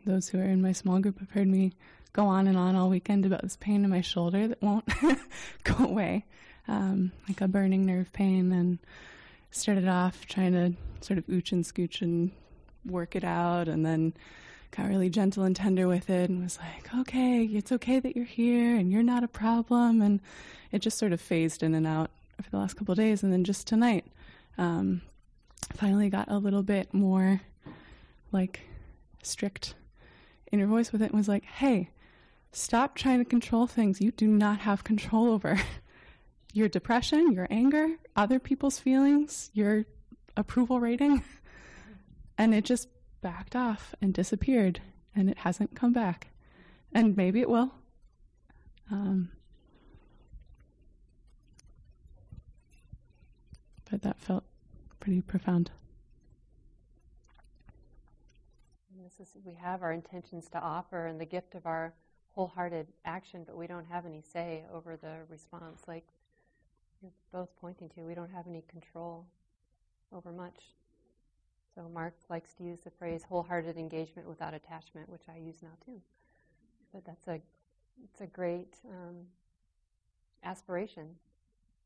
those 0.07 0.29
who 0.29 0.39
are 0.39 0.45
in 0.45 0.63
my 0.63 0.73
small 0.73 1.01
group 1.01 1.19
have 1.19 1.31
heard 1.31 1.49
me 1.49 1.73
go 2.13 2.27
on 2.27 2.47
and 2.47 2.57
on 2.57 2.77
all 2.77 2.89
weekend 2.89 3.27
about 3.27 3.43
this 3.43 3.57
pain 3.57 3.85
in 3.85 3.91
my 3.91 4.01
shoulder 4.01 4.49
that 4.49 4.63
won't 4.63 4.89
go 5.65 5.85
away, 5.85 6.25
um, 6.69 7.13
like 7.29 7.41
a 7.41 7.49
burning 7.49 7.87
nerve 7.87 8.13
pain, 8.13 8.53
and 8.53 8.79
started 9.51 9.89
off 9.89 10.27
trying 10.27 10.53
to 10.53 10.73
sort 11.05 11.19
of 11.19 11.27
ooch 11.27 11.53
and 11.53 11.65
scooch 11.65 12.03
and 12.03 12.31
work 12.85 13.17
it 13.17 13.25
out, 13.25 13.69
and 13.69 13.85
then 13.85 14.13
got 14.77 14.89
really 14.89 15.11
gentle 15.11 15.45
and 15.45 15.57
tender 15.57 15.89
with 15.89 16.09
it 16.11 16.31
and 16.31 16.43
was 16.43 16.59
like, 16.59 16.95
okay, 16.95 17.45
it's 17.45 17.73
okay 17.73 17.99
that 17.99 18.15
you're 18.15 18.25
here 18.25 18.77
and 18.77 18.93
you're 18.93 19.03
not 19.03 19.25
a 19.25 19.29
problem. 19.29 20.01
And 20.01 20.21
it 20.71 20.79
just 20.79 20.99
sort 20.99 21.13
of 21.13 21.21
phased 21.21 21.63
in 21.63 21.75
and 21.75 21.87
out 21.87 22.11
for 22.41 22.51
the 22.51 22.59
last 22.59 22.77
couple 22.77 22.95
days. 22.95 23.23
And 23.23 23.33
then 23.33 23.45
just 23.45 23.67
tonight, 23.67 24.05
um, 24.59 25.03
finally 25.77 26.09
got 26.09 26.31
a 26.31 26.39
little 26.39 26.63
bit 26.63 26.93
more 26.93 27.41
like 28.33 28.61
strict 29.23 29.75
in 30.53 30.61
inner 30.61 30.69
voice 30.69 30.93
with 30.93 31.03
it 31.03 31.11
and 31.11 31.19
was 31.19 31.29
like, 31.29 31.45
hey, 31.45 31.91
stop 32.53 32.95
trying 32.95 33.19
to 33.19 33.25
control 33.25 33.67
things 33.67 34.01
you 34.01 34.11
do 34.11 34.27
not 34.27 34.61
have 34.61 34.85
control 34.85 35.29
over. 35.29 35.61
your 36.53 36.69
depression, 36.69 37.33
your 37.33 37.47
anger, 37.51 37.97
other 38.17 38.39
people's 38.39 38.79
feelings, 38.79 39.51
your 39.53 39.85
approval 40.37 40.81
rating. 40.81 41.23
And 42.39 42.55
it 42.55 42.65
just 42.65 42.89
backed 43.21 43.55
off 43.55 43.95
and 44.01 44.15
disappeared, 44.15 44.81
and 45.15 45.29
it 45.29 45.37
hasn't 45.37 45.77
come 45.77 45.93
back. 45.93 46.29
And 46.91 47.15
maybe 47.15 47.41
it 47.41 47.51
will. 47.51 47.75
Um, 48.91 49.29
but 53.91 54.03
that 54.03 54.19
felt 54.19 54.45
pretty 55.01 55.21
profound. 55.21 55.71
Is, 59.19 59.37
we 59.45 59.53
have 59.55 59.83
our 59.83 59.93
intentions 59.93 60.49
to 60.49 60.59
offer 60.59 61.07
and 61.07 61.21
the 61.21 61.27
gift 61.27 61.55
of 61.55 61.67
our 61.67 61.93
wholehearted 62.35 62.87
action, 63.05 63.43
but 63.45 63.55
we 63.55 63.67
don't 63.67 63.85
have 63.85 64.07
any 64.07 64.23
say 64.23 64.65
over 64.73 64.97
the 64.97 65.17
response. 65.29 65.83
Like 65.87 66.07
you're 67.03 67.11
both 67.31 67.51
pointing 67.61 67.91
to, 67.91 68.03
we 68.03 68.15
don't 68.15 68.31
have 68.31 68.47
any 68.47 68.63
control 68.67 69.27
over 70.11 70.33
much. 70.33 70.59
So 71.75 71.89
Mark 71.93 72.15
likes 72.31 72.55
to 72.55 72.65
use 72.65 72.79
the 72.81 72.91
phrase 72.91 73.25
wholehearted 73.29 73.77
engagement 73.77 74.27
without 74.27 74.55
attachment, 74.55 75.09
which 75.11 75.25
I 75.29 75.39
use 75.39 75.57
now 75.63 75.77
too. 75.85 76.01
But 76.93 77.05
that's 77.05 77.29
a 77.29 77.41
it's 78.03 78.23
a 78.23 78.27
great 78.27 78.77
um, 78.89 79.17
aspiration 80.45 81.17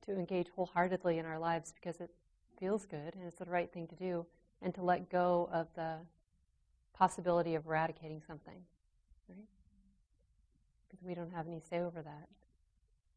to 0.06 0.12
engage 0.12 0.48
wholeheartedly 0.54 1.18
in 1.18 1.26
our 1.26 1.38
lives 1.38 1.72
because 1.72 2.00
it 2.00 2.10
feels 2.58 2.86
good 2.86 3.14
and 3.14 3.24
it's 3.26 3.38
the 3.38 3.44
right 3.46 3.72
thing 3.72 3.86
to 3.88 3.96
do, 3.96 4.26
and 4.62 4.74
to 4.74 4.82
let 4.82 5.10
go 5.10 5.48
of 5.52 5.68
the 5.74 5.96
possibility 6.94 7.54
of 7.54 7.66
eradicating 7.66 8.22
something, 8.26 8.60
right? 9.28 9.46
Because 10.88 11.04
we 11.04 11.14
don't 11.14 11.32
have 11.32 11.46
any 11.46 11.60
say 11.60 11.80
over 11.80 12.02
that. 12.02 12.28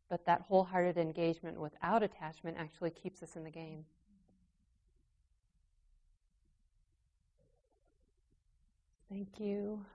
But 0.09 0.25
that 0.25 0.41
wholehearted 0.41 0.97
engagement 0.97 1.59
without 1.59 2.01
attachment 2.03 2.57
actually 2.59 2.91
keeps 2.91 3.21
us 3.21 3.35
in 3.35 3.43
the 3.43 3.51
game. 3.51 3.85
Thank 9.09 9.39
you, 9.39 9.85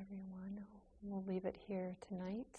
everyone. 0.00 0.64
We'll 1.02 1.24
leave 1.26 1.44
it 1.44 1.56
here 1.68 1.94
tonight. 2.08 2.58